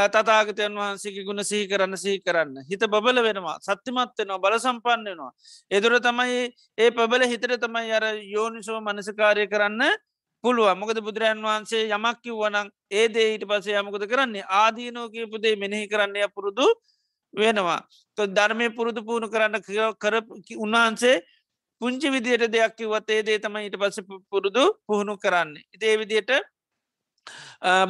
තතාගතයන් 0.08 0.76
වහන්සේගේ 0.76 1.26
ගුණ 1.26 1.44
සිහි 1.44 1.68
කරන්න 1.68 1.98
සිහි 1.98 2.20
කරන්න. 2.20 2.64
හිත 2.70 2.84
බබල 2.88 3.22
වෙනවා 3.22 3.58
සත්‍යමත් 3.60 4.16
වෙනවා 4.18 4.40
බල 4.40 4.58
සම්පන්න 4.58 5.06
වෙනවා. 5.06 5.32
එදුර 5.72 6.00
තමයි 6.00 6.42
ඒ 6.78 6.92
පබල 6.92 7.28
හිතර 7.28 7.58
තමයි 7.60 7.92
අර 7.92 8.06
යෝනිසෝ 8.28 8.80
මනසකාරය 8.82 9.48
කරන්න 9.48 9.84
පුළුව 10.44 10.72
මොකද 10.76 11.00
බුදුරජන් 11.02 11.40
වහන්සේ 11.42 11.84
යමක් 11.90 12.18
කිව්වනං 12.24 12.68
ඒ 12.92 13.08
දේ 13.10 13.30
ඊට 13.34 13.46
පසේ 13.46 13.80
යමකද 13.82 14.08
කරන්නේ? 14.08 14.46
ආදීනෝ 14.50 15.08
කියපුදේ 15.10 15.56
මෙනෙහි 15.56 15.88
කරන්නය 15.88 16.28
පුරුදු 16.36 16.68
වෙනවා. 17.34 17.82
ධර්මය 18.18 18.70
පුරුදු 18.72 19.02
පුුණු 19.04 19.28
කරන්න 19.28 19.62
කර 20.02 20.16
උන්වහන්සේ 20.58 21.16
පුංචි 21.82 22.08
විදියට 22.10 22.48
දෙයක් 22.48 22.76
කිවතේ 22.78 23.22
දේ 23.24 23.40
තම 23.40 23.56
ඊට 23.58 23.78
පස 23.78 24.00
පුරුදු 24.32 24.64
පුහුණු 24.88 25.18
කරන්න. 25.18 25.56
ඉතේ 25.76 25.96
විදියට 25.98 26.32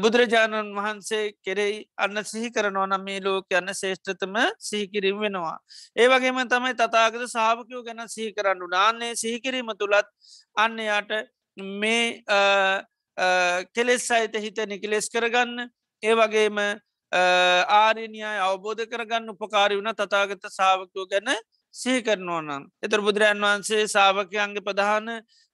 බුදුරජාණන් 0.02 0.74
වහන්සේ 0.76 1.24
කෙරෙයි 1.44 1.78
අන්න 1.98 2.24
සිහි 2.24 2.50
කරනවා 2.52 2.88
නම් 2.88 3.04
මේ 3.04 3.20
ලෝක 3.20 3.46
යන්න 3.52 3.74
ශේෂ්ඨතම 3.74 4.36
සිහිකිරීම 4.60 5.20
වෙනවා. 5.20 5.58
ඒ 5.96 6.08
වගේම 6.08 6.42
තමයි 6.48 6.74
තතාගත 6.76 7.24
සාාවකයෝ 7.28 7.84
ගැන 7.84 8.04
සිහි 8.08 8.34
කරන්නු 8.34 8.68
නාන්නේ 8.70 9.14
සිහිකිරීම 9.16 9.72
තුළත් 9.80 10.08
අන්න 10.56 10.78
යාට 10.80 11.12
මේ 11.58 12.06
කෙලෙස් 13.74 14.08
සහිත 14.08 14.36
හිත 14.38 14.58
නිකලෙස් 14.68 15.10
කරගන්න 15.10 15.70
ඒ 16.04 16.16
වගේම 16.16 16.58
ආරණියයි 17.12 18.40
අවබෝධ 18.42 18.86
කරගන්න 18.86 19.30
උපකාරි 19.30 19.76
වුණ 19.76 19.96
තතාගත 19.96 20.50
සාාවකයෝ 20.50 21.08
ගැන 21.08 21.30
සිහි 21.74 22.02
කරනවා 22.02 22.42
නම්. 22.42 22.64
එතර 22.84 23.02
බුදුරජන් 23.02 23.42
වහන්සේ 23.42 23.88
සාාවකයන්ගේ 23.88 24.66
ප්‍රධාන 24.68 25.08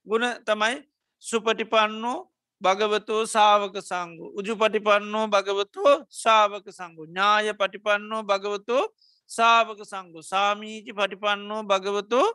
ගුණ 0.07 0.25
තමයි 0.45 0.75
සුපටිපන්නෝ 1.23 2.30
භගවතෝ 2.61 3.23
සාවක 3.25 3.75
සංගු 3.81 4.25
උජු 4.39 4.53
පටිපන්නෝ 4.55 5.25
භගවතෝ 5.27 5.93
ශාවක 6.13 6.65
සංගු 6.69 7.03
ඥාය 7.07 7.49
පටිපන්නෝ 7.53 8.21
භගවතෝ 8.23 8.83
සාවක 9.29 9.79
සංගු 9.83 10.19
සාමීචි 10.23 10.91
පටිපන්නෝ 10.93 11.61
භගවතෝ 11.63 12.27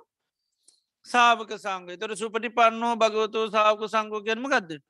සාවක 1.07 1.51
සංග 1.57 1.87
තොර 1.97 2.13
සුපටිපන්නෝ 2.17 2.95
භගවතෝ 2.97 3.47
සාවක 3.49 3.83
සංගෝ 3.87 4.21
ගැනම 4.21 4.47
ගදද 4.47 4.83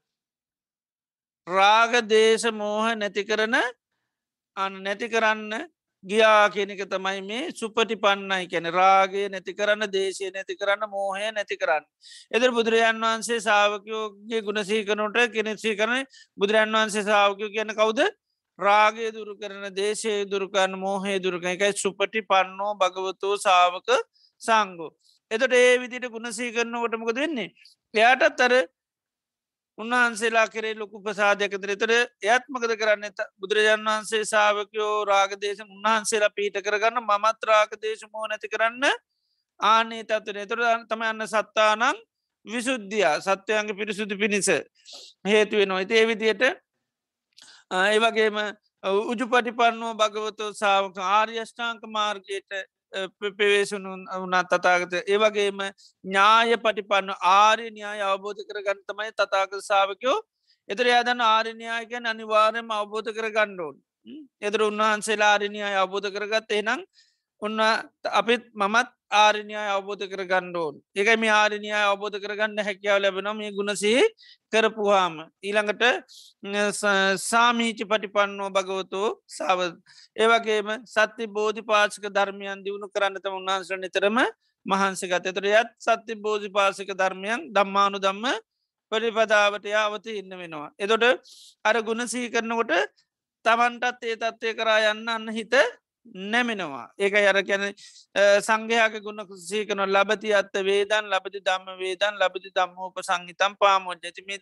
රාග 1.47 1.93
දේශ 2.09 2.47
මෝහ 2.53 2.87
නැති 2.95 3.23
කරන 3.23 3.57
අන 4.57 4.73
නැති 4.83 5.07
කරන්න 5.07 5.53
ගියා 6.07 6.51
කියනක 6.51 6.83
තමයි 6.87 7.21
මේ 7.23 7.45
සුපටි 7.53 7.97
පන්නයි 7.97 8.47
කැන 8.47 8.69
රාගේ 8.73 9.27
නැති 9.29 9.53
කරන්න 9.53 9.87
දේශය 9.91 10.31
නැති 10.31 10.55
කරන්න 10.55 10.87
මෝහය 10.89 11.31
නැති 11.31 11.57
කරන්න. 11.57 11.85
එදර 12.31 12.51
බුදුරජාන් 12.51 13.01
වහන්සේ 13.01 13.41
සාාවකයෝගේ 13.41 14.43
ගුණසීකනොට 14.43 15.19
කෙනෙසී 15.33 15.75
කරන 15.75 16.05
බුදුරන් 16.39 16.73
වහන්සේ 16.73 17.05
සාාවකයෝ 17.05 17.51
කියන 17.51 17.75
කවුද 17.75 18.01
රාගේ 18.59 19.11
දුරු 19.13 19.35
කරන 19.37 19.67
දේශය 19.73 20.15
දුරුකන්න 20.27 20.79
මෝහය 20.79 21.19
දුරකන 21.21 21.49
එකයි 21.49 21.73
සුපටි 21.77 22.23
පන්නෝ 22.25 22.73
භගවතෝ 22.77 23.35
සාාවක 23.39 23.91
සංගෝ. 24.43 24.91
එතට 25.31 25.53
ඒ 25.55 25.75
විදිට 25.79 26.09
ගුණසී 26.09 26.53
කරන 26.53 26.75
ොටමක 26.77 27.13
දෙන්නේ. 27.13 27.51
එයාටත් 27.95 28.41
අර 28.41 28.55
උන්වහන්සේලා 29.79 30.47
කරේ 30.49 30.75
ලොකු 30.75 31.01
ප්‍රසාධයකතර 31.01 31.73
තර 31.77 31.93
එයත්මකද 32.25 32.73
කරන්න? 32.75 33.05
බුදුරජාන් 33.39 33.83
වහන්සේ 33.83 34.25
සාාවකයෝ 34.25 35.05
රාගදේශ 35.07 35.63
උන්වහන්සේලා 35.67 36.33
පීට 36.33 36.59
කරගන්න 36.61 37.01
මමත් 37.03 37.41
රාගදේශමෝ 37.45 38.27
නැති 38.27 38.49
කරන්න 38.49 38.85
ආනේ 39.61 40.05
තත්වන 40.05 40.49
තුර 40.49 40.63
තම 40.87 41.03
අන්න 41.05 41.27
සත්තානං 41.27 41.99
විසුද්ධිය. 42.47 43.05
සත්‍යයන්ගේ 43.21 43.75
පිරිසුදු 43.75 44.15
පිණිස 44.17 44.49
හේතුවෙන 45.25 45.69
නොයිති 45.69 45.95
ඒවිදියට 45.95 46.43
ඒවගේම 47.71 48.39
උජු 49.05 49.27
පටිපන්නෝ 49.27 49.93
භගවතෝ 49.95 50.51
සාාවක 50.55 50.99
ආර්යෂ්ඨාංක 51.11 51.83
මාර්ගයට 51.89 52.51
පෙවේසුණු 53.39 53.93
වනත් 54.15 54.53
තතාගත 54.53 54.95
ඒවගේම 55.05 55.61
ඥාය 56.05 56.57
පටිපන්න 56.59 57.13
ආරය 57.33 57.71
න්‍යාය 57.71 58.01
අවබෝධ 58.05 58.43
කර 58.43 58.63
ගන්තමයි 58.63 59.13
තතාක 59.15 59.51
සාාවකයෝ 59.63 60.19
එතර 60.69 60.87
යාදන්න 60.87 61.23
ආරණයායකැන් 61.23 62.07
අනිවාරයම 62.07 62.71
අවබෝධ 62.73 63.11
කර 63.13 63.29
ගණ්ඩෝන් 63.31 63.77
එතර 64.43 64.61
උන්වහන්සේලා 64.63 65.33
ආරණයාය 65.33 65.77
අවබෝධ 65.77 66.09
කරගත් 66.11 66.51
එනම් 66.53 66.83
උන්න 67.43 67.61
අපිත් 68.13 68.45
මමත් 68.55 68.96
ආරණයා 69.11 69.67
අවබෝධ 69.73 70.05
කර 70.05 70.23
ගණ්ඩෝන් 70.25 70.75
ඒකයි 70.95 71.17
මේ 71.17 71.33
ආරණයා 71.33 71.83
අවබෝධ 71.87 72.19
කරගන්න 72.19 72.59
හැකියාව 72.61 72.99
ලැබෙන 73.01 73.29
මේ 73.37 73.51
ගුණසේ 73.53 74.03
කරපුහාම 74.53 75.15
ඊළඟට 75.43 75.85
සාමීචි 77.21 77.85
පටිපන්නෝ 77.85 78.51
භගවතෝ 78.51 79.09
සාව 79.29 79.61
ඒවගේම 80.17 80.69
සත්‍ය 80.87 81.27
බෝධි 81.29 81.63
පාචක 81.63 82.05
ධර්මයන් 82.11 82.65
දියුණු 82.65 82.89
කරන්නතම 82.89 83.33
උන්හන්සර 83.33 83.79
නිතරම 83.79 84.19
මහන්සගත 84.67 85.27
එතර 85.27 85.47
යත් 85.53 85.73
සත්‍ය 85.79 86.15
බෝධි 86.19 86.51
පාසක 86.51 86.91
ධර්මයන් 86.95 87.49
දම්මානු 87.51 87.99
දම්ම 87.99 88.27
පරිපදාවට 88.93 89.67
යාවත 89.67 90.07
ඉන්න 90.11 90.31
වෙනවා. 90.33 90.71
එතොට 90.77 91.05
අර 91.65 91.77
ගුණසී 91.83 92.31
කරනකොට 92.31 92.73
තමන්ටත් 93.45 94.03
ඒ 94.05 94.17
තත්වය 94.17 94.55
කරා 94.55 94.79
යන්න 94.91 95.09
අන්න 95.09 95.29
හිත 95.31 95.55
නැමෙනවා. 96.15 96.87
ඒක 96.99 97.15
යර 97.15 97.39
කැන 97.43 97.65
සංඝයාක 98.41 99.01
ගුණ 99.03 99.25
සීකන 99.39 99.83
ලබති 99.87 100.33
අත්ත 100.33 100.55
වේදන් 100.63 101.11
ලබති 101.13 101.41
දම්ම 101.41 101.79
වේදන් 101.79 102.21
ලබති 102.21 102.51
දම්මෝප 102.51 103.01
සංහිතම් 103.03 103.57
පාමෝජ 103.59 103.99
ඇතිමේ 104.03 104.39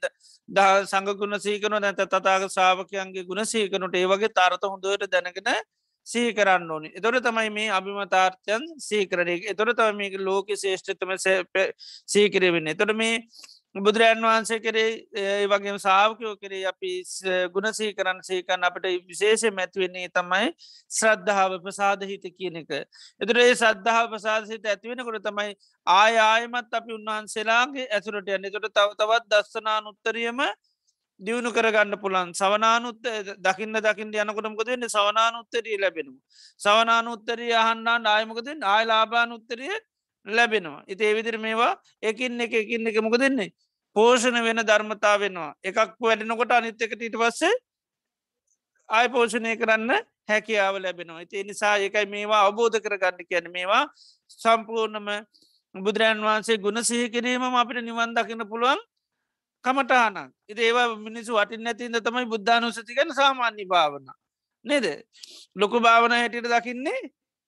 ද 0.48 0.66
සංගගුණ 0.86 1.38
සීකන 1.40 1.78
නැත 1.80 2.04
තතාක 2.06 2.50
සාාවකයන්ගේ 2.50 3.24
ගුණ 3.24 3.44
සීකනට 3.44 3.94
ඒවගේ 3.94 4.28
තරත 4.30 4.62
හොඳට 4.64 5.10
දැනගෙන 5.10 5.64
සීකරන්න 6.06 6.70
ඕනි. 6.70 6.88
එතොට 6.94 7.24
තමයි 7.24 7.50
මේ 7.50 7.70
අභිමතාර්ථයන් 7.70 8.64
සීකරන 8.78 9.28
එතොට 9.52 9.76
තම 9.76 9.96
මේක 9.96 10.16
ලෝක 10.20 10.52
ශේෂ්ඨතම 10.54 11.14
සීකරවෙන්න 12.06 12.72
එතොට 12.74 12.92
මේ 12.94 13.22
බුදුරජන් 13.74 14.20
වහන්සේ 14.22 14.60
කරේ 14.60 15.46
වගේ 15.48 15.72
සාාවකයෝ 15.78 16.34
කරේ 16.36 16.62
අපි 16.64 16.90
ගුණසී 17.54 17.90
කරන්න 17.92 18.20
සේකන් 18.22 18.62
අපට 18.62 18.84
විශේෂ 19.04 19.42
මැතිවෙන්නේ 19.50 20.08
තමයි 20.10 20.50
ශ්‍රද්ධාව 20.90 21.56
ප්‍රසාධහිත 21.64 22.28
කියන 22.38 22.56
එක. 22.56 22.70
එතුරේ 23.20 23.54
සද්ධාව 23.54 24.06
ප්‍රසාධසිත 24.12 24.66
ඇතිවෙනකොට 24.66 25.18
තමයි 25.20 25.56
ආය 25.86 26.18
ආයමත් 26.20 26.70
අපි 26.72 26.94
උන්වහන්සේලාගේ 26.94 27.88
ඇතුරට 27.90 28.30
යන්න 28.30 28.46
තොට 28.52 28.70
තව 28.70 28.94
තවත් 28.94 29.26
දස්සනාන 29.32 29.90
උත්තරියම 29.92 30.38
දියුණු 31.20 31.50
කරගන්න 31.50 31.98
පුළන් 31.98 32.30
සවනානුත්ත 32.32 33.02
දකින්න 33.40 33.80
දකිින් 33.80 34.14
යනකොටමක 34.16 34.62
දෙන්නේ 34.62 34.88
සවනානුත්තරිය 34.88 35.80
ලැබෙනු. 35.80 36.14
සවනානුත්තරී 36.60 37.50
අහන්නා 37.54 37.98
ආයමකතින් 38.06 38.62
ආය 38.64 38.86
ලාබානුත්තරිය 38.86 39.74
ලැබෙනවා. 40.26 40.84
ඉති 40.88 41.04
ඒවිදිර 41.04 41.38
මේවා 41.38 41.74
එකින් 42.02 42.40
එක 42.40 42.52
එකින් 42.54 42.86
එක 42.86 43.02
මොක 43.02 43.18
දෙන්නේ. 43.18 43.50
පෝෂණ 43.96 44.38
වෙන 44.42 44.60
ධර්මතා 44.62 45.16
වෙනවා. 45.18 45.52
එකක් 45.62 45.78
වැඩෙනකොට 46.00 46.52
අනිත් 46.52 46.82
එකට 46.82 47.00
ඊට 47.00 47.16
පස්සේ 47.16 47.54
ආය 48.88 49.08
පෝෂණය 49.08 49.56
කරන්න 49.56 49.90
හැකියාව 50.28 50.76
ලැබෙනවා. 50.78 51.20
ඉති 51.20 51.44
නිසා 51.44 51.76
ඒකයි 51.78 52.06
මේවා 52.06 52.42
අවබෝධ 52.46 52.78
කරගන්න 52.80 53.26
කියන 53.28 53.46
මේවා 53.50 53.84
සම්පූර්ණම 54.34 55.08
බුදුරන් 55.74 56.20
වහන්සේ 56.20 56.58
ගුණ 56.58 56.82
සිහි 56.82 57.10
කිරීම 57.10 57.44
අපිට 57.54 57.82
නිවන් 57.82 58.14
දකින්න 58.14 58.46
පුළුවන් 58.46 58.80
කමටානක් 59.64 60.32
ඉති 60.48 60.62
ඒවා 60.62 60.88
මිනිසු 60.98 61.32
වටින් 61.34 61.62
නැතින්ද 61.62 61.98
තමයි 61.98 62.26
බුද්ධානුසතිකන 62.26 63.10
සාමාන්‍ය 63.12 63.64
භාවන. 63.66 64.06
නේද 64.64 64.86
ලොකු 65.56 65.80
භාවන 65.80 66.12
හැටියට 66.12 66.50
දකින්නේ 66.50 67.00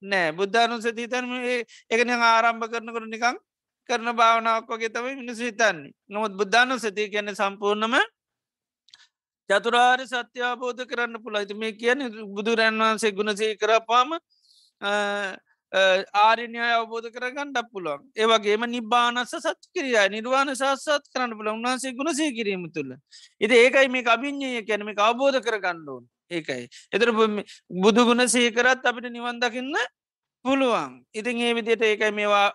නෑ 0.02 0.32
බුද්ධානුසති 0.32 1.08
තැන්ම 1.08 1.32
එකන 1.90 2.10
ආරම්භ 2.22 2.66
කරනකට 2.66 3.08
නිකං 3.08 3.36
කරන 3.88 4.08
භාවනාවක් 4.16 4.68
වගේ 4.68 4.90
තමයි 4.90 5.16
මිනිස් 5.16 5.40
හිතන්නේ. 5.40 5.92
නොමුත් 6.08 6.32
බුද්ධානුසති 6.32 7.10
කියන 7.12 7.34
සම්පූර්ණම 7.34 7.96
චතුරාර් 9.50 10.00
සත්‍යාබෝධ 10.04 10.82
කරන්න 10.86 11.22
පුළයිති 11.24 11.54
මේ 11.54 11.72
කියන 11.72 12.00
බුදුරන් 12.36 12.80
වහන්සේ 12.80 13.12
ගුණසේ 13.12 13.52
කරපාම 13.56 14.10
ආරණ්‍යය 15.72 16.66
අවබෝධ 16.70 17.08
කරගන්න 17.10 17.52
ඩක් 17.52 17.70
පුළුවන්. 17.72 18.02
ඒවගේම 18.14 18.66
නිබ්බානස 18.66 19.34
සත් 19.36 19.70
කිරිය 19.74 19.98
නිර්වාණ 20.08 20.54
සාසත් 20.54 21.06
කරන්න 21.12 21.36
පුළ 21.38 21.52
උන්වන්සේ 21.54 21.92
ගුණසේ 21.92 22.30
කිරීම 22.32 22.66
තුළ. 22.70 22.92
ඉති 23.40 23.54
ඒකයි 23.56 23.88
මේ 23.88 24.06
අභිං්ඥය 24.06 24.62
කැනම 24.68 24.90
අවබෝධ 25.00 25.38
කරගණ්ඩෝන් 25.40 26.04
ඒකයි. 26.30 26.68
එතර 26.92 27.08
බුදුගුණ 27.76 28.28
සේකරත් 28.28 28.82
අපිට 28.84 29.10
නිවන් 29.10 29.40
දකින්න 29.40 29.74
පුළුවන්. 30.44 30.92
ඉතින් 31.14 31.40
ඒ 31.40 31.54
විදියට 31.54 31.82
ඒකයි 31.82 32.12
මේවා 32.12 32.48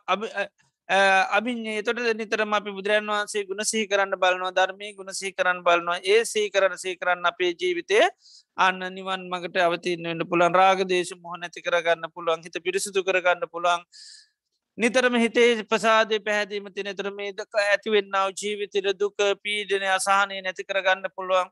අභින්නේ 0.91 1.81
තොට 1.81 1.99
නිතරම 2.13 2.53
අපි 2.53 2.71
බුදුරන් 2.71 3.07
වහන්සේ 3.07 3.45
ගුණ 3.45 3.63
සහි 3.63 3.87
කරන්න 3.87 4.15
බලනවා 4.17 4.51
ධර්මය 4.51 4.93
ගුණ 4.93 5.11
සහි 5.11 5.31
කරන්න 5.31 5.63
බලනවා. 5.63 5.99
ඒ 6.03 6.25
සහි 6.25 6.49
කරන 6.49 6.75
සහි 6.75 6.95
කරන්න 6.95 7.25
අපේ 7.25 7.51
ජීවිතය 7.53 7.99
අන්න 8.57 8.79
නිවන් 8.91 9.23
මගට 9.29 9.57
අවතින්නන්න 9.59 10.27
පුළන් 10.27 10.53
රාග 10.53 10.83
දේශ 10.85 11.13
මොහ 11.17 11.37
නැති 11.37 11.61
කරගන්න 11.61 12.11
පුළුවන්. 12.11 12.43
හිත 12.43 12.57
පිරිසිදු 12.59 13.03
කරගන්න 13.03 13.47
පුළන් 13.47 13.87
නිතරම 14.77 15.15
හිතේ 15.15 15.63
ප්‍රසාදය 15.63 16.17
පැහැදීම 16.19 16.67
තිනතර 16.69 17.07
මේ 17.11 17.31
දක 17.33 17.63
ඇතිවෙන්නාව 17.63 18.29
ජීවිතර 18.33 18.85
දුක 18.95 19.17
පීඩනය 19.43 19.87
අසාහනය 19.89 20.37
නැති 20.39 20.63
කරගන්න 20.63 21.07
පුළුවන්. 21.15 21.49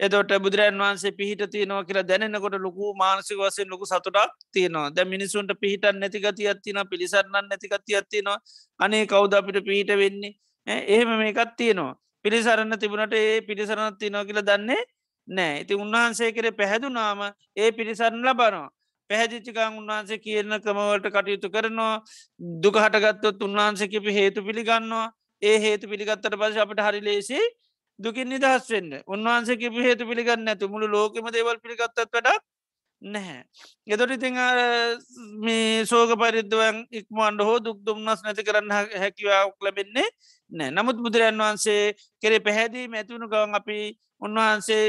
එතොට 0.00 0.32
බුදුරන් 0.38 0.78
වන්සේ 0.78 1.12
පිහිට 1.12 1.42
තියනවා 1.50 1.82
කියලා 1.84 2.04
දැනෙනකොට 2.04 2.56
ලොකු 2.58 2.92
මානසික 2.94 3.38
වසයෙන් 3.38 3.68
ලොකු 3.68 3.86
සතුටක් 3.86 4.36
තියෙනවා. 4.52 4.86
දැ 4.90 5.06
මිනිසුන්ට 5.06 5.52
පිහිටන් 5.60 5.98
නැතිගති 6.00 6.48
අත්තින 6.48 6.80
පිළිසරන්න 6.90 7.48
නැතිගති 7.50 7.98
අත්තිනවා 8.00 8.38
අනේ 8.80 9.04
කෞද 9.06 9.32
අපිට 9.32 9.58
පිහිට 9.64 9.92
වෙන්නේ? 9.96 10.34
එහෙම 10.66 11.10
මේකත් 11.18 11.56
තියෙනවා. 11.56 11.92
පිළිසරන්න 12.24 12.78
තිබුණට 12.78 13.14
ඒ 13.14 13.40
පිළිසරණත් 13.42 13.98
තියනවා 13.98 14.24
කියලා 14.24 14.48
දන්නේ 14.48 14.82
නෑ 15.28 15.60
ඉති 15.60 15.74
උන්වහන්සේ 15.76 16.32
කරේ 16.32 16.52
පැහැදුනාම 16.52 17.20
ඒ 17.56 17.70
පිළිසරණ 17.72 18.22
ලබනවා. 18.22 18.68
පැහැදිචිකං 19.10 19.78
උන්වහන්සේ 19.78 20.18
කියන 20.18 20.58
ක්‍රමවලට 20.60 21.08
කටයුතු 21.10 21.48
කරනවා. 21.50 21.94
දුක 22.62 22.76
හටගත්තොත් 22.76 23.42
උන්වහන්සකිපි 23.42 24.12
හේතු 24.12 24.42
පිළිගන්නවා. 24.42 25.06
ඒ 25.42 25.56
හේතු 25.58 25.88
පිළිගත්තට 25.88 26.34
පස 26.34 26.56
අපට 26.58 26.80
හරි 26.80 27.00
ලේසි 27.02 27.40
දුකින් 27.98 28.28
නිදහස් 28.28 28.68
වෙන්න. 28.68 28.92
උන්වහන්සේකිපි 29.06 29.82
හේතු 29.82 30.06
පිළිගන්න 30.06 30.48
ඇතු 30.48 30.68
මුළු 30.68 30.86
ලෝකම 30.88 31.26
දේවල් 31.30 31.58
පිළිගත්තත් 31.58 31.98
වඩා 32.06 32.38
නැහැ. 33.02 33.42
එතොට 33.86 34.10
ඉතිං 34.10 34.38
මේ 35.40 35.84
සෝක 35.84 36.14
පරිද්දුවන් 36.14 36.78
ඉක්මන්ඩ 36.92 37.42
හෝ 37.42 37.58
දුක් 37.60 37.78
දුම්න්නස් 37.80 38.22
නැති 38.22 38.42
කරන්න 38.42 38.72
හැකිවාවක් 38.94 39.58
ලබෙන්නේ 39.60 40.08
නෑ 40.52 40.70
නමුත් 40.70 40.98
බුදුරන් 40.98 41.38
වහන්සේ 41.38 41.94
කෙරේ 42.22 42.40
පැහැදී 42.40 42.86
මැතිවුණු 42.88 43.28
ගවන් 43.28 43.54
අපි 43.54 43.78
උන්වහන්සේ 44.20 44.84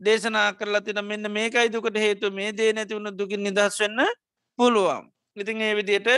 දේශනා 0.00 0.48
කරලා 0.52 0.80
තින 0.80 1.00
මෙන්න 1.02 1.26
මේකයි 1.30 1.68
දුකට 1.68 1.96
හේතු 1.96 2.30
මේ 2.30 2.52
දේ 2.52 2.72
නැතිවුණු 2.72 3.10
දුකින් 3.12 3.42
නිදස් 3.42 3.78
වෙන්න 3.80 4.00
පුළුවන්. 4.58 5.04
ඉතින් 5.36 5.60
ඒ 5.60 5.74
විදියට 5.74 6.08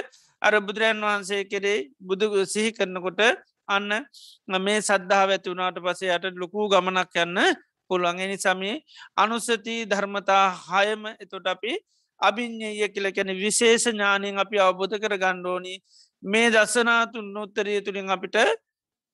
අර 0.43 0.55
බුදුරන් 0.61 1.01
වහන්සේ 1.01 1.43
කෙරේ 1.45 1.79
බුදු 2.01 2.27
සිහි 2.47 2.71
කරනකොට 2.73 3.21
අන්න 3.69 3.91
මේ 4.59 4.81
සද්ධාව 4.81 5.31
ඇති 5.31 5.51
වුණට 5.51 5.81
පසේ 5.81 6.13
යට 6.17 6.37
ලොකූ 6.37 6.69
ගමනක් 6.69 7.17
යන්න 7.17 7.39
පුළුවන්ගනි 7.91 8.39
සමේ 8.39 8.77
අනුස්සති 9.17 9.77
ධර්මතා 9.85 10.45
හයම 10.63 11.03
එතොට 11.15 11.47
අපි 11.47 11.73
අභිං්ඥය 12.21 12.89
කියල 12.89 13.09
කැන 13.13 13.31
විශේෂ 13.37 13.87
ඥානයෙන් 13.87 14.39
අපි 14.39 14.57
අවබෝධ 14.59 14.97
කර 14.97 15.15
ගණ්ඩෝනි 15.17 15.75
මේ 16.23 16.49
දස්සනාතුන් 16.51 17.27
නොත්තරිය 17.33 17.81
තුළින් 17.81 18.11
අපිට 18.11 18.37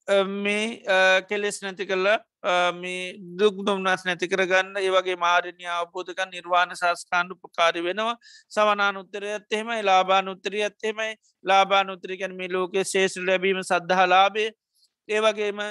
මේ 0.09 0.83
කෙලෙස් 1.29 1.63
නැති 1.63 1.87
කරලා 1.87 2.19
මේ 2.73 3.19
දුක් 3.39 3.65
දුම්නස් 3.67 4.05
නැති 4.05 4.29
කරගන්න 4.29 4.77
ඒවගේ 4.79 5.17
මාරණය 5.17 5.67
අවබෝධක 5.69 6.21
නිර්වාණ 6.27 6.75
සාස්කාණ්ඩු 6.75 7.35
පකාරි 7.37 7.83
වෙනවා. 7.83 8.17
සවනාන 8.51 8.97
උත්තරය 8.97 9.31
ඇත්තෙමයි 9.31 9.83
ලාබාන 9.83 10.29
උත්තරිය 10.29 10.63
ඇත්තෙමයි 10.63 11.15
ලාබාන 11.45 11.91
උත්තරිකැන් 11.91 12.35
මේ 12.35 12.49
ලෝකෙ 12.49 12.85
ශේෂ 12.85 13.17
ලැබීම 13.19 13.63
සද්ධහලාබේ 13.63 14.51
ඒවගේම 15.09 15.63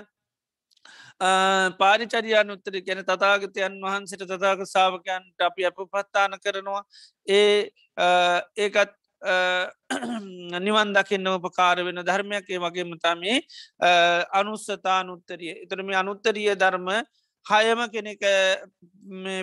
පාරිචරියන් 1.77 2.49
උත්තර 2.49 2.79
ගැන 2.81 3.03
තතාගතයන් 3.03 3.77
වහන්සට 3.83 4.25
තතාක 4.27 4.65
සාාවකයන්ට 4.65 5.41
අපි 5.41 5.65
අප 5.65 5.75
පත්තාන 5.75 6.39
කරනවා. 6.39 6.83
ඒ 7.27 7.69
ඒකත් 8.57 9.00
නිවන් 10.59 10.93
දකින්න 10.93 11.27
උපකාර 11.27 11.77
වෙන 11.79 12.01
ධර්මයක්. 12.01 12.45
ඒ 12.47 12.59
වගේ 12.59 12.85
මතාමේ 12.85 13.37
අනුස්සතාන 14.33 15.09
උත්තරිය 15.09 15.53
එතරම 15.63 15.89
අනුත්තරිය 15.93 16.55
ධර්ම 16.55 16.89
හයම 17.45 17.79
කෙනෙක 17.87 18.23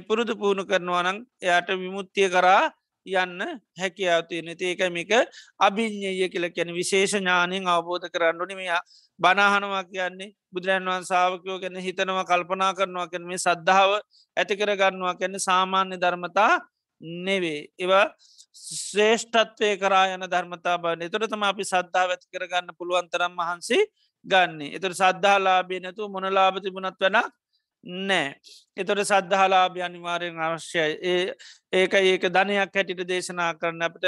පුරුදු 0.04 0.34
පුුණු 0.34 0.64
කරනවා 0.64 1.02
නං 1.04 1.18
එයට 1.42 1.68
විමුත්තිය 1.76 2.28
කරා 2.28 2.70
යන්න 3.06 3.40
හැකියාවතියන 3.74 4.48
ඒක 4.50 4.80
මේක 4.90 5.12
අභිං්ඥය 5.58 6.28
කියල 6.28 6.46
කැන 6.50 6.74
විශේෂ 6.74 7.14
ඥානයෙන් 7.14 7.66
අවබෝධ 7.66 8.08
කරන්නඩනි 8.08 8.54
මෙයා 8.54 8.80
බනාහනවා 9.20 9.84
කියන්නේ 9.84 10.34
බුදුරන් 10.52 10.84
වන් 10.86 11.04
සාාවකයෝ 11.04 11.58
ගැන 11.58 11.78
හිතනවා 11.78 12.24
කල්පනා 12.24 12.72
කරනවා 12.74 13.08
කැන 13.08 13.24
මේ 13.24 13.38
සද්ධාව 13.38 13.92
ඇති 14.36 14.54
කර 14.56 14.74
ගන්නවා 14.76 15.14
කැන 15.14 15.40
සාමාන්‍ය 15.40 15.96
ධර්මතා 15.96 16.52
නෙවේ 17.00 17.60
ඒවා 17.78 18.06
ශ්‍රේෂ්ඨත්වය 18.58 19.70
කරා 19.78 20.04
යන 20.14 20.24
ධර්මතා 20.26 20.76
බව 20.78 20.94
එතුරතම 21.02 21.42
අපි 21.44 21.64
සද්ධාව 21.64 22.10
ඇති 22.10 22.26
කරගන්න 22.28 22.76
පුළුවන්තරම් 22.78 23.34
වහන්සේ 23.34 23.82
ගන්නේ. 24.26 24.74
එතුර 24.76 24.92
සද්ධාලාබේ 24.94 25.80
නැතු 25.80 26.08
මොනලාබ 26.08 26.58
තිබුණත් 26.58 26.98
වනක් 26.98 27.26
නෑ. 27.84 28.34
එතොට 28.76 29.00
සද්ධහලාභ 29.02 29.78
අනිවාරයෙන් 29.80 30.38
අවශ්‍යයි. 30.38 30.98
ඒ 31.02 31.34
ඒක 31.72 31.94
ඒක 31.94 32.24
ධනයක් 32.28 32.74
හැටිට 32.74 33.02
දේශනා 33.04 33.54
කරන්න 33.54 33.82
අපට 33.82 34.04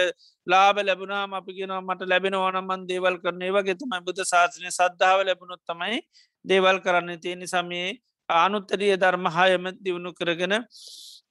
ලාබ 0.46 0.76
ලැබුණාම 0.78 1.34
අපි 1.34 1.53
ගෙනවා 1.53 1.80
මට 1.82 2.03
ලැබෙන 2.05 2.34
ඕනමන් 2.34 2.86
දේවල් 2.86 3.16
කරන 3.18 3.42
ඒවගේ 3.42 3.76
තමයි 3.76 4.01
බුද 4.03 4.18
ශාසනය 4.24 4.70
සද්ධාව 4.70 5.24
ලැබුණොත් 5.24 5.62
තමයි 5.64 6.01
දේවල් 6.44 6.80
කරන්න 6.80 7.20
තියෙන 7.20 7.46
සමයේ 7.46 7.98
අනුත්තරිය 8.28 8.96
ධර්ම 8.96 9.26
හයම 9.28 9.64
දියුණු 9.78 10.12
කරගෙන 10.12 10.55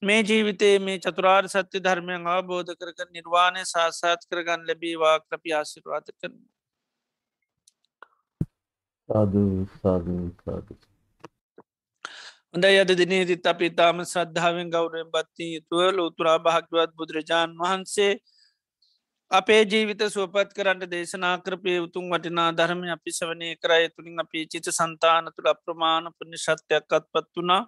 මේ 0.02 0.24
ජීවිතේ 0.24 0.76
මේ 0.80 1.00
චතුරාර් 1.00 1.48
සත්‍ය 1.48 1.80
ධර්මයන් 1.82 2.28
අවබෝධ 2.30 2.72
කරක 2.76 3.00
නිර්වාණය 3.10 3.64
සාසාත් 3.66 4.22
කරගන්න 4.26 4.62
ලැබීවා 4.68 5.16
ක්‍රපි 5.22 5.54
ආශිරවාත 5.54 6.12
කරන 6.14 6.36
හොඳයි 12.54 12.78
අද 12.80 12.94
දිනේදිත් 12.96 13.48
අපි 13.48 13.70
තාම 13.72 14.00
සද්ධාවෙන් 14.06 14.70
ගෞරයෙන් 14.70 15.10
බත්ති 15.10 15.48
යුතුව 15.50 15.82
ලෝතුරා 15.94 16.38
භාග්‍යවත් 16.40 16.94
බුදුරජාණන් 16.96 17.60
වහන්සේ 17.60 18.14
අපේ 19.32 19.62
ජීවිත 19.66 20.06
සුවපත් 20.10 20.56
කරන්න 20.56 20.86
දේශනා 20.88 21.34
කරපය 21.42 21.74
උතුන් 21.80 22.08
වටිනා 22.10 22.48
ධර්ම 22.54 22.86
අපි 22.90 23.12
සවනය 23.14 23.50
කරය 23.58 23.84
තුළින් 23.90 24.24
අපි 24.24 24.46
චිත 24.48 24.72
සන්තාන 24.72 25.30
තුළ 25.34 25.52
අප්‍රමාණ 25.52 26.10
පුුණ 26.16 26.40
ශත්‍යයක්කත් 26.40 27.06
පත් 27.12 27.36
වනා 27.38 27.62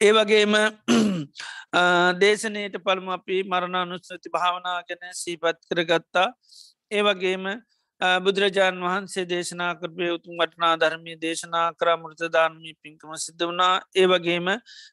ඒ 0.00 0.12
වගේම 0.12 0.54
දේශනයට 2.20 2.80
පළම 2.80 3.08
අපි 3.10 3.42
මරණානුස්සති 3.44 4.28
භාවනා 4.30 4.78
ගැන 4.84 5.14
සීපත් 5.14 5.60
කරගත්තා. 5.68 6.28
ඒ 6.90 7.02
වගේම 7.02 7.46
බුදුරජාණන් 8.20 8.82
වහන්සේ 8.82 9.24
දේශනා 9.24 9.74
කරපය 9.74 10.08
උතුම් 10.10 10.34
වටනා 10.36 10.72
ධර්මය 10.76 11.12
දේශනා 11.16 11.66
කරා 11.74 11.96
මෘතධානමී 11.96 12.74
පින්කම 12.76 13.12
සිද්ධ 13.16 13.44
වනා 13.44 13.74
ඒ 13.94 14.06
වගේම 14.06 14.48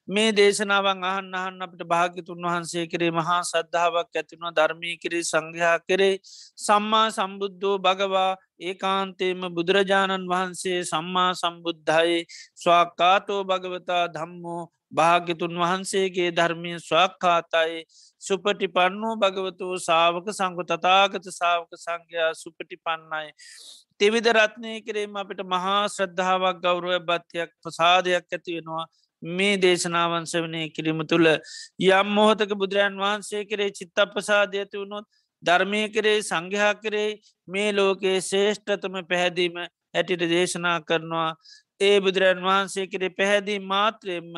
මේ 0.07 0.29
දේශනාවන් 0.31 1.03
අහන්න 1.03 1.33
අහන්න 1.35 1.65
අපට 1.65 1.81
භාග්‍යතුන් 1.85 2.45
වහන්සේ 2.45 2.85
කරේ 2.87 3.11
මහා 3.11 3.41
සද්ධාවක් 3.43 4.15
ඇතිවුණ 4.15 4.55
ධර්මී 4.55 4.95
කරේ 4.97 5.23
සංඝයා 5.23 5.77
කරේ. 5.81 6.15
සම්මා 6.59 7.07
සම්බුද්ධෝ 7.11 7.75
භගවා 7.79 8.31
ඒ 8.61 8.75
කාන්තේම 8.75 9.41
බුදුරජාණන් 9.51 10.29
වහන්සේ 10.29 10.79
සම්මා 10.83 11.31
සම්බුද්ධයි. 11.35 12.19
ස්වාක්කාතෝ 12.55 13.41
භගවතා 13.45 14.05
ධම්මෝ. 14.09 14.63
භාග්‍යතුන් 14.91 15.53
වහන්සේගේ 15.55 16.29
ධර්මය 16.31 16.71
ස්වක්කාතයි 16.79 17.83
සුපටි 18.21 18.67
පන්නෝ 18.69 19.13
භගවතුෝ 19.17 19.75
සාවක 19.79 20.27
සංගු 20.31 20.63
තතාගත 20.65 21.29
සාවක 21.31 21.71
සංඝයා 21.77 22.31
සුපටි 22.35 22.75
පන්නයි. 22.77 23.29
තෙවිද 23.99 24.27
රත්නය 24.29 24.73
කිරීම 24.81 25.15
අපිට 25.15 25.41
මහා 25.45 25.79
ශ්‍රද්ධාවක් 25.87 26.59
ගෞරුව 26.59 26.97
බත්තියක් 27.01 27.51
ප්‍රසාදයක් 27.61 28.25
ඇතිවෙනවා 28.29 28.85
මේ 29.23 29.57
දේශනාවන්ස 29.57 30.33
වනය 30.35 30.61
කිරීම 30.69 31.01
තුළ 31.05 31.27
යම් 31.29 32.07
මොහොතක 32.11 32.53
බුදුරන් 32.55 32.97
වහන්සේ 32.97 33.43
කරේ 33.45 33.71
චිත්ත 33.71 34.01
ප්‍රසාධ 34.13 34.55
ඇති 34.55 34.77
වුණොත් 34.77 35.05
ධර්මය 35.43 35.81
කරේ 35.89 36.17
සංඝයා 36.21 36.73
කරේ 36.75 37.09
මේ 37.47 37.69
ලෝකයේ 37.71 38.17
ශේෂ්ඨතම 38.21 38.95
පැහැදීම 39.05 39.57
ඇටිට 39.61 40.23
දේශනා 40.29 40.77
කරනවා. 40.81 41.29
ඒ 41.81 41.97
බුදුරන් 41.99 42.41
වහන්සේ 42.41 42.85
කරේ 42.87 43.11
පැහැදී 43.11 43.59
මාත්‍රයෙන්ම 43.65 44.35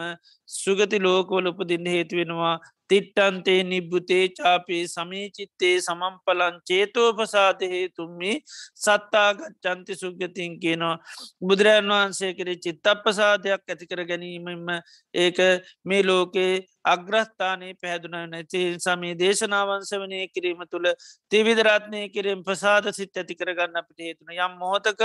සුගති 0.49 0.99
ලෝකවල 0.99 1.51
උපදින්න 1.51 1.87
හේතුවෙනවා 1.87 2.55
තිට්ටන්තේ 2.89 3.59
නිබ්බුතේ 3.65 4.25
චාපේ 4.31 4.83
සමීචිත්තේ 4.87 5.75
සමම්පලන් 5.79 6.59
චේතෝපසාධහේ 6.63 7.85
තුම්මි 7.91 8.33
සත්තාගච්චන්ති 8.77 9.95
සුගතින් 9.95 10.59
කියනවා. 10.59 10.97
බුදුරජන් 11.41 11.89
වහන්සේ 11.89 12.33
කරේ 12.33 12.57
චිත්තප්පසාධයක් 12.57 13.63
ඇතිකර 13.67 14.05
ගැනීමම 14.05 14.69
ඒක 15.13 15.39
මේ 15.85 16.03
ලෝකේ 16.03 16.53
අග්‍රස්ථානයේ 16.85 17.73
පැහැදුන 17.75 18.17
නැති 18.27 18.61
සමේ 18.79 19.13
දේශනාවන්ස 19.15 19.91
වනය 19.95 20.19
කිරීම 20.29 20.63
තුළ 20.67 20.87
තිවිදරත්නය 21.31 22.01
කිරීම 22.09 22.43
ප්‍රසාද 22.43 22.91
සිත් 22.93 23.17
ඇති 23.17 23.35
කරගන්න 23.35 23.81
අපිට 23.81 23.99
හේතුන 24.01 24.33
යම් 24.37 24.57
මොහොතක 24.57 25.03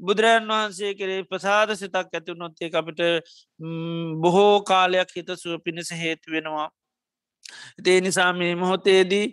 බුදුරජන් 0.00 0.50
වහන්සේ 0.50 0.92
කරේ 0.94 1.22
ප්‍රසාද 1.26 1.74
සිතක් 1.74 1.96
ඇති 2.12 2.36
නොත්තේ 2.36 2.70
අපිට 2.74 3.00
බොහෝ 4.20 4.54
කාලයක් 4.64 5.16
හිත 5.16 5.32
සුව 5.36 5.58
පිණිස 5.60 5.90
හේතු 5.96 6.30
වෙනවා. 6.30 6.68
ඒ 7.86 8.00
නිසා 8.00 8.32
මේ 8.32 8.54
මොහොතේදී 8.54 9.26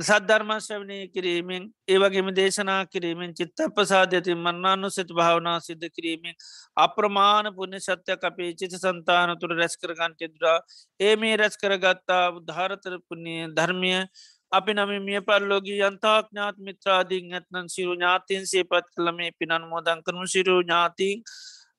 සද්ධර්මශ්‍රවනය 0.00 0.98
කිරීමෙන් 1.08 1.64
ඒවගේම 1.88 2.28
දේශනා 2.32 2.80
කිරීමෙන් 2.86 3.34
චිත්ත 3.34 3.62
ප්‍රසාධ 3.74 4.14
ඇති 4.14 4.34
මන්නානු 4.36 4.90
සිත 4.90 5.10
භාවනා 5.10 5.56
සිද්ධ 5.60 5.88
කිරීමෙන් 5.90 6.36
අප්‍රමාණ 6.76 7.50
පුුණ 7.54 7.78
සත්‍යයක් 7.78 8.24
අපේ 8.24 8.50
චිත 8.54 8.74
සන්තාන 8.74 9.34
තුළ 9.38 9.54
රැස්කරගන්ටෙදරා 9.54 10.58
ඒ 11.00 11.14
මේ 11.16 11.34
රැස් 11.36 11.56
කරගත්තා 11.56 12.22
උද්ධාරතර 12.32 12.96
පුුණ්‍ය 13.00 13.36
ධර්මය 13.52 13.92
අපි 14.52 14.72
නම 14.72 14.92
මිය 15.00 15.20
පල්ලෝගී 15.22 15.80
යන්තාක් 15.82 16.26
ඥාත් 16.28 16.56
මිත්‍රාදීන් 16.60 17.32
ඇත්නන් 17.32 17.68
සිරු 17.68 17.94
ඥාතින් 17.94 18.42
සේපත් 18.46 18.86
කළ 18.88 19.12
මේ 19.12 19.30
පිනන් 19.38 19.54
මෝදන් 19.66 20.04
කරනු 20.06 20.26
සිරු 20.28 20.56
ඥාතිීන් 20.60 21.22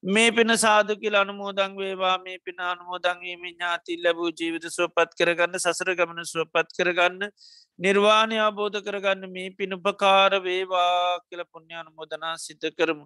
මේ 0.03 0.31
පෙන 0.31 0.49
සාදු 0.57 0.95
කියල 0.95 1.15
අනුමෝදං 1.15 1.75
වේවා 1.75 2.17
මේ 2.19 2.37
පින 2.39 2.59
අනුමෝදංවීම 2.61 3.43
ඥාති 3.45 3.95
ලැබූ 3.97 4.31
ජීවිත 4.31 4.65
සුවපත් 4.69 5.15
කරගන්න 5.17 5.55
සසර 5.57 5.95
ගමන 5.95 6.25
සුවපත් 6.25 6.75
කරගන්න 6.77 7.31
නිර්වාණය 7.79 8.37
අබෝධ 8.39 8.79
කරගන්න 8.81 9.31
මේ 9.31 9.49
පිනුපකාර 9.53 10.35
වේවා 10.41 11.19
කියල 11.21 11.45
පුුණ්‍ය 11.45 11.73
අනුමෝදනා 11.75 12.35
සිත 12.37 12.67
කරමු. 12.77 13.05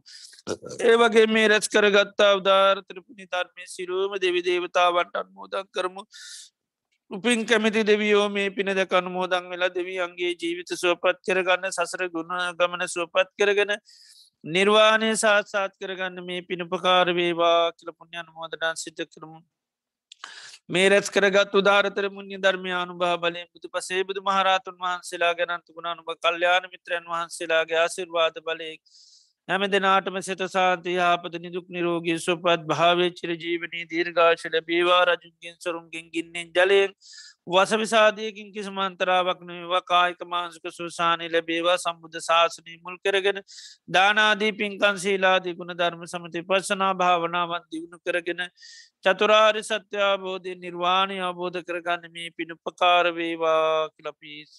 ඒවගේ 0.82 1.28
මේ 1.28 1.48
රැස් 1.48 1.70
කරගත්තා 1.70 2.34
උදාර 2.36 2.82
ත්‍රපුණි 2.84 3.26
ධර්මය 3.28 3.64
සිරුවම 3.68 4.20
දෙවි 4.20 4.42
දේවතාවට 4.44 5.16
අන්මෝදන් 5.16 5.70
කරමු 5.72 6.08
උපින් 7.12 7.46
කැමති 7.46 7.86
දෙවියෝ 7.86 8.28
මේ 8.30 8.50
පින 8.52 8.74
දකන්න 8.74 9.12
මෝදන් 9.12 9.50
වෙලා 9.50 9.70
දෙවියන්ගේ 9.72 10.36
ජීවිත 10.36 10.74
සුවපත් 10.76 11.22
කරගන්න 11.24 11.72
සසර 11.72 12.10
ගුණ 12.10 12.34
ගමන 12.56 12.88
සුවපත් 12.90 13.30
කරගෙන 13.40 13.78
නිර්වාණය 14.44 15.12
සාත්සාත් 15.18 15.74
කරගන්න 15.76 16.24
මේ 16.24 16.42
පිණපකාර 16.44 17.08
වේවා 17.14 17.72
කියල 17.74 17.92
පුුණ්ඥන් 17.92 18.28
මෝදටන් 18.32 18.76
සිත 18.76 19.00
කරමු. 19.08 19.40
මේ 20.70 20.88
රැස් 20.90 21.10
කරගත් 21.10 21.54
උදාරතර 21.56 22.08
මුන්්‍ය 22.12 22.38
ධර්මයානු 22.38 22.96
භා 22.96 23.18
බලය 23.18 23.44
බුදු 23.48 23.68
පසේ 23.70 24.02
බුදු 24.04 24.22
මහරතුන් 24.22 24.78
වහන්සේලා 24.78 25.34
ගැනන්තු 25.34 25.74
ගුණානුභ 25.74 26.16
කල්්‍යයාන 26.20 26.66
මිත්‍රයන් 26.68 27.06
වහන්සේලාගේ 27.08 27.80
ආසිර්වාද 27.80 28.42
බලයෙක් 28.42 28.82
හැම 29.50 29.64
දෙනාටම 29.68 30.20
සෙත 30.22 30.44
සාන්ති 30.50 30.94
යාපත 30.94 31.38
නිදුක් 31.40 31.68
නිරෝගී 31.70 32.18
සුපත් 32.20 32.66
භාවච්චිර 32.68 33.32
ජීවනී 33.38 33.86
දීර්ඝාශල 33.86 34.58
බේවා 34.64 35.04
රජුන්ගෙන් 35.08 35.56
සරුන්ගෙන් 35.60 36.12
ගින්නෙන් 36.12 36.50
ජලයෙන් 36.54 36.96
වසවිසාධයකින් 37.48 38.48
කිසිමන්තරාවක් 38.52 39.40
නවා 39.42 39.82
කායික 39.84 40.22
මාංසක 40.26 40.66
සුසානය 40.70 41.30
ලැබේවා 41.30 41.78
සම්බුද්ධ 41.78 42.20
ශාසනය 42.20 42.74
මුල් 42.80 42.98
කරගෙන 43.00 43.40
දානාදී 43.90 44.52
පින්කන් 44.54 44.98
සීලාදී 44.98 45.54
ගුණ 45.54 45.74
ධර්ම 45.74 46.04
සමති 46.06 46.44
පස්සනා 46.44 46.92
භාවනාවන් 46.96 47.64
දියුණු 47.70 48.00
කරගෙන 48.02 48.44
චතුරාරි 49.06 49.64
සත්‍යාබෝධය 49.64 50.58
නිර්වාණය 50.58 51.20
අවබෝධ 51.22 51.60
කරගන්න 51.64 52.12
මේ 52.12 52.30
පිණුපකාරවේවා 52.32 53.90
කලපිස් 53.92 54.54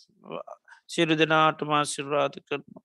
සිරු 0.89 1.15
දෙනාටමා 1.17 1.85
සිරාධ 1.87 2.39
කරනවා. 2.43 2.85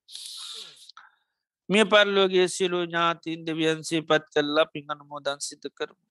මේ 1.69 1.85
පරලෝගේ 1.87 2.47
සිලු 2.49 2.79
ඥාතින් 2.83 3.45
දෙවියන්සේ 3.45 4.01
පත් 4.03 4.33
කල්ලා 4.33 4.67
පිංහන 4.67 5.05
මෝදන් 5.05 5.39
සිත 5.41 5.63
කරමු. 5.73 6.01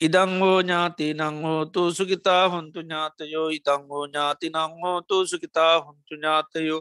ඉදංහෝ 0.00 0.62
ඥාති 0.62 1.06
නංහෝතු 1.14 1.82
සුගිතා 1.92 2.44
හොන්තු 2.48 2.80
ඥාතයෝ 2.80 3.48
ඉදංහෝ 3.50 4.06
ඥාති 4.06 4.48
නංහෝතු 4.50 5.26
සුගිතා 5.26 5.74
හොන්තු 5.80 6.14
ඥාතයෝ 6.14 6.80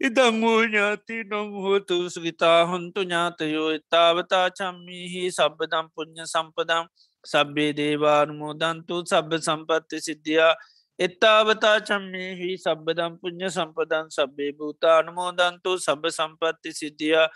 ඉදංහෝ 0.00 0.58
ඥාති 0.62 1.16
නොංහෝතු 1.24 1.96
සුගිතා 2.10 2.60
හොන්තු 2.66 3.00
ඥාතයෝ 3.02 3.70
ඉතාවතා 3.70 4.46
චම්මිහි 4.50 5.22
සබ්බදම් 5.30 5.86
පුුණ්්‍ය 5.94 6.26
සම්පදම් 6.26 6.86
සබ්බේ 7.24 7.72
දේවානුමෝදන්තු 7.72 9.02
සබ්බ 9.04 9.30
සම්පත්ති 9.38 10.00
සිද්ධියා 10.00 10.54
එත්තාවතා 10.98 11.76
චම්මේහි 11.80 12.48
සබ්බදම් 12.56 13.14
පුුණ්්‍ය 13.20 13.48
සම්පදන් 13.48 14.10
සබ්බේ 14.10 14.52
භූතානුමෝදන්තු 14.52 15.70
සබ 15.78 16.10
සම්පත්ති 16.10 16.72
සිද්ධියා 16.72 17.28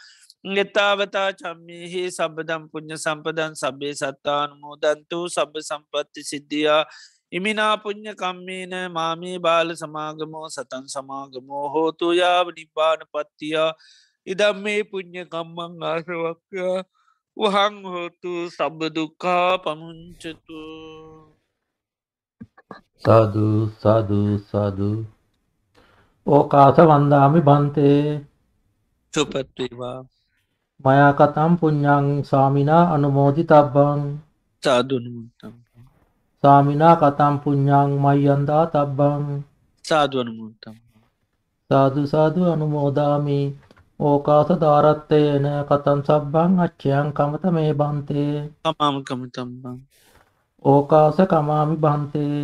එතාවතා 0.47 1.33
චම්මේහි 1.33 2.07
සබදම් 2.09 2.71
පුුණ්්‍ය 2.71 2.97
සම්පදන් 2.97 3.55
සබේ 3.55 3.95
සත්තානුමෝදන්තු 3.95 5.19
සබ 5.27 5.53
සම්පත්ති 5.61 6.23
සිද්ධියා 6.23 6.83
ඉමිනා 7.33 7.75
පුුණ්්‍ය 7.77 8.15
කම්මේන 8.15 8.75
මාමී 8.93 9.39
බාල 9.39 9.75
සමාගමෝ 9.75 10.49
සතන් 10.49 10.87
සමාගමෝ 10.87 11.67
හෝතු 11.69 12.13
යාව 12.13 12.47
නිබ්බාන 12.51 13.03
පත්තියා 13.13 13.73
ඉදම් 14.27 14.63
මේ 14.63 14.85
පුුණ්්‍ය 14.85 15.27
කම්මං 15.27 15.83
ආසවක්කා 15.85 16.77
වහං 17.37 17.75
හෝතු 17.85 18.33
සබදුකා 18.49 19.59
පමුංචතු 19.59 20.63
සාධු 23.05 23.49
සාධු 23.83 24.21
සාධු 24.51 24.91
ඕකාස 26.27 26.77
වන්දාමි 26.89 27.41
බන්තේ 27.43 28.03
සුපත්වේවා 29.15 29.99
මයා 30.85 31.13
කතම් 31.19 31.53
පුඤ්ඤං 31.61 32.07
සාමිනා 32.31 32.85
අනුමෝදි 32.95 33.43
තබ්බං 33.45 34.01
සාධනුමුතම් 34.63 35.55
සාමිනා 36.45 36.97
කතම් 36.97 37.35
පුඤ්ඤං 37.43 37.91
මය්යන්දා 38.03 38.65
තබ්බං 38.75 39.25
සාධවනමුතම් 39.85 40.77
සාදු 41.71 42.03
සාදු 42.07 42.41
අනුමෝදාමි. 42.47 43.41
ඕකාස 44.01 44.49
දාරත්තයන 44.63 45.47
කතම් 45.69 45.99
සබ්බං 46.07 46.53
අච්චයන් 46.65 47.07
කමත 47.17 47.45
මේ 47.57 47.73
බන්තේ. 47.75 48.35
කමාම 48.65 48.97
කමතම්බං 49.07 49.79
ඕකාස 50.65 51.19
කමාමි 51.33 51.77
බන්තේ. 51.85 52.39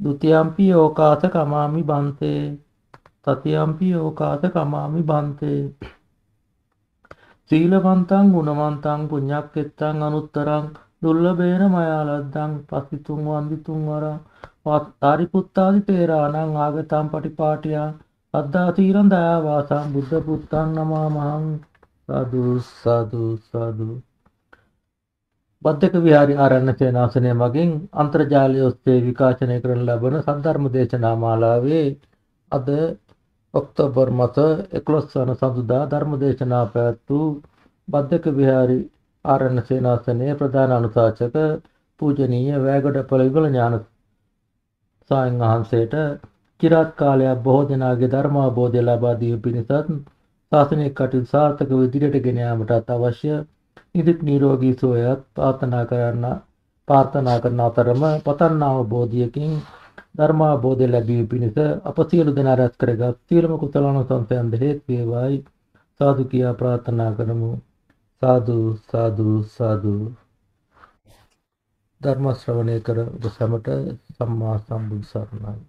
ဒ 0.00 0.04
ුතියම්පි 0.10 0.66
ඕකාස 0.74 1.22
කමාමි 1.34 1.82
බන්තේ. 1.82 2.42
තතියම්පි 3.24 3.86
ඕකාස 3.96 4.42
කමාමි 4.54 5.00
බන්තේ 5.02 5.62
සීලවන්තං 7.50 8.32
ගුණවන්තං 8.32 9.02
පුඤ්ඤක්කෙත්තං 9.06 10.02
අනුත්තරං 10.02 10.66
දුර්ලභේන 11.02 11.64
මයාලද්දං 11.70 12.58
පස්සිතුන් 12.66 13.22
වන්දිතුන් 13.26 13.86
වරං 13.86 14.18
වාරිපුත්තාදි 14.66 15.80
තේරාණං 15.86 16.58
ආගතම් 16.58 17.06
පටිපාටියා 17.08 17.88
අද්දාතීරන් 18.34 19.08
දයාවාසං 19.10 19.86
බුද්ධ 19.92 20.14
පුත්තං 20.22 20.76
නමාමහං. 20.76 21.46
සාදු 22.08 22.44
සාදු 22.74 23.24
සාදු. 23.44 23.88
බද්ධක 25.62 25.94
විහාරි 26.00 26.34
ආරණ්‍ය 26.36 26.72
සේනාසනය 26.74 27.30
මගින් 27.34 27.70
අන්තර්ජාලය 27.94 28.60
ඔස්සේ 28.62 28.98
විකාශනය 29.02 29.56
කරන 29.60 29.80
ලබන 29.86 30.16
සද්ධර්ම 30.20 30.64
දේශනා 30.70 31.16
මාලාවේ 31.16 31.86
අද 32.52 32.68
ඔක්තෝබර් 33.58 34.10
මස 34.12 34.36
11 34.78 35.16
වන 35.16 35.34
සඳුදා 35.36 35.82
ධර්ම 35.88 36.12
දේශනා 36.18 36.64
පැවැත් 36.68 37.00
වූ 37.08 37.28
බද්දක 37.88 38.26
විහාරි 38.34 38.78
ආරණ්‍ය 39.24 39.62
සේනාසනයේ 39.64 40.34
ප්‍රධාන 40.36 40.74
අනුශාසක 40.74 41.36
පූජනීය 42.00 42.58
වැයගොඩපළ 42.62 43.24
විමල 43.26 43.48
ඥාන 43.48 43.78
සායන් 45.10 45.40
වහන්සේට 45.40 45.94
চিරාත් 46.60 46.90
කාලයක් 46.94 47.42
බොහෝ 47.42 47.64
දෙනාගේ 47.66 48.10
ධර්ම 48.10 48.36
අවබෝධය 48.38 48.80
ලබා 48.82 49.14
දීම 49.16 49.38
පිණිසත් 49.40 49.72
ශාසනික 50.52 50.92
කටයුතු 50.94 51.28
සාර්ථකව 51.28 51.80
ඉදිරියට 51.82 52.22
ගෙන 52.22 52.38
යාමටත් 52.38 52.92
අවශ්‍ය 52.92 53.32
නිදුක් 53.94 54.18
නිරෝගී 54.22 54.74
සුවයත් 54.76 55.20
ප්‍රාර්ථනා 55.34 55.84
කරන්න 55.86 56.26
ප්‍රාර්ථනා 56.88 57.38
කරන 57.40 57.60
අතරම 57.62 58.02
පතන් 58.22 58.62
අවබෝධයකින් 58.64 59.52
ධර්මාබෝධය 60.14 60.86
ලැබීම 60.86 61.26
පිණිස 61.26 61.56
අප 61.84 61.96
සියලු 62.08 62.30
දෙනා 62.32 62.56
රැස් 62.56 62.74
කරගත් 62.76 63.16
සියලුම 63.26 63.54
කුසලානුසංසයන් 63.58 64.48
හේතු 64.54 64.84
වේවායි. 64.88 65.38
සාදු 66.00 66.22
කියා 66.24 66.54
ප්‍රාර්ථනා 66.54 67.12
කරමු. 67.12 67.50
සාදු 68.22 68.58
සාදු 68.90 69.28
සාදු. 69.48 69.94
ධර්ම 72.00 72.26
ශ්‍රවණය 72.34 72.76
කර 72.80 72.98
ඔබ 73.06 73.24
සැමට 73.30 73.68
සම්මා 74.14 74.56
සම්බුදු 74.58 75.04
සරණයි. 75.04 75.60